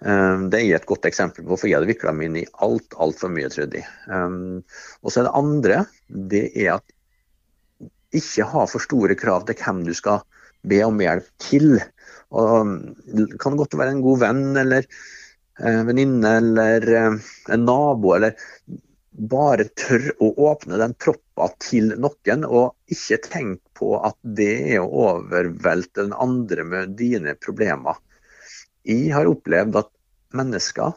Eh, 0.04 0.38
det 0.54 0.64
er 0.64 0.80
et 0.80 0.90
godt 0.90 1.08
eksempel 1.10 1.44
på 1.44 1.54
hvorfor 1.54 1.70
jeg 1.70 1.80
hadde 1.80 1.92
vikla 1.92 2.16
meg 2.16 2.32
inn 2.32 2.42
i 2.44 2.50
alt 2.66 2.98
altfor 3.04 3.32
mye, 3.36 3.52
trodde 3.54 3.84
jeg. 3.84 3.88
Eh, 4.10 4.76
og 5.04 5.12
så 5.14 5.22
er 5.22 5.30
det 5.30 5.38
andre, 5.44 5.84
det 6.34 6.46
er 6.56 6.76
at 6.80 7.00
ikke 8.18 8.48
ha 8.52 8.66
for 8.70 8.84
store 8.84 9.18
krav 9.20 9.48
til 9.48 9.58
hvem 9.60 9.84
du 9.88 9.94
skal 9.98 10.24
be 10.68 10.80
om 10.86 11.02
hjelp 11.04 11.28
til. 11.44 11.78
Og 12.34 12.72
det 13.06 13.28
kan 13.42 13.58
godt 13.60 13.78
være 13.78 13.96
en 13.96 14.06
god 14.06 14.24
venn 14.24 14.46
eller 14.60 14.86
eh, 14.86 15.82
venninne 15.88 16.38
eller 16.40 16.90
eh, 17.00 17.20
en 17.54 17.66
nabo, 17.68 18.16
eller 18.18 18.38
bare 19.14 19.68
tør 19.78 20.08
å 20.26 20.32
åpne 20.50 20.80
den 20.82 20.96
proppa 20.98 21.52
til 21.62 21.94
noen, 22.02 22.46
og 22.48 22.74
ikke 22.94 23.20
tenk 23.28 23.60
på 23.78 23.94
at 24.02 24.18
det 24.26 24.54
er 24.74 24.82
å 24.82 24.90
overvelte 25.10 26.08
den 26.08 26.16
andre 26.18 26.66
med 26.66 26.96
dine 26.98 27.36
problemer. 27.38 28.00
Jeg 28.84 29.14
har 29.14 29.30
opplevd 29.30 29.78
at 29.84 29.92
mennesker 30.34 30.96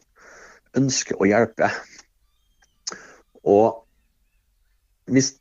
ønsker 0.76 1.20
å 1.20 1.28
hjelpe. 1.28 1.68
Og 3.46 3.84
hvis 5.12 5.36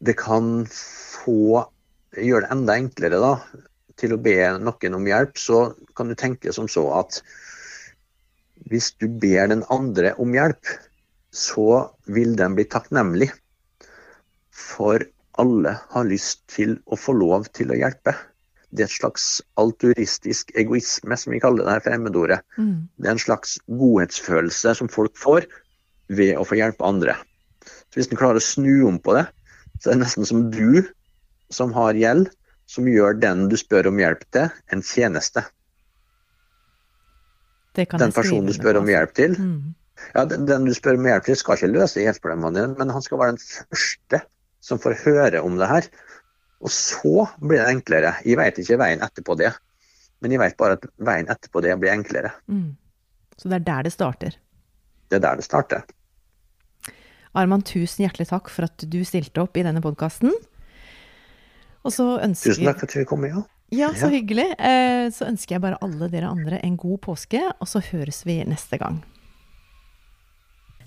det 0.00 0.16
kan 0.18 0.66
få 0.70 1.64
gjøre 2.14 2.46
det 2.46 2.52
enda 2.54 2.76
enklere 2.78 3.20
da, 3.22 3.34
til 3.98 4.14
å 4.14 4.20
be 4.22 4.36
noen 4.58 4.98
om 4.98 5.06
hjelp, 5.06 5.38
så 5.38 5.68
kan 5.94 6.10
du 6.10 6.16
tenke 6.18 6.52
som 6.54 6.66
så 6.70 6.86
at 6.98 7.20
hvis 8.70 8.92
du 8.98 9.06
ber 9.08 9.50
den 9.52 9.64
andre 9.72 10.14
om 10.22 10.34
hjelp, 10.34 10.66
så 11.34 11.90
vil 12.06 12.34
den 12.38 12.54
bli 12.56 12.66
takknemlig. 12.70 13.30
For 14.54 15.02
alle 15.40 15.74
har 15.90 16.06
lyst 16.06 16.44
til 16.54 16.78
å 16.86 16.98
få 16.98 17.16
lov 17.18 17.50
til 17.56 17.74
å 17.74 17.78
hjelpe. 17.78 18.14
det 18.74 18.82
er 18.82 18.88
et 18.88 18.96
slags 18.96 19.24
alturistisk 19.54 20.48
egoisme, 20.58 21.14
som 21.14 21.30
vi 21.30 21.38
kaller 21.38 21.62
det 21.62 21.76
her 21.76 21.82
fremmedordet. 21.84 22.40
Mm. 22.58 22.88
Det 22.98 23.06
er 23.06 23.12
en 23.12 23.22
slags 23.22 23.52
godhetsfølelse 23.70 24.72
som 24.74 24.90
folk 24.90 25.14
får 25.14 25.46
ved 26.10 26.34
å 26.34 26.42
få 26.42 26.58
hjelpe 26.58 26.82
andre. 26.82 27.14
Så 27.62 28.00
Hvis 28.00 28.10
en 28.10 28.18
klarer 28.18 28.42
å 28.42 28.42
snu 28.42 28.82
om 28.88 28.98
på 28.98 29.14
det, 29.14 29.28
så 29.80 29.90
det 29.90 29.94
er 29.96 30.00
nesten 30.04 30.28
som 30.28 30.46
du 30.50 30.84
som 31.52 31.72
har 31.76 31.94
gjeld, 31.98 32.30
som 32.66 32.86
gjør 32.88 33.18
den 33.20 33.48
du 33.50 33.56
spør 33.60 33.90
om 33.90 33.98
hjelp 34.00 34.22
til, 34.32 34.48
en 34.72 34.82
tjeneste. 34.82 35.44
Det 37.74 37.88
kan 37.90 38.00
Den 38.00 38.14
personen 38.14 38.46
du 38.46 38.54
spør 38.54 38.78
om 38.80 38.88
hjelp 38.88 39.14
til, 39.14 39.34
Mm. 39.38 39.74
ja, 40.14 40.24
den, 40.24 40.46
den 40.46 40.64
du 40.64 40.74
spør 40.74 40.96
om 40.98 41.06
hjelp 41.10 41.24
til, 41.26 41.36
skal 41.36 41.58
ikke 41.58 41.72
løse 41.74 42.00
gjeldsproblemene 42.00 42.54
dine, 42.60 42.76
men 42.78 42.90
han 42.94 43.02
skal 43.02 43.18
være 43.18 43.34
den 43.34 43.42
første 43.44 44.22
som 44.64 44.78
får 44.78 44.94
høre 45.04 45.42
om 45.42 45.58
det 45.58 45.68
her. 45.68 45.88
Og 46.64 46.70
så 46.72 47.26
blir 47.42 47.60
det 47.60 47.68
enklere. 47.74 48.14
Jeg 48.24 48.38
vet 48.40 48.58
ikke 48.62 48.78
veien 48.80 49.02
etterpå 49.04 49.36
det, 49.36 49.50
men 50.22 50.32
jeg 50.32 50.40
vet 50.40 50.56
bare 50.56 50.78
at 50.78 50.86
veien 50.96 51.28
etterpå 51.28 51.60
det 51.66 51.74
blir 51.82 51.92
enklere. 51.92 52.30
Mm. 52.48 52.76
Så 53.36 53.50
det 53.50 53.58
er 53.60 53.66
der 53.66 53.82
det 53.82 53.92
starter. 53.92 54.38
Det 55.10 55.18
er 55.18 55.24
der 55.26 55.36
det 55.36 55.44
starter. 55.44 55.82
Arman, 57.34 57.62
tusen 57.66 58.04
hjertelig 58.04 58.28
takk 58.30 58.50
for 58.52 58.68
at 58.68 58.84
du 58.90 59.00
stilte 59.06 59.42
opp 59.42 59.56
i 59.58 59.64
denne 59.66 59.82
podkasten. 59.82 60.30
Og 61.84 61.92
så 61.92 62.06
ønsker 62.24 62.54
Tusen 62.54 62.68
takk 62.68 62.78
for 62.80 62.88
at 62.90 62.96
vi 63.00 63.04
kom. 63.10 63.26
Ja. 63.28 63.42
Ja, 63.74 63.88
så 63.96 64.06
hyggelig. 64.12 64.44
Eh, 64.58 65.08
Så 65.10 65.26
ønsker 65.26 65.56
jeg 65.56 65.62
bare 65.64 65.78
alle 65.82 66.06
dere 66.12 66.28
andre 66.30 66.60
en 66.62 66.76
god 66.78 67.00
påske, 67.02 67.40
og 67.58 67.66
så 67.68 67.80
høres 67.82 68.22
vi 68.26 68.38
neste 68.46 68.78
gang. 68.78 69.00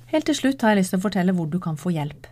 Helt 0.08 0.26
til 0.30 0.38
slutt 0.38 0.62
har 0.64 0.72
jeg 0.72 0.80
lyst 0.86 0.93
til 0.95 1.02
å 1.02 1.04
fortelle 1.04 1.34
hvor 1.36 1.50
du 1.52 1.60
kan 1.60 1.76
få 1.76 1.91
hjelp. 1.91 2.30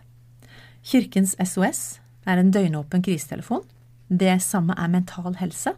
Kirkens 0.86 1.34
SOS 1.42 1.98
er 2.26 2.40
en 2.40 2.50
døgnåpen 2.54 3.02
krisetelefon. 3.04 3.66
Det 4.08 4.38
samme 4.40 4.72
er 4.78 4.88
Mental 4.88 5.34
Helse. 5.42 5.74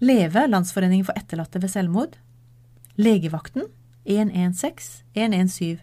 Leve, 0.00 0.46
Landsforeningen 0.48 1.04
for 1.04 1.18
etterlatte 1.18 1.60
ved 1.60 1.72
selvmord. 1.72 2.16
Legevakten 2.96 3.66
116 4.06 5.02
117. 5.14 5.82